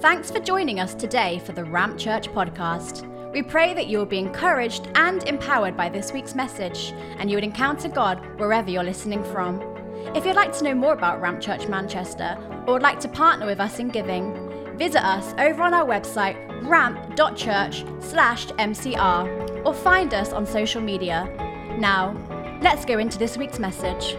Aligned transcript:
Thanks 0.00 0.30
for 0.30 0.40
joining 0.40 0.78
us 0.78 0.94
today 0.94 1.38
for 1.38 1.52
the 1.52 1.64
Ramp 1.64 1.96
Church 1.96 2.28
podcast. 2.28 3.10
We 3.32 3.42
pray 3.42 3.72
that 3.72 3.86
you 3.86 3.96
will 3.96 4.04
be 4.04 4.18
encouraged 4.18 4.90
and 4.94 5.26
empowered 5.26 5.74
by 5.74 5.88
this 5.88 6.12
week's 6.12 6.34
message, 6.34 6.92
and 7.18 7.30
you 7.30 7.38
would 7.38 7.44
encounter 7.44 7.88
God 7.88 8.20
wherever 8.38 8.70
you're 8.70 8.84
listening 8.84 9.24
from. 9.24 9.62
If 10.14 10.26
you'd 10.26 10.36
like 10.36 10.52
to 10.58 10.64
know 10.64 10.74
more 10.74 10.92
about 10.92 11.22
Ramp 11.22 11.40
Church 11.40 11.66
Manchester 11.66 12.36
or 12.66 12.74
would 12.74 12.82
like 12.82 13.00
to 13.00 13.08
partner 13.08 13.46
with 13.46 13.58
us 13.58 13.78
in 13.78 13.88
giving, 13.88 14.76
visit 14.76 15.02
us 15.02 15.34
over 15.38 15.62
on 15.62 15.72
our 15.72 15.86
website 15.86 16.36
ramp.church/mcr 16.68 19.64
or 19.64 19.72
find 19.72 20.12
us 20.12 20.34
on 20.34 20.44
social 20.44 20.82
media. 20.82 21.26
Now, 21.78 22.14
let's 22.60 22.84
go 22.84 22.98
into 22.98 23.16
this 23.18 23.38
week's 23.38 23.58
message. 23.58 24.14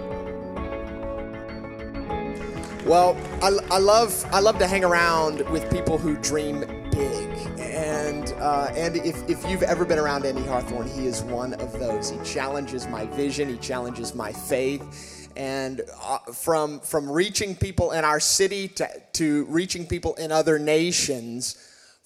Well, 2.88 3.18
I, 3.42 3.48
I 3.70 3.80
love 3.80 4.26
I 4.32 4.40
love 4.40 4.60
to 4.60 4.66
hang 4.66 4.86
around 4.86 5.42
with 5.50 5.70
people 5.70 5.98
who 5.98 6.16
dream 6.16 6.62
big, 6.90 7.30
and 7.60 8.32
uh, 8.40 8.72
and 8.78 8.96
if, 8.96 9.30
if 9.30 9.46
you've 9.50 9.64
ever 9.64 9.84
been 9.84 10.00
around 10.00 10.26
Andy 10.26 10.44
Hawthorne, 10.44 10.88
he 10.88 11.06
is 11.06 11.22
one 11.24 11.54
of 11.56 11.78
those. 11.80 12.10
He 12.10 12.18
challenges 12.24 12.88
my 12.88 13.06
vision, 13.08 13.50
he 13.50 13.58
challenges 13.58 14.16
my 14.16 14.32
faith, 14.32 15.30
and 15.36 15.82
uh, 16.02 16.20
from 16.32 16.80
from 16.80 17.12
reaching 17.12 17.58
people 17.58 17.92
in 17.92 18.06
our 18.06 18.22
city 18.22 18.70
to 18.70 18.90
to 19.14 19.44
reaching 19.50 19.86
people 19.86 20.16
in 20.16 20.32
other 20.32 20.58
nations 20.58 21.58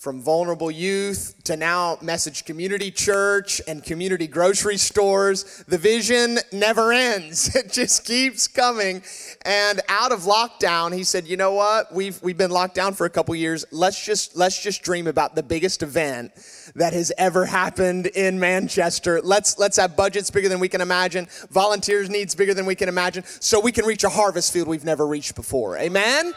from 0.02 0.20
vulnerable 0.20 0.72
youth 0.72 1.36
to 1.44 1.56
now 1.56 1.96
message 2.02 2.44
community 2.44 2.90
church 2.90 3.62
and 3.68 3.84
community 3.84 4.26
grocery 4.26 4.76
stores 4.76 5.64
the 5.68 5.78
vision 5.78 6.40
never 6.52 6.92
ends. 6.92 7.56
It 7.62 7.72
just 7.72 8.06
keeps 8.06 8.48
coming. 8.48 9.04
And 9.46 9.82
out 9.88 10.12
of 10.12 10.22
lockdown 10.22 10.96
he 10.96 11.04
said 11.04 11.28
you 11.28 11.38
know 11.38 11.54
what? 11.54 11.94
We've 11.94 12.20
we've 12.24 12.38
been 12.38 12.50
locked 12.50 12.74
down 12.74 12.96
for 12.96 13.06
a 13.06 13.12
couple 13.12 13.36
years. 13.36 13.64
Let's 13.72 14.04
just 14.04 14.36
let's 14.36 14.62
just 14.64 14.82
dream 14.82 15.06
about 15.06 15.36
the 15.36 15.44
biggest 15.44 15.84
event 15.84 16.32
that 16.74 16.94
has 16.94 17.12
ever 17.20 17.46
happened 17.46 18.08
in 18.08 18.40
manchester. 18.40 19.22
Let's 19.22 19.60
let's 19.60 19.78
have 19.78 19.96
budgets 19.96 20.32
bigger 20.32 20.50
than 20.50 20.60
we 20.60 20.68
can 20.68 20.82
imagine. 20.82 21.28
Volunteers 21.52 22.10
needs 22.10 22.34
bigger 22.34 22.56
than 22.56 22.66
we 22.66 22.74
can 22.74 22.90
imagine 22.90 23.24
so 23.40 23.60
we 23.60 23.72
can 23.72 23.86
reach 23.86 24.04
a 24.04 24.10
harvest 24.10 24.52
field 24.52 24.68
we've 24.68 24.84
never 24.84 25.06
reached 25.06 25.36
before. 25.36 25.78
Amen 25.78 26.34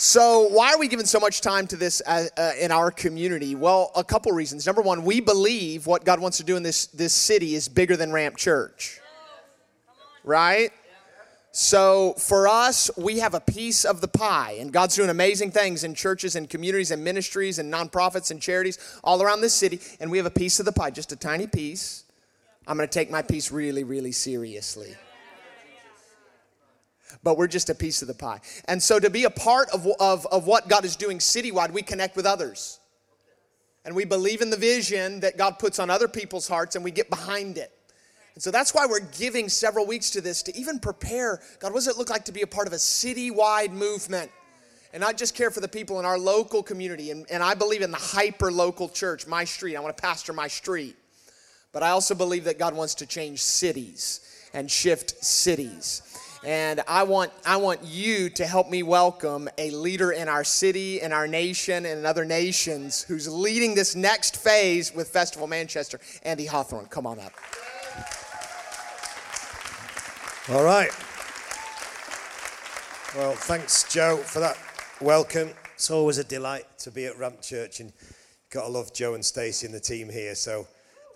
so, 0.00 0.48
why 0.48 0.72
are 0.72 0.78
we 0.78 0.88
giving 0.88 1.04
so 1.04 1.20
much 1.20 1.42
time 1.42 1.66
to 1.66 1.76
this 1.76 2.00
uh, 2.06 2.24
uh, 2.34 2.52
in 2.58 2.72
our 2.72 2.90
community? 2.90 3.54
Well, 3.54 3.90
a 3.94 4.02
couple 4.02 4.32
reasons. 4.32 4.64
Number 4.64 4.80
one, 4.80 5.04
we 5.04 5.20
believe 5.20 5.86
what 5.86 6.06
God 6.06 6.20
wants 6.20 6.38
to 6.38 6.42
do 6.42 6.56
in 6.56 6.62
this, 6.62 6.86
this 6.86 7.12
city 7.12 7.54
is 7.54 7.68
bigger 7.68 7.98
than 7.98 8.10
Ramp 8.10 8.38
Church. 8.38 8.98
Right? 10.24 10.70
So, 11.52 12.14
for 12.14 12.48
us, 12.48 12.90
we 12.96 13.18
have 13.18 13.34
a 13.34 13.40
piece 13.40 13.84
of 13.84 14.00
the 14.00 14.08
pie, 14.08 14.56
and 14.58 14.72
God's 14.72 14.96
doing 14.96 15.10
amazing 15.10 15.50
things 15.50 15.84
in 15.84 15.94
churches 15.94 16.34
and 16.34 16.48
communities 16.48 16.90
and 16.90 17.04
ministries 17.04 17.58
and 17.58 17.70
nonprofits 17.70 18.30
and 18.30 18.40
charities 18.40 18.78
all 19.04 19.22
around 19.22 19.42
this 19.42 19.52
city, 19.52 19.80
and 20.00 20.10
we 20.10 20.16
have 20.16 20.26
a 20.26 20.30
piece 20.30 20.58
of 20.60 20.64
the 20.64 20.72
pie, 20.72 20.88
just 20.88 21.12
a 21.12 21.16
tiny 21.16 21.46
piece. 21.46 22.04
I'm 22.66 22.78
going 22.78 22.88
to 22.88 22.92
take 22.92 23.10
my 23.10 23.20
piece 23.20 23.52
really, 23.52 23.84
really 23.84 24.12
seriously 24.12 24.96
but 27.22 27.36
we're 27.36 27.46
just 27.46 27.70
a 27.70 27.74
piece 27.74 28.02
of 28.02 28.08
the 28.08 28.14
pie. 28.14 28.40
And 28.66 28.82
so 28.82 28.98
to 28.98 29.10
be 29.10 29.24
a 29.24 29.30
part 29.30 29.68
of, 29.70 29.86
of, 30.00 30.26
of 30.26 30.46
what 30.46 30.68
God 30.68 30.84
is 30.84 30.96
doing 30.96 31.18
citywide, 31.18 31.70
we 31.70 31.82
connect 31.82 32.16
with 32.16 32.26
others. 32.26 32.80
And 33.84 33.94
we 33.94 34.04
believe 34.04 34.42
in 34.42 34.50
the 34.50 34.56
vision 34.56 35.20
that 35.20 35.36
God 35.38 35.58
puts 35.58 35.78
on 35.78 35.90
other 35.90 36.08
people's 36.08 36.48
hearts 36.48 36.76
and 36.76 36.84
we 36.84 36.90
get 36.90 37.08
behind 37.08 37.58
it. 37.58 37.72
And 38.34 38.42
so 38.42 38.50
that's 38.50 38.72
why 38.72 38.86
we're 38.86 39.00
giving 39.00 39.48
several 39.48 39.86
weeks 39.86 40.10
to 40.10 40.20
this 40.20 40.42
to 40.44 40.56
even 40.56 40.78
prepare 40.78 41.40
God, 41.58 41.72
what 41.72 41.78
does 41.78 41.88
it 41.88 41.96
look 41.96 42.10
like 42.10 42.24
to 42.26 42.32
be 42.32 42.42
a 42.42 42.46
part 42.46 42.66
of 42.66 42.72
a 42.72 42.76
citywide 42.76 43.72
movement? 43.72 44.30
And 44.92 45.00
not 45.00 45.16
just 45.16 45.36
care 45.36 45.52
for 45.52 45.60
the 45.60 45.68
people 45.68 46.00
in 46.00 46.04
our 46.04 46.18
local 46.18 46.64
community. 46.64 47.12
And, 47.12 47.24
and 47.30 47.44
I 47.44 47.54
believe 47.54 47.80
in 47.80 47.92
the 47.92 47.96
hyper 47.96 48.50
local 48.50 48.88
church, 48.88 49.24
my 49.26 49.44
street. 49.44 49.76
I 49.76 49.80
want 49.80 49.96
to 49.96 50.00
pastor 50.00 50.32
my 50.32 50.48
street. 50.48 50.96
But 51.72 51.84
I 51.84 51.90
also 51.90 52.14
believe 52.14 52.44
that 52.44 52.58
God 52.58 52.74
wants 52.74 52.96
to 52.96 53.06
change 53.06 53.40
cities 53.40 54.20
and 54.52 54.68
shift 54.68 55.24
cities. 55.24 56.02
And 56.42 56.80
I 56.88 57.02
want, 57.02 57.32
I 57.44 57.58
want 57.58 57.84
you 57.84 58.30
to 58.30 58.46
help 58.46 58.70
me 58.70 58.82
welcome 58.82 59.50
a 59.58 59.70
leader 59.72 60.12
in 60.12 60.26
our 60.26 60.42
city, 60.42 61.02
in 61.02 61.12
our 61.12 61.28
nation, 61.28 61.84
and 61.84 61.98
in 61.98 62.06
other 62.06 62.24
nations 62.24 63.02
who's 63.02 63.28
leading 63.28 63.74
this 63.74 63.94
next 63.94 64.36
phase 64.36 64.94
with 64.94 65.08
Festival 65.08 65.46
Manchester. 65.46 66.00
Andy 66.22 66.46
Hawthorne, 66.46 66.86
come 66.86 67.06
on 67.06 67.18
up. 67.20 67.32
All 70.48 70.64
right. 70.64 70.90
Well, 73.14 73.32
thanks, 73.32 73.92
Joe, 73.92 74.16
for 74.16 74.40
that 74.40 74.56
welcome. 75.02 75.50
It's 75.74 75.90
always 75.90 76.16
a 76.16 76.24
delight 76.24 76.64
to 76.78 76.90
be 76.90 77.04
at 77.04 77.18
Ramp 77.18 77.42
Church, 77.42 77.80
and 77.80 77.92
got 78.48 78.62
to 78.62 78.68
love 78.68 78.94
Joe 78.94 79.12
and 79.12 79.24
Stacey 79.24 79.66
and 79.66 79.74
the 79.74 79.80
team 79.80 80.08
here. 80.08 80.34
So, 80.34 80.66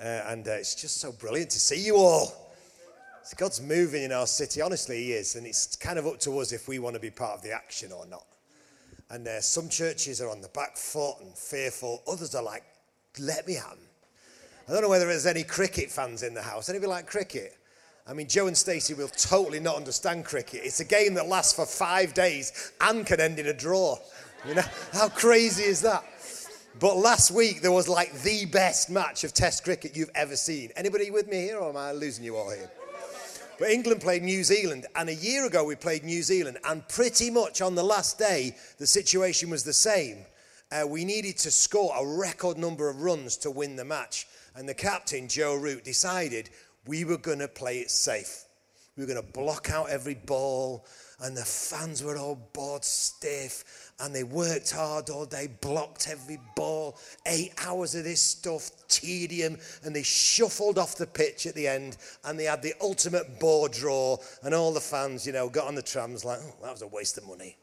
uh, 0.01 0.03
and 0.27 0.47
uh, 0.47 0.53
it's 0.53 0.75
just 0.75 1.01
so 1.01 1.13
brilliant 1.13 1.51
to 1.51 1.59
see 1.59 1.83
you 1.83 1.97
all. 1.97 2.44
God's 3.33 3.63
moving 3.63 4.03
in 4.03 4.13
our 4.13 4.27
city. 4.27 4.61
Honestly, 4.61 5.05
He 5.05 5.13
is. 5.13 5.37
And 5.37 5.47
it's 5.47 5.77
kind 5.77 5.99
of 5.99 6.07
up 6.07 6.19
to 6.21 6.39
us 6.41 6.53
if 6.53 6.69
we 6.69 6.79
want 6.79 6.95
to 6.95 7.01
be 7.01 7.11
part 7.11 7.37
of 7.37 7.43
the 7.43 7.53
action 7.53 7.93
or 7.93 8.07
not. 8.07 8.27
And 9.09 9.27
uh, 9.27 9.41
some 9.41 9.69
churches 9.69 10.21
are 10.21 10.29
on 10.29 10.41
the 10.41 10.49
back 10.49 10.77
foot 10.77 11.21
and 11.21 11.33
fearful. 11.35 12.03
Others 12.07 12.35
are 12.35 12.43
like, 12.43 12.65
let 13.19 13.47
me 13.47 13.55
have 13.55 13.79
I 14.67 14.73
don't 14.73 14.81
know 14.81 14.89
whether 14.89 15.07
there's 15.07 15.27
any 15.27 15.45
cricket 15.45 15.91
fans 15.91 16.23
in 16.23 16.33
the 16.33 16.41
house. 16.41 16.71
Anybody 16.71 16.89
like 16.89 17.07
cricket? 17.07 17.59
I 18.07 18.15
mean, 18.15 18.29
Joe 18.29 18.47
and 18.47 18.57
Stacey 18.57 18.95
will 18.95 19.09
totally 19.09 19.61
not 19.61 19.77
understand 19.77 20.25
cricket. 20.25 20.63
It's 20.65 20.81
a 20.81 20.85
game 20.85 21.15
that 21.15 21.27
lasts 21.27 21.53
for 21.53 21.67
five 21.67 22.15
days 22.15 22.73
and 22.81 23.05
can 23.05 23.21
end 23.21 23.39
in 23.39 23.47
a 23.47 23.53
draw. 23.53 23.99
You 24.49 24.55
know, 24.55 24.65
how 24.93 25.11
crazy 25.11 25.65
is 25.65 25.83
that? 25.83 26.03
But 26.81 26.97
last 26.97 27.31
week 27.31 27.61
there 27.61 27.73
was 27.73 27.89
like 27.89 28.13
the 28.23 28.47
best 28.47 28.89
match 28.89 29.23
of 29.23 29.35
Test 29.35 29.65
cricket 29.65 29.97
you've 29.97 30.11
ever 30.15 30.35
seen. 30.35 30.71
Anybody 30.77 31.11
with 31.11 31.29
me 31.29 31.43
here, 31.43 31.59
or 31.59 31.69
am 31.69 31.77
I 31.77 31.93
losing 31.93 32.25
you 32.25 32.37
all 32.37 32.51
here? 32.51 32.71
England 33.67 34.01
played 34.01 34.23
New 34.23 34.45
Zealand, 34.45 34.87
and 34.97 35.09
a 35.09 35.15
year 35.15 35.47
ago 35.47 35.65
we 35.65 35.77
played 35.77 36.05
New 36.05 36.23
Zealand, 36.23 36.59
and 36.65 36.87
pretty 36.89 37.31
much 37.31 37.61
on 37.61 37.75
the 37.75 37.83
last 37.83 38.19
day, 38.19 38.57
the 38.79 38.87
situation 38.87 39.51
was 39.51 39.65
the 39.65 39.73
same. 39.73 40.27
Uh, 40.73 40.87
we 40.87 41.05
needed 41.05 41.39
to 41.39 41.51
score 41.51 41.95
a 41.97 42.19
record 42.19 42.59
number 42.59 42.89
of 42.89 43.03
runs 43.03 43.37
to 43.37 43.51
win 43.51 43.77
the 43.77 43.85
match, 43.85 44.27
and 44.57 44.69
the 44.69 44.75
captain, 44.75 45.29
Joe 45.29 45.55
Root, 45.55 45.85
decided 45.85 46.51
we 46.87 47.05
were 47.05 47.19
going 47.19 47.39
to 47.39 47.49
play 47.49 47.79
it 47.79 47.91
safe. 47.91 48.45
We 48.97 49.03
were 49.03 49.13
going 49.13 49.25
to 49.25 49.33
block 49.33 49.71
out 49.71 49.89
every 49.89 50.15
ball, 50.15 50.87
and 51.21 51.37
the 51.37 51.45
fans 51.45 52.03
were 52.03 52.17
all 52.17 52.51
bored 52.53 52.85
stiff 52.85 53.84
and 54.01 54.15
they 54.15 54.25
worked 54.25 54.73
hard 54.73 55.09
all 55.11 55.25
day, 55.25 55.49
blocked 55.61 56.09
every 56.09 56.39
ball, 56.57 56.99
eight 57.27 57.53
hours 57.65 57.95
of 57.95 58.05
this 58.05 58.21
stuff, 58.21 58.71
tedium, 58.89 59.57
and 59.85 59.95
they 59.95 60.03
shuffled 60.03 60.79
off 60.79 60.97
the 60.97 61.07
pitch 61.07 61.47
at 61.47 61.55
the 61.55 61.69
end, 61.69 61.97
and 62.25 62.39
they 62.39 62.45
had 62.45 62.63
the 62.63 62.75
ultimate 62.81 63.39
bore 63.39 63.69
draw, 63.69 64.17
and 64.43 64.55
all 64.55 64.73
the 64.73 64.81
fans, 64.81 65.27
you 65.27 65.33
know, 65.33 65.49
got 65.49 65.67
on 65.67 65.75
the 65.75 65.83
trams 65.83 66.25
like, 66.25 66.39
oh, 66.43 66.55
that 66.63 66.73
was 66.73 66.83
a 66.83 66.89
waste 66.89 67.19
of 67.19 67.27
money. 67.27 67.57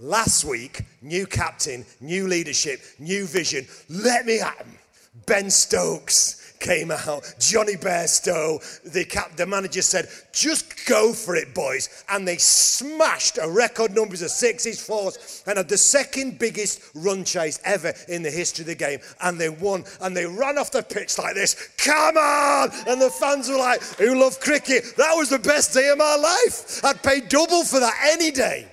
Last 0.00 0.44
week, 0.44 0.82
new 1.00 1.26
captain, 1.26 1.84
new 2.00 2.26
leadership, 2.26 2.80
new 2.98 3.24
vision. 3.24 3.66
Let 3.88 4.26
me 4.26 4.40
at 4.40 4.56
him. 4.56 4.78
Ben 5.26 5.50
Stokes 5.50 6.54
came 6.58 6.90
out, 6.90 7.34
Jonny 7.38 7.74
Bairstow, 7.74 8.82
the, 8.92 9.04
cap, 9.04 9.36
the 9.36 9.44
manager 9.44 9.82
said, 9.82 10.08
just 10.32 10.86
go 10.86 11.12
for 11.12 11.34
it, 11.34 11.54
boys. 11.54 12.04
And 12.08 12.26
they 12.26 12.36
smashed 12.36 13.38
a 13.42 13.50
record 13.50 13.94
numbers 13.94 14.22
of 14.22 14.30
sixes, 14.30 14.80
fours, 14.80 15.42
and 15.46 15.58
had 15.58 15.68
the 15.68 15.76
second 15.76 16.38
biggest 16.38 16.80
run 16.94 17.24
chase 17.24 17.60
ever 17.64 17.92
in 18.08 18.22
the 18.22 18.30
history 18.30 18.62
of 18.62 18.68
the 18.68 18.74
game. 18.74 19.00
And 19.20 19.38
they 19.38 19.48
won, 19.48 19.84
and 20.00 20.16
they 20.16 20.24
ran 20.24 20.56
off 20.56 20.70
the 20.70 20.82
pitch 20.82 21.18
like 21.18 21.34
this, 21.34 21.68
come 21.76 22.16
on! 22.16 22.70
And 22.86 23.02
the 23.02 23.10
fans 23.10 23.48
were 23.48 23.58
like, 23.58 23.82
who 23.98 24.18
love 24.18 24.40
cricket? 24.40 24.94
That 24.96 25.14
was 25.14 25.28
the 25.28 25.40
best 25.40 25.74
day 25.74 25.88
of 25.90 25.98
my 25.98 26.16
life. 26.16 26.82
I'd 26.84 27.02
pay 27.02 27.20
double 27.20 27.64
for 27.64 27.80
that 27.80 27.98
any 28.12 28.30
day. 28.30 28.71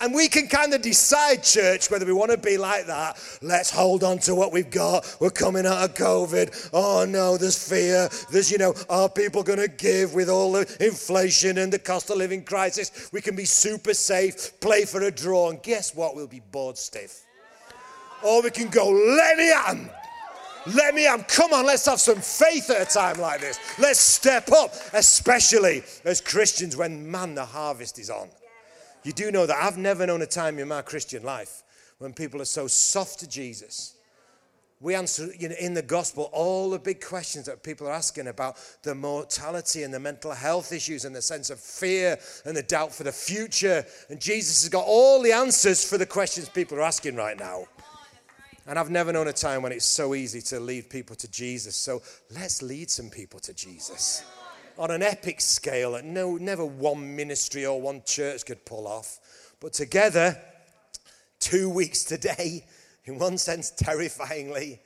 And 0.00 0.14
we 0.14 0.28
can 0.28 0.46
kind 0.48 0.74
of 0.74 0.82
decide, 0.82 1.42
church, 1.42 1.90
whether 1.90 2.04
we 2.04 2.12
want 2.12 2.30
to 2.30 2.36
be 2.36 2.58
like 2.58 2.86
that. 2.86 3.18
Let's 3.42 3.70
hold 3.70 4.04
on 4.04 4.18
to 4.20 4.34
what 4.34 4.52
we've 4.52 4.70
got. 4.70 5.16
We're 5.20 5.30
coming 5.30 5.66
out 5.66 5.82
of 5.82 5.94
COVID. 5.94 6.70
Oh 6.72 7.06
no, 7.08 7.36
there's 7.36 7.56
fear. 7.56 8.08
There's, 8.30 8.50
you 8.50 8.58
know, 8.58 8.74
are 8.88 9.08
people 9.08 9.42
going 9.42 9.58
to 9.58 9.68
give 9.68 10.14
with 10.14 10.28
all 10.28 10.52
the 10.52 10.76
inflation 10.80 11.58
and 11.58 11.72
the 11.72 11.78
cost 11.78 12.10
of 12.10 12.18
living 12.18 12.44
crisis? 12.44 13.10
We 13.12 13.20
can 13.20 13.36
be 13.36 13.44
super 13.44 13.94
safe, 13.94 14.60
play 14.60 14.84
for 14.84 15.02
a 15.02 15.10
draw, 15.10 15.50
and 15.50 15.62
guess 15.62 15.94
what? 15.94 16.14
We'll 16.14 16.26
be 16.26 16.42
bored 16.52 16.76
stiff. 16.76 17.24
Or 18.22 18.42
we 18.42 18.50
can 18.50 18.68
go, 18.68 18.90
let 18.90 19.36
me 19.36 19.50
on. 19.52 19.90
Let 20.74 20.94
me 20.94 21.06
on. 21.06 21.22
Come 21.24 21.52
on, 21.52 21.64
let's 21.64 21.86
have 21.86 22.00
some 22.00 22.20
faith 22.20 22.70
at 22.70 22.82
a 22.82 22.92
time 22.92 23.20
like 23.20 23.40
this. 23.40 23.58
Let's 23.78 24.00
step 24.00 24.50
up, 24.50 24.74
especially 24.92 25.84
as 26.04 26.20
Christians 26.20 26.76
when, 26.76 27.08
man, 27.08 27.34
the 27.34 27.44
harvest 27.44 27.98
is 27.98 28.10
on. 28.10 28.28
You 29.06 29.12
do 29.12 29.30
know 29.30 29.46
that 29.46 29.56
I've 29.56 29.78
never 29.78 30.04
known 30.04 30.20
a 30.22 30.26
time 30.26 30.58
in 30.58 30.66
my 30.66 30.82
Christian 30.82 31.22
life 31.22 31.62
when 31.98 32.12
people 32.12 32.42
are 32.42 32.44
so 32.44 32.66
soft 32.66 33.20
to 33.20 33.28
Jesus 33.28 33.94
We 34.80 34.96
answer 34.96 35.28
you 35.38 35.48
know, 35.48 35.54
in 35.60 35.74
the 35.74 35.82
gospel 35.82 36.28
all 36.32 36.70
the 36.70 36.80
big 36.80 37.00
questions 37.00 37.46
that 37.46 37.62
people 37.62 37.86
are 37.86 37.92
asking 37.92 38.26
about 38.26 38.56
the 38.82 38.96
mortality 38.96 39.84
and 39.84 39.94
the 39.94 40.00
mental 40.00 40.32
health 40.32 40.72
issues 40.72 41.04
and 41.04 41.14
the 41.14 41.22
sense 41.22 41.50
of 41.50 41.60
fear 41.60 42.18
and 42.44 42.56
the 42.56 42.64
doubt 42.64 42.92
for 42.92 43.04
the 43.04 43.12
future. 43.12 43.86
And 44.10 44.20
Jesus 44.20 44.64
has 44.64 44.68
got 44.70 44.84
all 44.84 45.22
the 45.22 45.30
answers 45.30 45.88
for 45.88 45.98
the 45.98 46.04
questions 46.04 46.48
people 46.48 46.76
are 46.76 46.82
asking 46.82 47.14
right 47.14 47.38
now. 47.38 47.66
And 48.66 48.76
I've 48.76 48.90
never 48.90 49.12
known 49.12 49.28
a 49.28 49.32
time 49.32 49.62
when 49.62 49.70
it's 49.70 49.86
so 49.86 50.16
easy 50.16 50.42
to 50.42 50.58
lead 50.58 50.90
people 50.90 51.14
to 51.14 51.30
Jesus. 51.30 51.76
So 51.76 52.02
let's 52.34 52.60
lead 52.60 52.90
some 52.90 53.08
people 53.08 53.38
to 53.38 53.54
Jesus 53.54 54.24
on 54.78 54.90
an 54.90 55.02
epic 55.02 55.40
scale 55.40 55.92
that 55.92 56.04
no, 56.04 56.36
never 56.36 56.64
one 56.64 57.16
ministry 57.16 57.64
or 57.64 57.80
one 57.80 58.02
church 58.04 58.44
could 58.44 58.64
pull 58.64 58.86
off. 58.86 59.54
But 59.60 59.72
together, 59.72 60.40
two 61.40 61.70
weeks 61.70 62.04
today, 62.04 62.64
in 63.04 63.18
one 63.18 63.38
sense, 63.38 63.70
terrifyingly. 63.70 64.80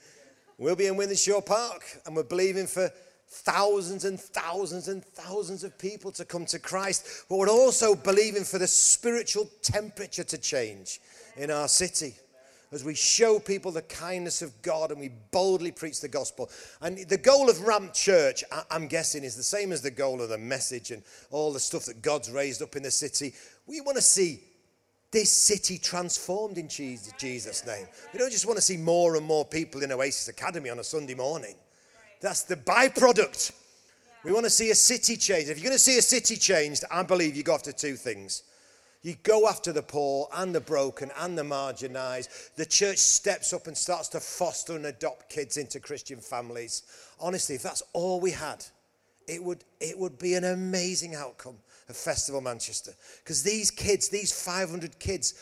We'll 0.59 0.77
be 0.77 0.87
in 0.87 0.95
Wythenshawe 0.95 1.45
Park 1.45 1.83
and 2.07 2.15
we're 2.15 2.23
believing 2.23 2.67
for 2.67 2.91
thousands 3.29 4.05
and 4.05 4.21
thousands 4.21 4.89
and 4.89 5.05
thousands 5.05 5.65
of 5.65 5.79
people 5.79 6.11
to 6.13 6.25
come 6.25 6.45
to 6.47 6.59
Christ, 6.59 7.25
but 7.29 7.39
we're 7.39 7.49
also 7.49 7.95
believing 7.95 8.45
for 8.45 8.59
the 8.59 8.67
spiritual 8.67 9.49
temperature 9.63 10.25
to 10.25 10.39
change 10.39 11.01
in 11.37 11.51
our 11.51 11.69
city 11.69 12.15
as 12.73 12.85
we 12.85 12.95
show 12.95 13.39
people 13.39 13.73
the 13.73 13.83
kindness 13.83 14.43
of 14.43 14.63
God 14.63 14.91
and 14.93 15.01
we 15.01 15.11
boldly 15.33 15.73
preach 15.73 16.01
the 16.01 16.09
gospel. 16.09 16.51
And 16.81 16.99
the 16.99 17.19
goal 17.19 17.51
of 17.51 17.63
Ramp 17.63 17.93
Church, 17.93 18.45
I'm 18.71 18.87
guessing, 18.87 19.25
is 19.25 19.35
the 19.35 19.43
same 19.43 19.73
as 19.73 19.83
the 19.83 19.91
goal 19.91 20.23
of 20.23 20.29
the 20.29 20.39
message 20.39 20.93
and 20.93 21.03
all 21.31 21.53
the 21.53 21.61
stuff 21.61 21.87
that 21.87 22.01
God's 22.01 22.31
raised 22.31 22.63
up 22.63 22.77
in 22.77 22.83
the 22.83 22.91
city. 22.91 23.35
We 23.67 23.81
want 23.81 23.97
to 23.97 24.03
see 24.03 24.45
this 25.11 25.33
city 25.33 25.79
transformed 25.79 26.59
in 26.59 26.69
Jesus' 26.69 27.67
name. 27.67 27.87
We 28.13 28.19
don't 28.21 28.31
just 28.31 28.47
want 28.47 28.59
to 28.59 28.63
see 28.63 28.77
more 28.77 29.17
and 29.17 29.27
more 29.27 29.45
people 29.45 29.83
in 29.83 29.91
Oasis 29.91 30.29
Academy 30.29 30.71
on 30.71 30.79
a 30.79 30.85
Sunday 30.85 31.15
morning. 31.15 31.57
That's 32.21 32.43
the 32.43 32.57
byproduct. 32.57 33.53
We 34.25 34.33
want 34.33 34.45
to 34.45 34.51
see 34.51 34.71
a 34.71 34.75
city 34.75 35.17
change. 35.17 35.49
If 35.49 35.59
you're 35.59 35.65
going 35.65 35.73
to 35.73 35.79
see 35.79 35.99
a 35.99 36.03
city 36.03 36.37
changed, 36.37 36.85
I 36.91 37.03
believe 37.03 37.35
you 37.35 37.43
go 37.43 37.55
after 37.55 37.73
two 37.73 37.97
things. 37.97 38.45
You 39.02 39.14
go 39.23 39.49
after 39.49 39.73
the 39.73 39.82
poor 39.82 40.29
and 40.35 40.55
the 40.55 40.61
broken 40.61 41.11
and 41.19 41.37
the 41.37 41.43
marginalized. 41.43 42.55
The 42.56 42.67
church 42.67 42.99
steps 42.99 43.52
up 43.52 43.67
and 43.67 43.76
starts 43.76 44.08
to 44.08 44.20
foster 44.20 44.76
and 44.76 44.87
adopt 44.87 45.31
kids 45.31 45.56
into 45.56 45.81
Christian 45.81 46.19
families. 46.19 46.82
Honestly, 47.19 47.55
if 47.55 47.62
that's 47.62 47.82
all 47.94 48.20
we 48.20 48.32
had, 48.32 48.64
it 49.26 49.43
would, 49.43 49.64
it 49.81 49.99
would 49.99 50.19
be 50.19 50.35
an 50.35 50.44
amazing 50.44 51.14
outcome 51.14 51.56
of 51.88 51.97
Festival 51.97 52.43
Manchester. 52.43 52.93
Because 53.25 53.43
these 53.43 53.70
kids, 53.70 54.08
these 54.08 54.32
500 54.32 54.99
kids, 54.99 55.35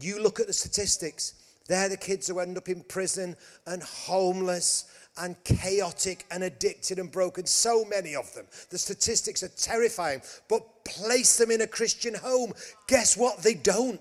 you 0.00 0.20
look 0.20 0.40
at 0.40 0.48
the 0.48 0.52
statistics, 0.52 1.34
they're 1.68 1.88
the 1.88 1.96
kids 1.96 2.26
who 2.26 2.40
end 2.40 2.58
up 2.58 2.68
in 2.68 2.82
prison 2.82 3.36
and 3.66 3.82
homeless 3.82 4.84
and 5.16 5.42
chaotic 5.44 6.26
and 6.30 6.42
addicted 6.42 6.98
and 6.98 7.10
broken. 7.10 7.46
So 7.46 7.84
many 7.84 8.14
of 8.14 8.32
them. 8.34 8.46
The 8.70 8.78
statistics 8.78 9.42
are 9.42 9.48
terrifying. 9.48 10.22
But 10.48 10.84
place 10.84 11.36
them 11.38 11.50
in 11.50 11.60
a 11.60 11.66
Christian 11.66 12.14
home. 12.14 12.52
Guess 12.88 13.16
what? 13.16 13.42
They 13.42 13.54
don't. 13.54 14.00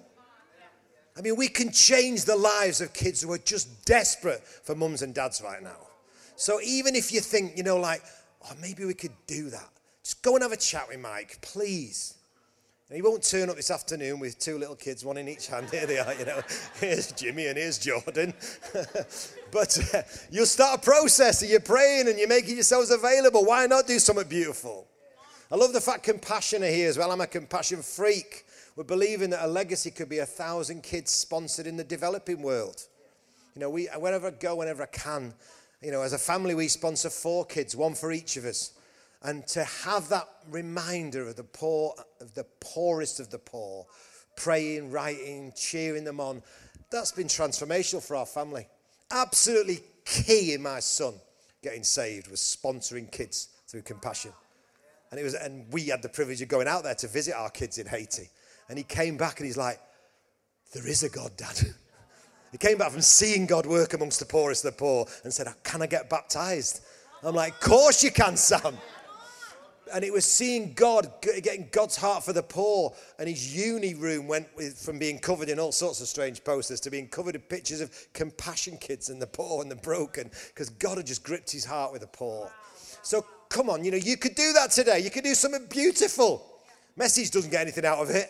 I 1.16 1.22
mean, 1.22 1.36
we 1.36 1.48
can 1.48 1.72
change 1.72 2.26
the 2.26 2.36
lives 2.36 2.82
of 2.82 2.94
kids 2.94 3.22
who 3.22 3.32
are 3.32 3.38
just 3.38 3.86
desperate 3.86 4.42
for 4.44 4.74
mums 4.74 5.04
and 5.04 5.14
dads 5.14 5.42
right 5.44 5.62
now. 5.62 5.88
So 6.36 6.60
even 6.62 6.96
if 6.96 7.12
you 7.12 7.20
think, 7.20 7.56
you 7.56 7.64
know, 7.64 7.78
like, 7.78 8.02
oh, 8.46 8.54
maybe 8.60 8.84
we 8.86 8.96
could 8.96 9.14
do 9.28 9.52
that. 9.52 9.70
Just 10.04 10.24
go 10.24 10.34
and 10.34 10.42
have 10.42 10.52
a 10.52 10.58
chat 10.58 10.88
with 10.90 11.00
Mike, 11.00 11.38
please. 11.42 12.16
And 12.94 12.98
he 12.98 13.10
won't 13.10 13.24
turn 13.24 13.50
up 13.50 13.56
this 13.56 13.72
afternoon 13.72 14.20
with 14.20 14.38
two 14.38 14.60
little 14.60 14.76
kids, 14.76 15.04
one 15.04 15.18
in 15.18 15.28
each 15.28 15.48
hand. 15.48 15.68
Here 15.72 15.88
they 15.88 15.98
are, 15.98 16.14
you 16.14 16.26
know. 16.26 16.42
Here's 16.80 17.12
Jimmy 17.12 17.48
and 17.48 17.58
here's 17.58 17.80
Jordan. 17.80 18.36
but 19.52 19.96
uh, 19.96 20.04
you'll 20.30 20.46
start 20.46 20.80
a 20.80 20.84
process 20.84 21.42
and 21.42 21.50
you're 21.50 21.60
praying 21.60 22.08
and 22.08 22.20
you're 22.20 22.28
making 22.28 22.54
yourselves 22.54 22.92
available. 22.92 23.46
Why 23.46 23.66
not 23.66 23.88
do 23.88 23.98
something 23.98 24.28
beautiful? 24.28 24.86
I 25.52 25.56
love 25.56 25.74
the 25.74 25.82
fact 25.82 26.04
compassion 26.04 26.64
are 26.64 26.68
here 26.68 26.88
as 26.88 27.00
well. 27.00 27.12
I'm 27.12 27.22
a 27.22 27.26
compassion 27.26 27.82
freak. 27.82 28.46
We're 28.76 28.84
believing 28.84 29.32
that 29.32 29.44
a 29.44 29.48
legacy 29.48 29.90
could 29.90 30.10
be 30.10 30.20
a 30.20 30.28
thousand 30.28 30.84
kids 30.84 31.10
sponsored 31.10 31.66
in 31.66 31.78
the 31.78 31.84
developing 31.84 32.44
world. 32.44 32.80
You 33.56 33.62
know, 33.62 33.72
we, 33.72 33.88
wherever 33.98 34.28
I 34.28 34.32
go, 34.40 34.58
whenever 34.58 34.84
I 34.84 34.86
can, 34.86 35.34
you 35.82 35.90
know, 35.90 36.04
as 36.04 36.14
a 36.14 36.20
family, 36.20 36.54
we 36.54 36.68
sponsor 36.68 37.10
four 37.10 37.44
kids, 37.44 37.76
one 37.76 37.96
for 37.96 38.12
each 38.12 38.38
of 38.38 38.46
us. 38.46 38.74
And 39.24 39.48
to 39.48 39.64
have 39.64 40.10
that 40.10 40.28
reminder 40.50 41.28
of 41.28 41.38
the 41.38 41.46
poor, 41.46 41.96
of 42.20 42.34
the 42.34 42.46
poorest 42.60 43.22
of 43.22 43.30
the 43.30 43.40
poor, 43.40 43.86
praying, 44.36 44.92
writing, 44.92 45.54
cheering 45.56 46.04
them 46.04 46.20
on, 46.20 46.44
that's 46.92 47.14
been 47.14 47.28
transformational 47.28 48.06
for 48.06 48.18
our 48.18 48.26
family. 48.26 48.68
Absolutely 49.12 49.80
key 50.06 50.54
in 50.54 50.62
my 50.62 50.80
son 50.80 51.14
getting 51.62 51.84
saved 51.84 52.30
was 52.30 52.40
sponsoring 52.40 53.10
kids 53.10 53.48
through 53.68 53.84
compassion. 53.84 54.32
And 55.10 55.20
it 55.20 55.24
was, 55.24 55.36
and 55.36 55.72
we 55.72 55.88
had 55.88 56.02
the 56.02 56.10
privilege 56.10 56.42
of 56.42 56.50
going 56.50 56.68
out 56.68 56.84
there 56.84 56.96
to 56.96 57.08
visit 57.08 57.34
our 57.34 57.50
kids 57.50 57.78
in 57.78 57.88
Haiti. 57.88 58.30
And 58.68 58.78
he 58.78 58.84
came 58.84 59.16
back 59.16 59.40
and 59.40 59.48
he's 59.48 59.58
like, 59.58 59.80
There 60.74 60.88
is 60.88 61.04
a 61.04 61.10
God, 61.10 61.32
Dad. 61.38 61.60
he 62.52 62.58
came 62.58 62.78
back 62.78 62.92
from 62.92 63.02
seeing 63.02 63.46
God 63.46 63.66
work 63.66 63.94
amongst 63.94 64.20
the 64.20 64.26
poorest 64.26 64.66
of 64.66 64.74
the 64.74 64.78
poor 64.78 65.06
and 65.24 65.32
said, 65.32 65.48
Can 65.64 65.82
I 65.82 65.88
get 65.88 66.10
baptized? 66.10 66.82
I'm 67.24 67.36
like, 67.36 67.54
Of 67.54 67.60
course 67.62 68.04
you 68.04 68.12
can, 68.12 68.36
Sam 68.36 68.78
and 69.94 70.04
it 70.04 70.12
was 70.12 70.26
seeing 70.26 70.74
God, 70.74 71.12
getting 71.22 71.70
God's 71.72 71.96
heart 71.96 72.24
for 72.24 72.34
the 72.34 72.42
poor. 72.42 72.94
And 73.20 73.30
his 73.30 73.56
uni 73.56 73.94
room 73.94 74.28
went 74.28 74.48
with, 74.56 74.78
from 74.78 74.98
being 74.98 75.20
covered 75.20 75.50
in 75.50 75.60
all 75.60 75.72
sorts 75.72 76.02
of 76.02 76.08
strange 76.08 76.44
posters 76.44 76.80
to 76.82 76.90
being 76.90 77.08
covered 77.08 77.36
in 77.36 77.42
pictures 77.42 77.80
of 77.80 77.92
compassion 78.14 78.78
kids 78.78 79.10
and 79.10 79.22
the 79.22 79.28
poor 79.28 79.62
and 79.62 79.70
the 79.70 79.76
broken, 79.76 80.32
because 80.48 80.70
God 80.70 80.98
had 80.98 81.06
just 81.06 81.24
gripped 81.24 81.52
his 81.52 81.64
heart 81.64 81.92
with 81.92 82.02
the 82.02 82.08
poor. 82.08 82.52
So 83.04 83.26
come 83.50 83.70
on, 83.70 83.84
you 83.86 83.92
know, 83.92 83.98
you 83.98 84.18
could 84.18 84.36
do 84.36 84.52
that 84.54 84.72
today. 84.72 85.00
You 85.00 85.12
could 85.12 85.24
do 85.24 85.36
something 85.36 85.68
beautiful. 85.70 86.44
Message 86.96 87.32
doesn't 87.32 87.52
get 87.52 87.62
anything 87.62 87.86
out 87.86 88.00
of 88.00 88.10
it. 88.10 88.30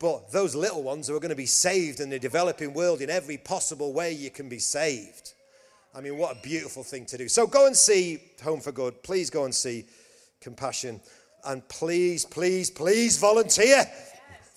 But 0.00 0.30
those 0.30 0.54
little 0.54 0.82
ones 0.82 1.08
who 1.08 1.16
are 1.16 1.20
going 1.20 1.30
to 1.30 1.36
be 1.36 1.46
saved 1.46 2.00
in 2.00 2.08
the 2.08 2.18
developing 2.20 2.72
world 2.72 3.00
in 3.00 3.10
every 3.10 3.36
possible 3.36 3.92
way 3.92 4.12
you 4.12 4.30
can 4.30 4.48
be 4.48 4.60
saved. 4.60 5.34
I 5.94 6.00
mean, 6.00 6.16
what 6.16 6.36
a 6.36 6.40
beautiful 6.40 6.84
thing 6.84 7.06
to 7.06 7.18
do. 7.18 7.28
So 7.28 7.46
go 7.46 7.66
and 7.66 7.76
see 7.76 8.22
Home 8.44 8.60
for 8.60 8.70
Good. 8.70 9.02
Please 9.02 9.30
go 9.30 9.44
and 9.44 9.54
see 9.54 9.86
compassion. 10.40 11.00
And 11.44 11.66
please, 11.68 12.24
please, 12.24 12.70
please 12.70 13.18
volunteer 13.18 13.86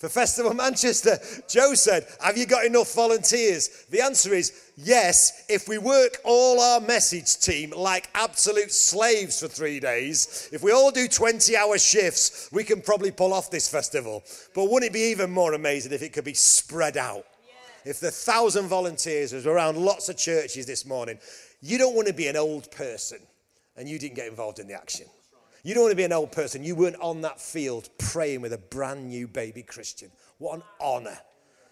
for 0.02 0.08
Festival 0.08 0.52
Manchester. 0.52 1.16
Joe 1.48 1.74
said, 1.74 2.08
Have 2.20 2.36
you 2.36 2.44
got 2.44 2.64
enough 2.64 2.92
volunteers? 2.92 3.86
The 3.88 4.00
answer 4.00 4.34
is 4.34 4.72
yes, 4.76 5.44
if 5.48 5.68
we 5.68 5.78
work 5.78 6.18
all 6.24 6.60
our 6.60 6.80
message 6.80 7.38
team 7.38 7.72
like 7.76 8.10
absolute 8.14 8.72
slaves 8.72 9.38
for 9.38 9.46
three 9.46 9.78
days, 9.78 10.50
if 10.52 10.60
we 10.60 10.72
all 10.72 10.90
do 10.90 11.06
20 11.06 11.56
hour 11.56 11.78
shifts, 11.78 12.48
we 12.50 12.64
can 12.64 12.82
probably 12.82 13.12
pull 13.12 13.32
off 13.32 13.52
this 13.52 13.68
festival. 13.68 14.24
But 14.56 14.64
wouldn't 14.64 14.90
it 14.90 14.92
be 14.92 15.12
even 15.12 15.30
more 15.30 15.54
amazing 15.54 15.92
if 15.92 16.02
it 16.02 16.12
could 16.12 16.24
be 16.24 16.34
spread 16.34 16.96
out? 16.96 17.24
If 17.84 18.00
the 18.00 18.10
thousand 18.10 18.66
volunteers 18.66 19.32
was 19.32 19.46
around 19.46 19.76
lots 19.76 20.08
of 20.08 20.16
churches 20.16 20.66
this 20.66 20.84
morning, 20.84 21.20
you 21.60 21.78
don't 21.78 21.94
want 21.94 22.08
to 22.08 22.14
be 22.14 22.26
an 22.26 22.36
old 22.36 22.68
person 22.72 23.18
and 23.76 23.88
you 23.88 24.00
didn't 24.00 24.16
get 24.16 24.26
involved 24.26 24.58
in 24.58 24.66
the 24.66 24.74
action. 24.74 25.06
You 25.62 25.74
don't 25.74 25.84
want 25.84 25.92
to 25.92 25.96
be 25.96 26.04
an 26.04 26.12
old 26.12 26.32
person. 26.32 26.64
You 26.64 26.74
weren't 26.74 27.00
on 27.00 27.20
that 27.20 27.40
field 27.40 27.88
praying 27.98 28.40
with 28.40 28.52
a 28.52 28.58
brand 28.58 29.08
new 29.08 29.28
baby 29.28 29.62
Christian. 29.62 30.10
What 30.38 30.56
an 30.56 30.62
honor. 30.80 31.18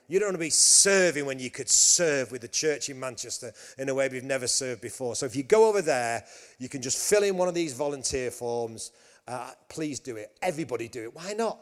You 0.07 0.19
don't 0.19 0.29
want 0.29 0.37
to 0.37 0.41
be 0.41 0.51
serving 0.51 1.27
when 1.27 1.39
you 1.39 1.51
could 1.51 1.69
serve 1.69 2.33
with 2.33 2.41
the 2.41 2.49
church 2.49 2.89
in 2.89 2.99
Manchester 2.99 3.53
in 3.79 3.89
a 3.89 3.95
way 3.95 4.09
we've 4.09 4.25
never 4.25 4.47
served 4.47 4.81
before. 4.81 5.15
So 5.15 5.27
if 5.27 5.37
you 5.37 5.43
go 5.43 5.69
over 5.69 5.83
there, 5.83 6.25
you 6.59 6.69
can 6.69 6.83
just 6.83 6.99
fill 6.99 7.23
in 7.23 7.37
one 7.37 7.49
of 7.49 7.55
these 7.55 7.75
volunteer 7.75 8.31
forms. 8.31 8.93
Uh, 9.27 9.51
please 9.69 10.01
do 10.01 10.17
it. 10.17 10.33
Everybody 10.43 10.89
do 10.89 11.05
it. 11.05 11.15
Why 11.15 11.33
not? 11.33 11.59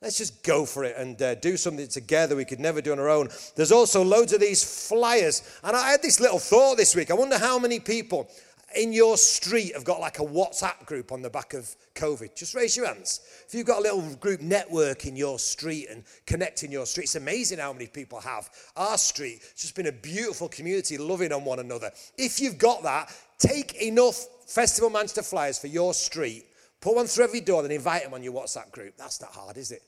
Let's 0.00 0.18
just 0.18 0.42
go 0.42 0.66
for 0.66 0.84
it 0.84 0.96
and 0.98 1.20
uh, 1.20 1.34
do 1.36 1.56
something 1.56 1.88
together 1.88 2.36
we 2.36 2.44
could 2.44 2.60
never 2.60 2.82
do 2.82 2.92
on 2.92 2.98
our 2.98 3.08
own. 3.08 3.28
There's 3.56 3.72
also 3.72 4.02
loads 4.02 4.34
of 4.34 4.40
these 4.40 4.88
flyers. 4.88 5.42
And 5.62 5.74
I 5.74 5.90
had 5.90 6.02
this 6.02 6.20
little 6.20 6.38
thought 6.38 6.76
this 6.76 6.94
week. 6.94 7.10
I 7.10 7.14
wonder 7.14 7.38
how 7.38 7.58
many 7.58 7.80
people 7.80 8.30
in 8.76 8.92
your 8.92 9.16
street 9.16 9.74
have 9.74 9.84
got 9.84 10.00
like 10.00 10.18
a 10.18 10.24
WhatsApp 10.24 10.86
group 10.86 11.12
on 11.12 11.22
the 11.22 11.30
back 11.30 11.54
of 11.54 11.74
COVID? 11.94 12.34
Just 12.34 12.54
raise 12.54 12.76
your 12.76 12.86
hands. 12.86 13.20
If 13.46 13.54
you've 13.54 13.66
got 13.66 13.78
a 13.78 13.82
little 13.82 14.02
group 14.16 14.40
network 14.40 15.06
in 15.06 15.16
your 15.16 15.38
street 15.38 15.88
and 15.90 16.04
connecting 16.26 16.70
your 16.70 16.86
street, 16.86 17.04
it's 17.04 17.16
amazing 17.16 17.58
how 17.58 17.72
many 17.72 17.86
people 17.86 18.20
have. 18.20 18.50
Our 18.76 18.98
street, 18.98 19.40
it's 19.42 19.62
just 19.62 19.74
been 19.74 19.86
a 19.86 19.92
beautiful 19.92 20.48
community 20.48 20.98
loving 20.98 21.32
on 21.32 21.44
one 21.44 21.60
another. 21.60 21.90
If 22.18 22.40
you've 22.40 22.58
got 22.58 22.82
that, 22.82 23.14
take 23.38 23.74
enough 23.82 24.26
Festival 24.46 24.90
Manchester 24.90 25.22
flyers 25.22 25.58
for 25.58 25.68
your 25.68 25.94
street, 25.94 26.46
put 26.80 26.94
one 26.94 27.06
through 27.06 27.24
every 27.24 27.40
door, 27.40 27.62
then 27.62 27.70
invite 27.70 28.04
them 28.04 28.14
on 28.14 28.22
your 28.22 28.34
WhatsApp 28.34 28.70
group. 28.72 28.96
That's 28.96 29.20
not 29.20 29.32
hard, 29.32 29.56
is 29.56 29.72
it? 29.72 29.82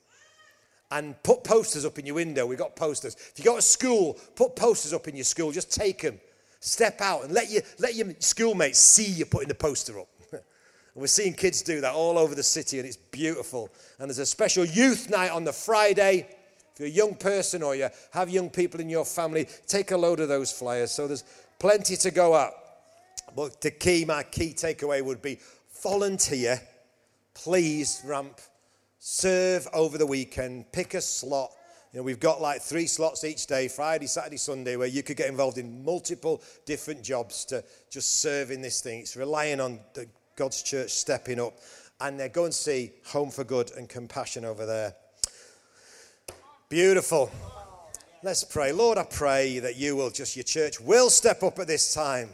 And 0.91 1.21
put 1.23 1.45
posters 1.45 1.85
up 1.85 1.99
in 1.99 2.07
your 2.07 2.15
window. 2.15 2.47
We've 2.47 2.59
got 2.59 2.77
posters. 2.77 3.17
If 3.17 3.35
you 3.39 3.45
go 3.45 3.57
to 3.57 3.63
school, 3.63 4.19
put 4.37 4.55
posters 4.55 4.93
up 4.93 5.09
in 5.09 5.17
your 5.17 5.25
school. 5.25 5.51
Just 5.51 5.73
take 5.73 6.03
them 6.03 6.21
Step 6.61 7.01
out 7.01 7.25
and 7.25 7.33
let 7.33 7.51
your, 7.51 7.63
let 7.79 7.95
your 7.95 8.09
schoolmates 8.19 8.79
see 8.79 9.11
you 9.11 9.25
putting 9.25 9.49
the 9.49 9.55
poster 9.55 10.01
up. 10.01 10.09
and 10.33 10.43
we're 10.95 11.07
seeing 11.07 11.35
kids 11.35 11.63
do 11.63 11.81
that 11.81 11.95
all 11.95 12.19
over 12.19 12.35
the 12.35 12.43
city, 12.43 12.79
and 12.79 12.87
it's 12.87 12.97
beautiful. 12.97 13.71
And 13.99 14.09
there's 14.09 14.19
a 14.19 14.27
special 14.27 14.65
youth 14.65 15.11
night 15.11 15.31
on 15.31 15.45
the 15.45 15.53
Friday. 15.53 16.29
If 16.75 16.81
you're 16.81 16.89
a 16.89 16.91
young 16.91 17.15
person 17.15 17.63
or 17.63 17.75
you 17.75 17.89
have 18.13 18.29
young 18.29 18.51
people 18.51 18.81
in 18.81 18.89
your 18.89 19.05
family, 19.05 19.47
take 19.67 19.93
a 19.93 19.97
load 19.97 20.21
of 20.21 20.29
those 20.29 20.53
flyers. 20.53 20.91
So 20.91 21.07
there's 21.07 21.25
plenty 21.59 21.97
to 21.97 22.11
go 22.11 22.35
up. 22.35 22.63
But 23.35 23.61
the 23.61 23.71
key, 23.71 24.05
my 24.05 24.23
key 24.23 24.55
takeaway 24.55 25.03
would 25.03 25.23
be 25.23 25.39
volunteer, 25.83 26.61
please, 27.35 28.03
ramp, 28.05 28.41
serve 28.99 29.69
over 29.73 29.99
the 29.99 30.07
weekend, 30.07 30.73
pick 30.73 30.95
a 30.95 31.01
slot. 31.01 31.51
You 31.93 32.01
know, 32.01 32.03
we've 32.03 32.21
got 32.21 32.41
like 32.41 32.61
three 32.61 32.87
slots 32.87 33.25
each 33.25 33.47
day, 33.47 33.69
Friday, 33.69 34.07
Saturday, 34.07 34.37
Sunday, 34.37 34.77
where 34.77 34.89
you 34.89 35.03
could 35.03 35.17
get 35.17 35.29
involved 35.29 35.57
in 35.57 35.85
multiple 35.85 36.43
different 36.65 37.03
jobs 37.03 37.45
to 37.47 37.65
just 37.91 38.21
serve 38.21 38.51
in 38.51 38.61
this 38.61 38.81
thing. 38.81 39.01
It's 39.01 39.17
relying 39.17 39.61
on 39.61 39.81
the, 39.95 40.07
God's 40.37 40.63
church 40.63 40.91
stepping 40.91 41.41
up. 41.41 41.59
And 42.01 42.21
uh, 42.21 42.29
go 42.29 42.45
and 42.45 42.53
see 42.53 42.93
Home 43.07 43.31
for 43.31 43.45
Good 43.45 43.73
and 43.73 43.89
Compassion 43.89 44.45
over 44.45 44.67
there. 44.67 44.95
Beautiful. 46.69 47.31
Let's 48.23 48.45
pray. 48.45 48.73
Lord, 48.73 48.99
I 48.99 49.05
pray 49.05 49.61
that 49.61 49.77
you 49.77 49.97
will 49.97 50.11
just, 50.11 50.37
your 50.37 50.43
church 50.43 50.81
will 50.81 51.09
step 51.09 51.43
up 51.43 51.59
at 51.59 51.67
this 51.67 51.95
time. 51.95 52.31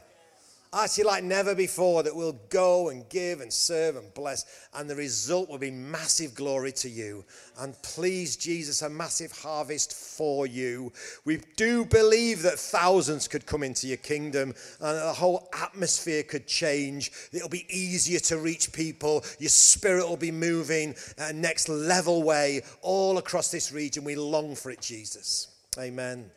Actually, 0.75 1.05
like 1.05 1.23
never 1.23 1.55
before, 1.55 2.03
that 2.03 2.17
we'll 2.17 2.39
go 2.49 2.89
and 2.89 3.07
give 3.11 3.43
and 3.43 3.53
serve 3.53 3.97
and 3.97 4.15
bless, 4.15 4.47
and 4.75 4.89
the 4.89 4.97
result 4.97 5.51
will 5.51 5.59
be 5.59 5.71
massive 5.71 6.35
glory 6.35 6.73
to 6.73 6.89
you. 6.89 7.23
And 7.59 7.75
please, 7.83 8.37
Jesus, 8.37 8.81
a 8.81 8.89
massive 8.89 9.33
harvest 9.33 9.93
for 9.93 10.47
you. 10.47 10.91
We 11.27 11.43
do 11.57 11.85
believe 11.85 12.41
that 12.43 12.59
thousands 12.59 13.29
could 13.29 13.45
come 13.45 13.63
into 13.63 13.87
your 13.87 13.99
kingdom 13.99 14.55
and 14.81 14.99
the 14.99 15.13
whole 15.13 15.51
atmosphere 15.53 16.23
could 16.23 16.47
change. 16.47 17.13
It'll 17.33 17.51
be 17.51 17.67
easier 17.69 18.21
to 18.21 18.39
reach 18.39 18.73
people. 18.73 19.25
Your 19.39 19.51
spirit 19.51 20.09
will 20.09 20.17
be 20.17 20.31
moving 20.31 20.95
a 21.19 21.35
next 21.35 21.69
level 21.69 22.23
way 22.23 22.63
all 22.81 23.19
across 23.19 23.51
this 23.51 23.73
region. 23.73 24.05
We 24.05 24.15
long 24.15 24.55
for 24.55 24.71
it, 24.71 24.81
Jesus. 24.81 25.49
Amen. 25.79 26.31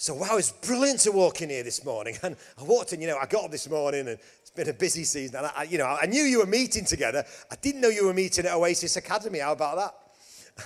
So, 0.00 0.14
wow, 0.14 0.36
it's 0.36 0.52
brilliant 0.52 1.00
to 1.00 1.10
walk 1.10 1.42
in 1.42 1.50
here 1.50 1.64
this 1.64 1.84
morning. 1.84 2.16
And 2.22 2.36
I 2.56 2.62
walked 2.62 2.92
in, 2.92 3.00
you 3.00 3.08
know, 3.08 3.18
I 3.18 3.26
got 3.26 3.46
up 3.46 3.50
this 3.50 3.68
morning 3.68 4.06
and 4.06 4.10
it's 4.40 4.50
been 4.50 4.68
a 4.68 4.72
busy 4.72 5.02
season. 5.02 5.38
And, 5.38 5.50
I, 5.56 5.64
you 5.64 5.76
know, 5.76 5.86
I 5.86 6.06
knew 6.06 6.22
you 6.22 6.38
were 6.38 6.46
meeting 6.46 6.84
together. 6.84 7.24
I 7.50 7.56
didn't 7.56 7.80
know 7.80 7.88
you 7.88 8.06
were 8.06 8.14
meeting 8.14 8.46
at 8.46 8.54
Oasis 8.54 8.96
Academy. 8.96 9.40
How 9.40 9.52
about 9.52 9.76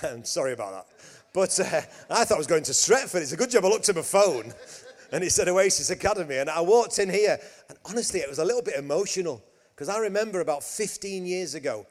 that? 0.01 0.11
I'm 0.13 0.23
sorry 0.23 0.53
about 0.53 0.73
that. 0.73 0.85
But 1.33 1.59
uh, 1.59 1.81
I 2.11 2.25
thought 2.25 2.35
I 2.35 2.37
was 2.37 2.45
going 2.45 2.61
to 2.61 2.73
Stretford. 2.73 3.21
It's 3.21 3.31
a 3.31 3.37
good 3.37 3.49
job 3.49 3.65
I 3.65 3.69
looked 3.69 3.89
at 3.89 3.95
my 3.95 4.03
phone 4.03 4.53
and 5.11 5.23
it 5.23 5.31
said 5.31 5.47
Oasis 5.47 5.89
Academy. 5.89 6.37
And 6.37 6.47
I 6.47 6.61
walked 6.61 6.99
in 6.99 7.09
here 7.09 7.39
and 7.69 7.77
honestly, 7.85 8.19
it 8.19 8.29
was 8.29 8.37
a 8.37 8.45
little 8.45 8.61
bit 8.61 8.75
emotional 8.75 9.43
because 9.73 9.89
I 9.89 9.97
remember 9.97 10.41
about 10.41 10.63
15 10.63 11.25
years 11.25 11.55
ago, 11.55 11.87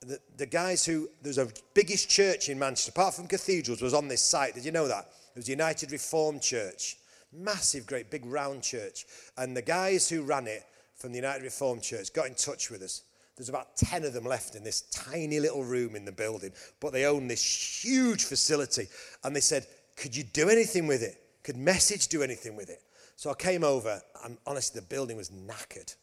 the, 0.00 0.20
the 0.36 0.46
guys 0.46 0.86
who, 0.86 1.08
there's 1.22 1.38
a 1.38 1.48
biggest 1.74 2.08
church 2.08 2.48
in 2.50 2.56
Manchester, 2.56 2.92
apart 2.94 3.14
from 3.14 3.26
cathedrals, 3.26 3.82
was 3.82 3.94
on 3.94 4.06
this 4.06 4.22
site. 4.22 4.54
Did 4.54 4.64
you 4.64 4.70
know 4.70 4.86
that? 4.86 5.08
It 5.34 5.38
was 5.38 5.46
the 5.46 5.52
United 5.52 5.90
Reformed 5.90 6.42
Church. 6.42 6.96
Massive, 7.32 7.86
great, 7.86 8.10
big 8.10 8.24
round 8.24 8.62
church. 8.62 9.06
And 9.36 9.56
the 9.56 9.62
guys 9.62 10.08
who 10.08 10.22
ran 10.22 10.46
it 10.46 10.62
from 10.94 11.10
the 11.10 11.18
United 11.18 11.42
Reformed 11.42 11.82
Church 11.82 12.12
got 12.12 12.28
in 12.28 12.34
touch 12.34 12.70
with 12.70 12.82
us. 12.82 13.02
There's 13.36 13.48
about 13.48 13.76
10 13.76 14.04
of 14.04 14.12
them 14.12 14.24
left 14.24 14.54
in 14.54 14.62
this 14.62 14.82
tiny 14.92 15.40
little 15.40 15.64
room 15.64 15.96
in 15.96 16.04
the 16.04 16.12
building, 16.12 16.52
but 16.78 16.92
they 16.92 17.04
own 17.04 17.26
this 17.26 17.84
huge 17.84 18.24
facility. 18.24 18.86
And 19.24 19.34
they 19.34 19.40
said, 19.40 19.66
Could 19.96 20.14
you 20.14 20.22
do 20.22 20.48
anything 20.48 20.86
with 20.86 21.02
it? 21.02 21.20
Could 21.42 21.56
message 21.56 22.06
do 22.06 22.22
anything 22.22 22.54
with 22.54 22.70
it? 22.70 22.80
So 23.16 23.30
I 23.30 23.34
came 23.34 23.64
over, 23.64 24.00
and 24.24 24.38
honestly, 24.46 24.80
the 24.80 24.86
building 24.86 25.16
was 25.16 25.30
knackered. 25.30 25.94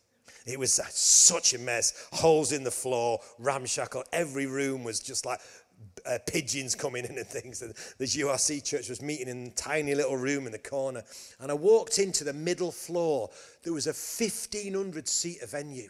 It 0.46 0.58
was 0.58 0.80
uh, 0.80 0.84
such 0.90 1.54
a 1.54 1.60
mess. 1.60 2.08
Holes 2.14 2.52
in 2.52 2.64
the 2.64 2.72
floor, 2.72 3.20
ramshackle. 3.38 4.04
Every 4.12 4.48
room 4.48 4.84
was 4.84 5.00
just 5.00 5.26
like 5.26 5.40
uh, 6.06 6.18
pigeons 6.26 6.76
coming 6.76 7.06
in 7.06 7.18
and 7.18 7.28
things. 7.28 7.62
And 7.62 7.74
the 7.98 8.06
URC 8.06 8.64
church 8.64 8.90
was 8.90 9.02
meeting 9.02 9.28
in 9.28 9.48
a 9.48 9.52
tiny 9.52 9.96
little 9.96 10.18
room 10.18 10.46
in 10.46 10.52
the 10.52 10.60
corner. 10.60 11.04
And 11.40 11.52
I 11.52 11.56
walked 11.56 12.00
into 12.00 12.24
the 12.24 12.34
middle 12.34 12.72
floor. 12.72 13.30
There 13.64 13.74
was 13.74 13.88
a 13.88 13.90
1,500 13.90 15.08
seater 15.08 15.46
venue. 15.46 15.90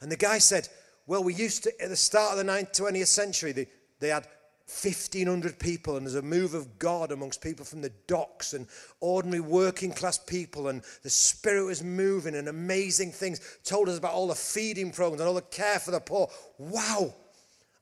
And 0.00 0.10
the 0.10 0.16
guy 0.16 0.38
said, 0.38 0.68
Well, 1.06 1.24
we 1.24 1.34
used 1.34 1.64
to, 1.64 1.82
at 1.82 1.88
the 1.88 1.96
start 1.96 2.38
of 2.38 2.44
the 2.44 2.52
19th, 2.52 2.78
20th 2.78 3.06
century, 3.06 3.52
they, 3.52 3.66
they 4.00 4.08
had 4.08 4.26
1,500 4.68 5.60
people, 5.60 5.96
and 5.96 6.04
there's 6.04 6.16
a 6.16 6.22
move 6.22 6.52
of 6.52 6.76
God 6.80 7.12
amongst 7.12 7.40
people 7.40 7.64
from 7.64 7.82
the 7.82 7.92
docks 8.08 8.52
and 8.52 8.66
ordinary 8.98 9.40
working 9.40 9.92
class 9.92 10.18
people, 10.18 10.66
and 10.66 10.82
the 11.04 11.10
Spirit 11.10 11.66
was 11.66 11.84
moving, 11.84 12.34
and 12.34 12.48
amazing 12.48 13.12
things. 13.12 13.58
Told 13.62 13.88
us 13.88 13.96
about 13.96 14.12
all 14.12 14.26
the 14.26 14.34
feeding 14.34 14.90
programs 14.90 15.20
and 15.20 15.28
all 15.28 15.34
the 15.34 15.42
care 15.42 15.78
for 15.78 15.92
the 15.92 16.00
poor. 16.00 16.28
Wow! 16.58 17.14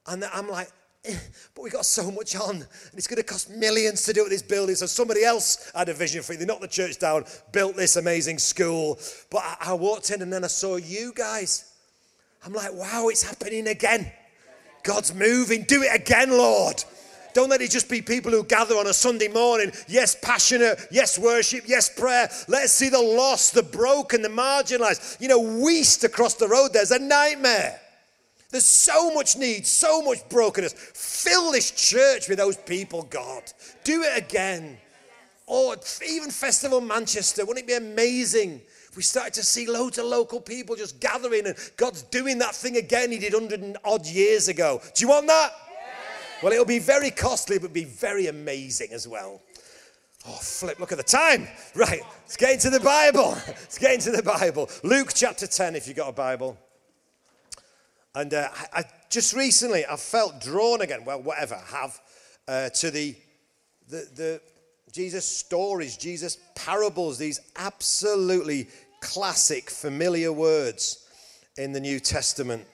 And 0.06 0.24
I'm 0.24 0.46
like, 0.46 0.70
but 1.54 1.62
we've 1.62 1.72
got 1.72 1.84
so 1.84 2.10
much 2.10 2.34
on, 2.34 2.56
and 2.56 2.66
it's 2.94 3.06
going 3.06 3.18
to 3.18 3.22
cost 3.22 3.50
millions 3.50 4.04
to 4.04 4.12
do 4.12 4.28
this 4.28 4.42
building. 4.42 4.74
So 4.74 4.86
somebody 4.86 5.24
else 5.24 5.70
had 5.74 5.88
a 5.88 5.94
vision 5.94 6.22
for 6.22 6.32
it. 6.32 6.38
They 6.38 6.46
knocked 6.46 6.62
the 6.62 6.68
church 6.68 6.98
down, 6.98 7.24
built 7.52 7.76
this 7.76 7.96
amazing 7.96 8.38
school. 8.38 8.98
But 9.30 9.42
I, 9.42 9.56
I 9.60 9.74
walked 9.74 10.10
in, 10.10 10.22
and 10.22 10.32
then 10.32 10.44
I 10.44 10.48
saw 10.48 10.76
you 10.76 11.12
guys. 11.14 11.72
I'm 12.44 12.52
like, 12.52 12.72
wow, 12.72 13.08
it's 13.08 13.22
happening 13.22 13.68
again. 13.68 14.10
God's 14.82 15.14
moving. 15.14 15.62
Do 15.62 15.82
it 15.82 15.94
again, 15.94 16.30
Lord. 16.30 16.82
Don't 17.34 17.50
let 17.50 17.60
it 17.60 17.70
just 17.70 17.90
be 17.90 18.00
people 18.00 18.30
who 18.30 18.44
gather 18.44 18.76
on 18.76 18.86
a 18.86 18.92
Sunday 18.92 19.28
morning. 19.28 19.72
Yes, 19.88 20.16
passionate. 20.22 20.78
Yes, 20.90 21.18
worship. 21.18 21.64
Yes, 21.66 21.90
prayer. 21.90 22.30
Let's 22.48 22.72
see 22.72 22.88
the 22.88 23.00
lost, 23.00 23.54
the 23.54 23.62
broken, 23.62 24.22
the 24.22 24.28
marginalized. 24.28 25.20
You 25.20 25.28
know, 25.28 25.40
Weaste 25.42 26.04
across 26.04 26.34
the 26.34 26.48
road, 26.48 26.72
there's 26.72 26.92
a 26.92 26.98
nightmare. 26.98 27.80
There's 28.54 28.64
so 28.64 29.12
much 29.12 29.36
need, 29.36 29.66
so 29.66 30.00
much 30.00 30.28
brokenness. 30.28 30.74
Fill 30.74 31.50
this 31.50 31.72
church 31.72 32.28
with 32.28 32.38
those 32.38 32.56
people, 32.56 33.02
God. 33.02 33.42
Do 33.82 34.04
it 34.04 34.16
again. 34.16 34.78
Or 35.48 35.74
even 36.08 36.30
Festival 36.30 36.80
Manchester. 36.80 37.44
Wouldn't 37.44 37.64
it 37.64 37.66
be 37.66 37.74
amazing 37.74 38.62
if 38.88 38.96
we 38.96 39.02
started 39.02 39.34
to 39.34 39.42
see 39.42 39.66
loads 39.66 39.98
of 39.98 40.04
local 40.04 40.40
people 40.40 40.76
just 40.76 41.00
gathering, 41.00 41.48
and 41.48 41.56
God's 41.76 42.02
doing 42.02 42.38
that 42.38 42.54
thing 42.54 42.76
again 42.76 43.10
He 43.10 43.18
did 43.18 43.32
100 43.32 43.60
and 43.60 43.76
odd 43.84 44.06
years 44.06 44.46
ago. 44.46 44.80
Do 44.94 45.02
you 45.02 45.08
want 45.08 45.26
that? 45.26 45.50
Well, 46.40 46.52
it'll 46.52 46.64
be 46.64 46.78
very 46.78 47.10
costly, 47.10 47.58
but 47.58 47.72
be 47.72 47.82
very 47.82 48.28
amazing 48.28 48.92
as 48.92 49.08
well. 49.08 49.42
Oh, 50.28 50.38
flip, 50.40 50.78
look 50.78 50.92
at 50.92 50.98
the 50.98 51.02
time. 51.02 51.48
Right, 51.74 52.02
let's 52.20 52.36
get 52.36 52.52
into 52.52 52.70
the 52.70 52.78
Bible. 52.78 53.30
Let's 53.48 53.78
get 53.78 53.94
into 53.94 54.12
the 54.12 54.22
Bible. 54.22 54.70
Luke 54.84 55.10
chapter 55.12 55.48
10, 55.48 55.74
if 55.74 55.88
you've 55.88 55.96
got 55.96 56.08
a 56.08 56.12
Bible. 56.12 56.56
And 58.14 58.32
uh, 58.32 58.48
I, 58.54 58.80
I, 58.80 58.84
just 59.10 59.34
recently, 59.34 59.84
I 59.86 59.96
felt 59.96 60.40
drawn 60.40 60.80
again, 60.80 61.04
well, 61.04 61.22
whatever, 61.22 61.56
have, 61.56 62.00
uh, 62.46 62.68
to 62.70 62.90
the, 62.90 63.16
the, 63.88 64.08
the 64.14 64.40
Jesus 64.92 65.26
stories, 65.26 65.96
Jesus 65.96 66.38
parables, 66.54 67.18
these 67.18 67.40
absolutely 67.56 68.68
classic, 69.00 69.68
familiar 69.68 70.32
words 70.32 71.08
in 71.56 71.72
the 71.72 71.80
New 71.80 72.00
Testament. 72.00 72.64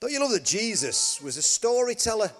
Don't 0.00 0.12
you 0.12 0.20
love 0.20 0.30
that 0.30 0.44
Jesus 0.44 1.20
was 1.20 1.36
a 1.36 1.42
storyteller? 1.42 2.30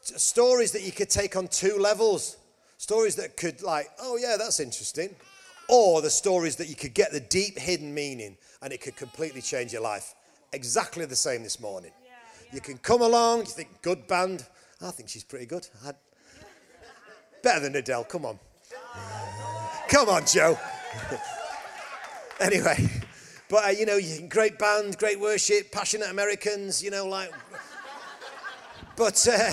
Stories 0.00 0.72
that 0.72 0.82
you 0.82 0.92
could 0.92 1.10
take 1.10 1.36
on 1.36 1.48
two 1.48 1.78
levels. 1.78 2.36
Stories 2.78 3.16
that 3.16 3.36
could, 3.36 3.62
like, 3.62 3.86
oh, 4.00 4.16
yeah, 4.16 4.36
that's 4.36 4.60
interesting. 4.60 5.14
Or 5.68 6.02
the 6.02 6.10
stories 6.10 6.56
that 6.56 6.68
you 6.68 6.74
could 6.74 6.94
get 6.94 7.12
the 7.12 7.20
deep 7.20 7.58
hidden 7.58 7.92
meaning 7.94 8.36
and 8.60 8.72
it 8.72 8.80
could 8.80 8.96
completely 8.96 9.40
change 9.40 9.72
your 9.72 9.82
life. 9.82 10.15
Exactly 10.52 11.04
the 11.04 11.16
same 11.16 11.42
this 11.42 11.60
morning. 11.60 11.92
You 12.52 12.60
can 12.60 12.78
come 12.78 13.02
along, 13.02 13.40
you 13.40 13.46
think, 13.46 13.82
good 13.82 14.06
band. 14.06 14.46
I 14.80 14.90
think 14.90 15.08
she's 15.08 15.24
pretty 15.24 15.46
good. 15.46 15.68
I, 15.84 15.92
better 17.42 17.60
than 17.60 17.76
Adele, 17.76 18.04
come 18.04 18.24
on. 18.24 18.38
Come 19.88 20.08
on, 20.08 20.26
Joe. 20.26 20.58
Anyway, 22.38 22.76
but 23.48 23.64
uh, 23.64 23.68
you 23.68 23.86
know, 23.86 23.98
great 24.28 24.58
band, 24.58 24.98
great 24.98 25.18
worship, 25.18 25.72
passionate 25.72 26.10
Americans, 26.10 26.82
you 26.82 26.90
know, 26.90 27.06
like. 27.06 27.32
But, 28.94 29.26
uh, 29.26 29.52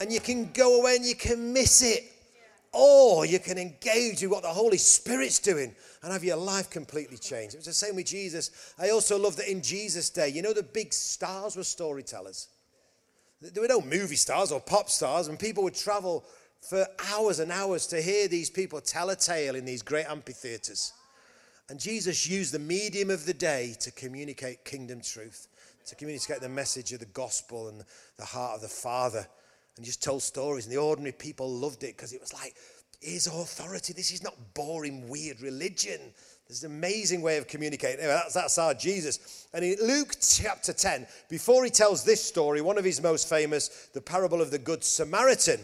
and 0.00 0.12
you 0.12 0.18
can 0.18 0.50
go 0.52 0.80
away 0.80 0.96
and 0.96 1.04
you 1.04 1.14
can 1.14 1.52
miss 1.52 1.82
it. 1.82 2.09
Or 2.72 3.26
you 3.26 3.40
can 3.40 3.58
engage 3.58 4.22
with 4.22 4.30
what 4.30 4.42
the 4.42 4.48
Holy 4.48 4.78
Spirit's 4.78 5.40
doing 5.40 5.74
and 6.02 6.12
have 6.12 6.22
your 6.22 6.36
life 6.36 6.70
completely 6.70 7.18
changed. 7.18 7.54
It 7.54 7.58
was 7.58 7.66
the 7.66 7.72
same 7.72 7.96
with 7.96 8.06
Jesus. 8.06 8.74
I 8.78 8.90
also 8.90 9.18
love 9.18 9.36
that 9.36 9.50
in 9.50 9.60
Jesus' 9.60 10.08
day, 10.08 10.28
you 10.28 10.40
know, 10.40 10.52
the 10.52 10.62
big 10.62 10.92
stars 10.92 11.56
were 11.56 11.64
storytellers. 11.64 12.48
There 13.40 13.62
were 13.62 13.68
no 13.68 13.80
movie 13.80 14.16
stars 14.16 14.52
or 14.52 14.60
pop 14.60 14.88
stars, 14.88 15.28
and 15.28 15.38
people 15.38 15.64
would 15.64 15.74
travel 15.74 16.24
for 16.68 16.86
hours 17.10 17.40
and 17.40 17.50
hours 17.50 17.86
to 17.88 18.00
hear 18.00 18.28
these 18.28 18.50
people 18.50 18.80
tell 18.80 19.10
a 19.10 19.16
tale 19.16 19.56
in 19.56 19.64
these 19.64 19.82
great 19.82 20.06
amphitheaters. 20.06 20.92
And 21.70 21.80
Jesus 21.80 22.28
used 22.28 22.52
the 22.52 22.58
medium 22.58 23.10
of 23.10 23.24
the 23.26 23.34
day 23.34 23.74
to 23.80 23.90
communicate 23.92 24.64
kingdom 24.64 25.00
truth, 25.00 25.48
to 25.86 25.94
communicate 25.96 26.40
the 26.40 26.48
message 26.48 26.92
of 26.92 27.00
the 27.00 27.06
gospel 27.06 27.68
and 27.68 27.82
the 28.16 28.24
heart 28.24 28.56
of 28.56 28.60
the 28.60 28.68
Father. 28.68 29.26
And 29.76 29.86
just 29.86 30.02
told 30.02 30.22
stories. 30.22 30.66
And 30.66 30.74
the 30.74 30.80
ordinary 30.80 31.12
people 31.12 31.50
loved 31.50 31.82
it 31.84 31.96
because 31.96 32.12
it 32.12 32.20
was 32.20 32.32
like, 32.34 32.54
here's 33.00 33.26
authority. 33.26 33.92
This 33.92 34.12
is 34.12 34.22
not 34.22 34.34
boring, 34.54 35.08
weird 35.08 35.40
religion. 35.40 36.00
There's 36.48 36.64
an 36.64 36.72
amazing 36.72 37.22
way 37.22 37.38
of 37.38 37.46
communicating. 37.46 38.00
Anyway, 38.00 38.14
that's, 38.14 38.34
that's 38.34 38.58
our 38.58 38.74
Jesus. 38.74 39.46
And 39.54 39.64
in 39.64 39.76
Luke 39.80 40.16
chapter 40.20 40.72
10, 40.72 41.06
before 41.28 41.64
he 41.64 41.70
tells 41.70 42.04
this 42.04 42.22
story, 42.22 42.60
one 42.60 42.76
of 42.76 42.84
his 42.84 43.00
most 43.00 43.28
famous, 43.28 43.88
the 43.94 44.00
parable 44.00 44.42
of 44.42 44.50
the 44.50 44.58
Good 44.58 44.82
Samaritan, 44.82 45.60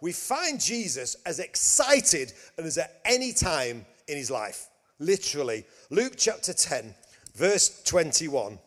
we 0.00 0.12
find 0.12 0.60
Jesus 0.60 1.16
as 1.26 1.40
excited 1.40 2.32
as 2.56 2.78
at 2.78 3.00
any 3.04 3.32
time 3.32 3.84
in 4.06 4.16
his 4.16 4.30
life. 4.30 4.68
literally. 5.00 5.64
Luke 5.90 6.14
chapter 6.16 6.52
10, 6.52 6.94
verse 7.34 7.82
21 7.84 8.58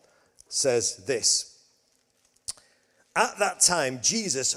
says 0.47 0.97
this 1.05 1.57
At 3.15 3.37
that 3.39 3.59
time, 3.61 3.99
Jesus, 4.01 4.55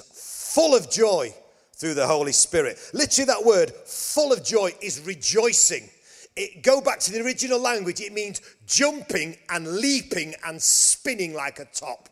full 0.55 0.73
of 0.73 0.89
joy 0.89 1.33
through 1.73 1.93
the 1.93 2.07
Holy 2.07 2.31
Spirit, 2.31 2.79
literally, 2.93 3.25
that 3.25 3.43
word, 3.45 3.71
full 3.85 4.31
of 4.31 4.41
joy, 4.41 4.73
is 4.81 5.01
rejoicing. 5.01 5.89
It, 6.37 6.63
go 6.63 6.79
back 6.79 6.99
to 7.01 7.11
the 7.11 7.21
original 7.21 7.59
language, 7.59 7.99
it 7.99 8.13
means 8.13 8.41
jumping 8.65 9.35
and 9.49 9.67
leaping 9.67 10.33
and 10.45 10.61
spinning 10.61 11.33
like 11.33 11.59
a 11.59 11.65
top. 11.65 12.07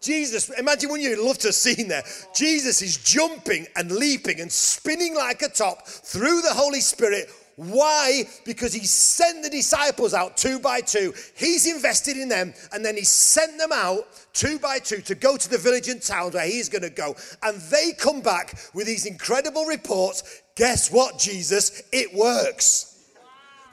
Jesus, 0.00 0.48
imagine 0.58 0.90
when 0.90 1.02
you 1.02 1.22
love 1.22 1.36
to 1.38 1.48
have 1.48 1.54
seen 1.54 1.88
there. 1.88 2.02
Jesus 2.34 2.80
is 2.80 2.96
jumping 2.96 3.66
and 3.76 3.92
leaping 3.92 4.40
and 4.40 4.50
spinning 4.50 5.14
like 5.14 5.42
a 5.42 5.48
top 5.48 5.86
through 5.86 6.40
the 6.40 6.52
Holy 6.52 6.80
Spirit. 6.80 7.30
Why? 7.56 8.24
Because 8.44 8.72
he 8.72 8.84
sent 8.84 9.42
the 9.42 9.50
disciples 9.50 10.14
out 10.14 10.36
two 10.36 10.58
by 10.58 10.80
two. 10.80 11.14
He's 11.36 11.72
invested 11.72 12.16
in 12.16 12.28
them 12.28 12.54
and 12.72 12.84
then 12.84 12.96
he 12.96 13.04
sent 13.04 13.58
them 13.58 13.70
out 13.72 14.04
two 14.32 14.58
by 14.58 14.78
two 14.78 15.00
to 15.02 15.14
go 15.14 15.36
to 15.36 15.48
the 15.48 15.58
village 15.58 15.88
and 15.88 16.02
town 16.02 16.32
where 16.32 16.46
he's 16.46 16.68
going 16.68 16.82
to 16.82 16.90
go. 16.90 17.14
And 17.42 17.60
they 17.70 17.92
come 17.92 18.20
back 18.20 18.58
with 18.74 18.86
these 18.86 19.06
incredible 19.06 19.66
reports. 19.66 20.42
Guess 20.56 20.90
what, 20.90 21.18
Jesus? 21.18 21.82
It 21.92 22.14
works. 22.14 22.93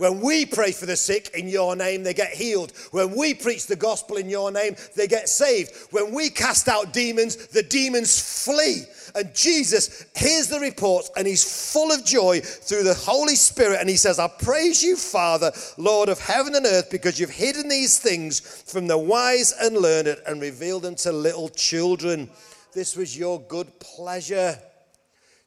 When 0.01 0.20
we 0.20 0.48
pray 0.48 0.72
for 0.72 0.88
the 0.88 0.96
sick 0.96 1.29
in 1.36 1.48
your 1.48 1.75
name, 1.75 2.01
they 2.01 2.15
get 2.15 2.31
healed. 2.31 2.72
When 2.89 3.15
we 3.15 3.36
preach 3.36 3.67
the 3.67 3.75
gospel 3.75 4.17
in 4.17 4.31
your 4.31 4.51
name, 4.51 4.75
they 4.96 5.05
get 5.05 5.29
saved. 5.29 5.74
When 5.91 6.12
we 6.12 6.31
cast 6.31 6.67
out 6.67 6.91
demons, 6.91 7.36
the 7.50 7.62
demons 7.62 8.43
flee. 8.43 8.86
And 9.13 9.31
Jesus 9.36 10.08
hears 10.15 10.48
the 10.48 10.60
reports 10.60 11.12
and 11.15 11.27
he's 11.27 11.72
full 11.72 11.91
of 11.91 12.03
joy 12.03 12.39
through 12.41 12.81
the 12.81 12.96
Holy 12.96 13.36
Spirit. 13.36 13.79
And 13.79 13.88
he 13.88 13.96
says, 13.96 14.17
I 14.17 14.27
praise 14.27 14.81
you, 14.81 14.96
Father, 14.96 15.51
Lord 15.77 16.10
of 16.10 16.17
heaven 16.17 16.55
and 16.55 16.65
earth, 16.65 16.89
because 16.89 17.20
you've 17.20 17.29
hidden 17.29 17.70
these 17.70 18.00
things 18.00 18.39
from 18.39 18.88
the 18.88 18.98
wise 18.98 19.53
and 19.62 19.77
learned 19.77 20.08
and 20.25 20.41
revealed 20.41 20.81
them 20.81 20.96
to 20.96 21.12
little 21.12 21.50
children. 21.50 22.27
This 22.74 22.96
was 22.96 23.15
your 23.15 23.39
good 23.39 23.79
pleasure. 23.79 24.58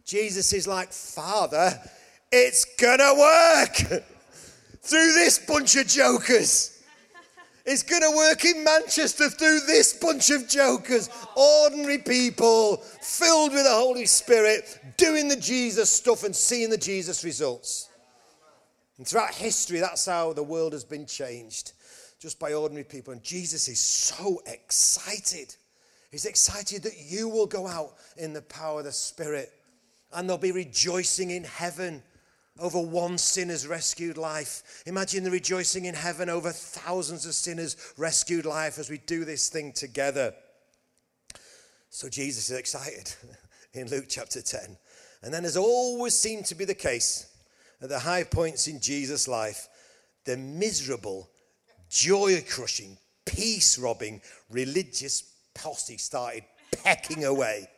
Jesus 0.05 0.53
is 0.53 0.69
like, 0.69 0.93
Father, 0.93 1.77
it's 2.31 2.65
gonna 2.77 3.15
work. 3.19 4.05
through 4.85 5.13
this 5.15 5.39
bunch 5.39 5.77
of 5.77 5.87
jokers. 5.87 6.71
It's 7.67 7.83
going 7.83 8.03
to 8.03 8.15
work 8.15 8.45
in 8.45 8.63
Manchester 8.63 9.31
through 9.31 9.61
this 9.67 9.95
bunch 9.95 10.29
of 10.29 10.47
jokers, 10.47 11.09
ordinary 11.35 11.97
people 11.97 12.77
filled 12.77 13.53
with 13.53 13.65
the 13.65 13.71
Holy 13.71 14.05
Spirit, 14.05 14.79
doing 14.99 15.29
the 15.29 15.37
Jesus 15.37 15.89
stuff 15.89 16.25
and 16.25 16.37
seeing 16.37 16.69
the 16.69 16.77
Jesus 16.77 17.25
results. 17.25 17.89
And 18.99 19.07
throughout 19.07 19.35
history, 19.35 19.81
that's 19.81 20.05
how 20.05 20.35
the 20.35 20.43
world 20.43 20.75
has 20.75 20.85
been 20.85 21.07
changed, 21.07 21.73
just 22.21 22.39
by 22.39 22.53
ordinary 22.53 22.85
people. 22.85 23.15
And 23.15 23.23
Jesus 23.23 23.67
is 23.69 23.81
so 23.81 24.43
excited. 24.47 25.57
He's 26.11 26.27
excited 26.27 26.83
that 26.83 26.99
you 26.99 27.31
will 27.31 27.47
go 27.47 27.67
out 27.67 27.95
in 28.19 28.35
the 28.35 28.43
power 28.43 28.81
of 28.81 28.85
the 28.85 28.93
Spirit, 28.93 29.51
and 30.13 30.29
there'll 30.29 30.39
be 30.39 30.53
rejoicing 30.53 31.31
in 31.31 31.45
heaven 31.45 32.03
over 32.59 32.81
one 32.81 33.19
sinner's 33.19 33.67
rescued 33.67 34.17
life. 34.17 34.83
Imagine 34.87 35.25
the 35.25 35.31
rejoicing 35.31 35.87
in 35.87 35.95
heaven 35.95 36.29
over 36.29 36.51
thousands 36.51 37.27
of 37.27 37.35
sinners' 37.35 37.77
rescued 37.97 38.47
life 38.47 38.79
as 38.79 38.89
we 38.89 38.99
do 38.99 39.25
this 39.25 39.49
thing 39.49 39.73
together. 39.73 40.33
So 41.91 42.09
Jesus 42.09 42.51
is 42.51 42.59
excited 42.59 43.13
in 43.73 43.89
Luke 43.89 44.07
chapter 44.09 44.41
10. 44.41 44.77
And 45.23 45.33
then, 45.33 45.45
as 45.45 45.57
always 45.57 46.17
seemed 46.17 46.45
to 46.47 46.55
be 46.55 46.65
the 46.65 46.75
case 46.75 47.27
at 47.81 47.89
the 47.89 47.99
high 47.99 48.25
points 48.25 48.69
in 48.69 48.81
Jesus' 48.81 49.27
life, 49.27 49.69
the 50.25 50.37
miserable, 50.37 51.31
joy 51.89 52.43
crushing, 52.49 52.99
peace 53.25 53.79
robbing 53.79 54.21
religious 54.51 55.23
posse 55.55 55.97
started 55.97 56.45
pecking 56.83 57.25
away. 57.25 57.69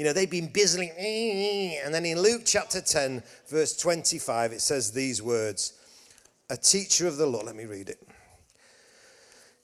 You 0.00 0.06
know, 0.06 0.14
they've 0.14 0.30
been 0.30 0.46
busily. 0.46 0.90
Eh, 0.96 1.78
and 1.84 1.92
then 1.94 2.06
in 2.06 2.22
Luke 2.22 2.44
chapter 2.46 2.80
10, 2.80 3.22
verse 3.48 3.76
25, 3.76 4.52
it 4.52 4.62
says 4.62 4.92
these 4.92 5.22
words 5.22 5.74
A 6.48 6.56
teacher 6.56 7.06
of 7.06 7.18
the 7.18 7.26
law. 7.26 7.42
Let 7.42 7.54
me 7.54 7.66
read 7.66 7.90
it. 7.90 8.00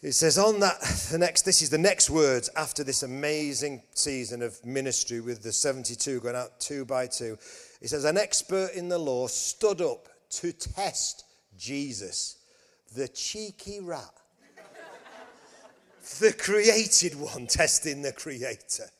It 0.02 0.12
says, 0.12 0.37
on 0.37 0.61
that, 0.61 0.78
the 1.11 1.16
next, 1.16 1.46
this 1.46 1.62
is 1.62 1.70
the 1.70 1.78
next 1.78 2.11
words 2.11 2.50
after 2.54 2.84
this 2.84 3.02
amazing 3.02 3.82
season 3.94 4.42
of 4.42 4.62
ministry 4.62 5.22
with 5.22 5.42
the 5.42 5.54
72 5.54 6.20
going 6.20 6.37
out 6.37 6.61
two 6.61 6.84
by 6.84 7.06
two. 7.06 7.38
It 7.80 7.88
says, 7.88 8.04
an 8.04 8.18
expert 8.18 8.72
in 8.74 8.90
the 8.90 8.98
law 8.98 9.28
stood 9.28 9.80
up 9.80 10.06
to 10.32 10.52
test 10.52 11.24
Jesus, 11.56 12.37
the 12.94 13.08
cheeky 13.08 13.80
rat, 13.80 14.12
the 16.20 16.34
created 16.34 17.18
one 17.18 17.46
testing 17.46 18.02
the 18.02 18.12
creator 18.12 18.90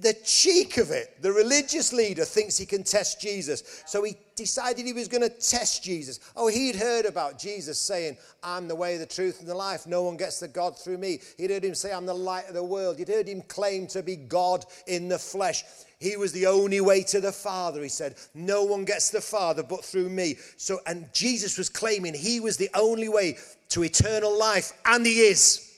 the 0.00 0.14
cheek 0.24 0.76
of 0.76 0.90
it, 0.90 1.20
the 1.20 1.32
religious 1.32 1.92
leader 1.92 2.24
thinks 2.24 2.56
he 2.56 2.66
can 2.66 2.82
test 2.82 3.20
Jesus. 3.20 3.82
So 3.86 4.02
he 4.04 4.16
decided 4.36 4.86
he 4.86 4.92
was 4.92 5.08
going 5.08 5.22
to 5.22 5.28
test 5.28 5.82
Jesus. 5.82 6.20
Oh, 6.36 6.48
he'd 6.48 6.76
heard 6.76 7.06
about 7.06 7.38
Jesus 7.38 7.78
saying, 7.78 8.16
I'm 8.42 8.68
the 8.68 8.74
way, 8.74 8.96
the 8.96 9.06
truth, 9.06 9.40
and 9.40 9.48
the 9.48 9.54
life. 9.54 9.86
No 9.86 10.02
one 10.02 10.16
gets 10.16 10.38
to 10.40 10.48
God 10.48 10.78
through 10.78 10.98
me. 10.98 11.20
He'd 11.36 11.50
heard 11.50 11.64
him 11.64 11.74
say, 11.74 11.92
I'm 11.92 12.06
the 12.06 12.14
light 12.14 12.48
of 12.48 12.54
the 12.54 12.64
world. 12.64 12.98
He'd 12.98 13.08
heard 13.08 13.28
him 13.28 13.42
claim 13.42 13.86
to 13.88 14.02
be 14.02 14.16
God 14.16 14.64
in 14.86 15.08
the 15.08 15.18
flesh. 15.18 15.64
He 15.98 16.16
was 16.16 16.32
the 16.32 16.46
only 16.46 16.80
way 16.80 17.02
to 17.04 17.20
the 17.20 17.32
Father, 17.32 17.82
he 17.82 17.88
said. 17.88 18.14
No 18.34 18.64
one 18.64 18.84
gets 18.84 19.10
the 19.10 19.20
Father 19.20 19.62
but 19.62 19.84
through 19.84 20.08
me. 20.08 20.36
So, 20.56 20.80
and 20.86 21.12
Jesus 21.12 21.58
was 21.58 21.68
claiming 21.68 22.14
he 22.14 22.40
was 22.40 22.56
the 22.56 22.70
only 22.74 23.08
way 23.08 23.36
to 23.70 23.84
eternal 23.84 24.36
life, 24.36 24.72
and 24.86 25.04
he 25.04 25.20
is. 25.20 25.69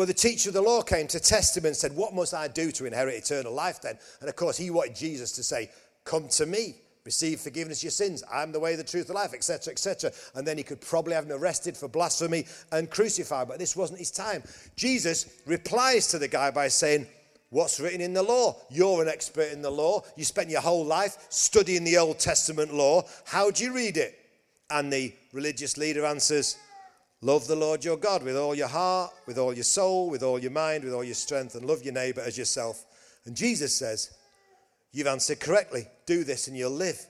But 0.00 0.06
the 0.06 0.14
teacher 0.14 0.48
of 0.48 0.54
the 0.54 0.62
law 0.62 0.80
came 0.80 1.08
to 1.08 1.20
test 1.20 1.54
him 1.54 1.66
and 1.66 1.76
said, 1.76 1.94
What 1.94 2.14
must 2.14 2.32
I 2.32 2.48
do 2.48 2.72
to 2.72 2.86
inherit 2.86 3.16
eternal 3.16 3.52
life 3.52 3.82
then? 3.82 3.98
And 4.20 4.30
of 4.30 4.34
course, 4.34 4.56
he 4.56 4.70
wanted 4.70 4.96
Jesus 4.96 5.30
to 5.32 5.42
say, 5.42 5.70
Come 6.04 6.26
to 6.28 6.46
me, 6.46 6.76
receive 7.04 7.38
forgiveness 7.38 7.80
of 7.80 7.84
your 7.84 7.90
sins. 7.90 8.24
I'm 8.32 8.50
the 8.50 8.60
way, 8.60 8.76
the 8.76 8.82
truth, 8.82 9.08
the 9.08 9.12
life, 9.12 9.34
etc., 9.34 9.72
etc. 9.72 10.10
And 10.34 10.48
then 10.48 10.56
he 10.56 10.62
could 10.62 10.80
probably 10.80 11.12
have 11.12 11.26
him 11.26 11.32
arrested 11.32 11.76
for 11.76 11.86
blasphemy 11.86 12.46
and 12.72 12.88
crucified. 12.88 13.48
But 13.48 13.58
this 13.58 13.76
wasn't 13.76 13.98
his 13.98 14.10
time. 14.10 14.42
Jesus 14.74 15.26
replies 15.44 16.06
to 16.06 16.18
the 16.18 16.28
guy 16.28 16.50
by 16.50 16.68
saying, 16.68 17.06
What's 17.50 17.78
written 17.78 18.00
in 18.00 18.14
the 18.14 18.22
law? 18.22 18.56
You're 18.70 19.02
an 19.02 19.08
expert 19.08 19.52
in 19.52 19.60
the 19.60 19.68
law. 19.68 20.00
You 20.16 20.24
spent 20.24 20.48
your 20.48 20.62
whole 20.62 20.86
life 20.86 21.26
studying 21.28 21.84
the 21.84 21.98
Old 21.98 22.18
Testament 22.18 22.72
law. 22.72 23.02
How 23.26 23.50
do 23.50 23.62
you 23.64 23.74
read 23.74 23.98
it? 23.98 24.18
And 24.70 24.90
the 24.90 25.12
religious 25.34 25.76
leader 25.76 26.06
answers, 26.06 26.56
Love 27.22 27.46
the 27.46 27.56
Lord 27.56 27.84
your 27.84 27.98
God 27.98 28.22
with 28.22 28.36
all 28.36 28.54
your 28.54 28.68
heart, 28.68 29.12
with 29.26 29.38
all 29.38 29.52
your 29.52 29.64
soul, 29.64 30.08
with 30.08 30.22
all 30.22 30.38
your 30.38 30.50
mind, 30.50 30.84
with 30.84 30.94
all 30.94 31.04
your 31.04 31.14
strength, 31.14 31.54
and 31.54 31.66
love 31.66 31.82
your 31.82 31.92
neighbor 31.92 32.22
as 32.22 32.38
yourself. 32.38 32.84
And 33.26 33.36
Jesus 33.36 33.74
says, 33.74 34.10
You've 34.92 35.06
answered 35.06 35.40
correctly. 35.40 35.86
Do 36.06 36.24
this 36.24 36.48
and 36.48 36.56
you'll 36.56 36.70
live. 36.70 37.06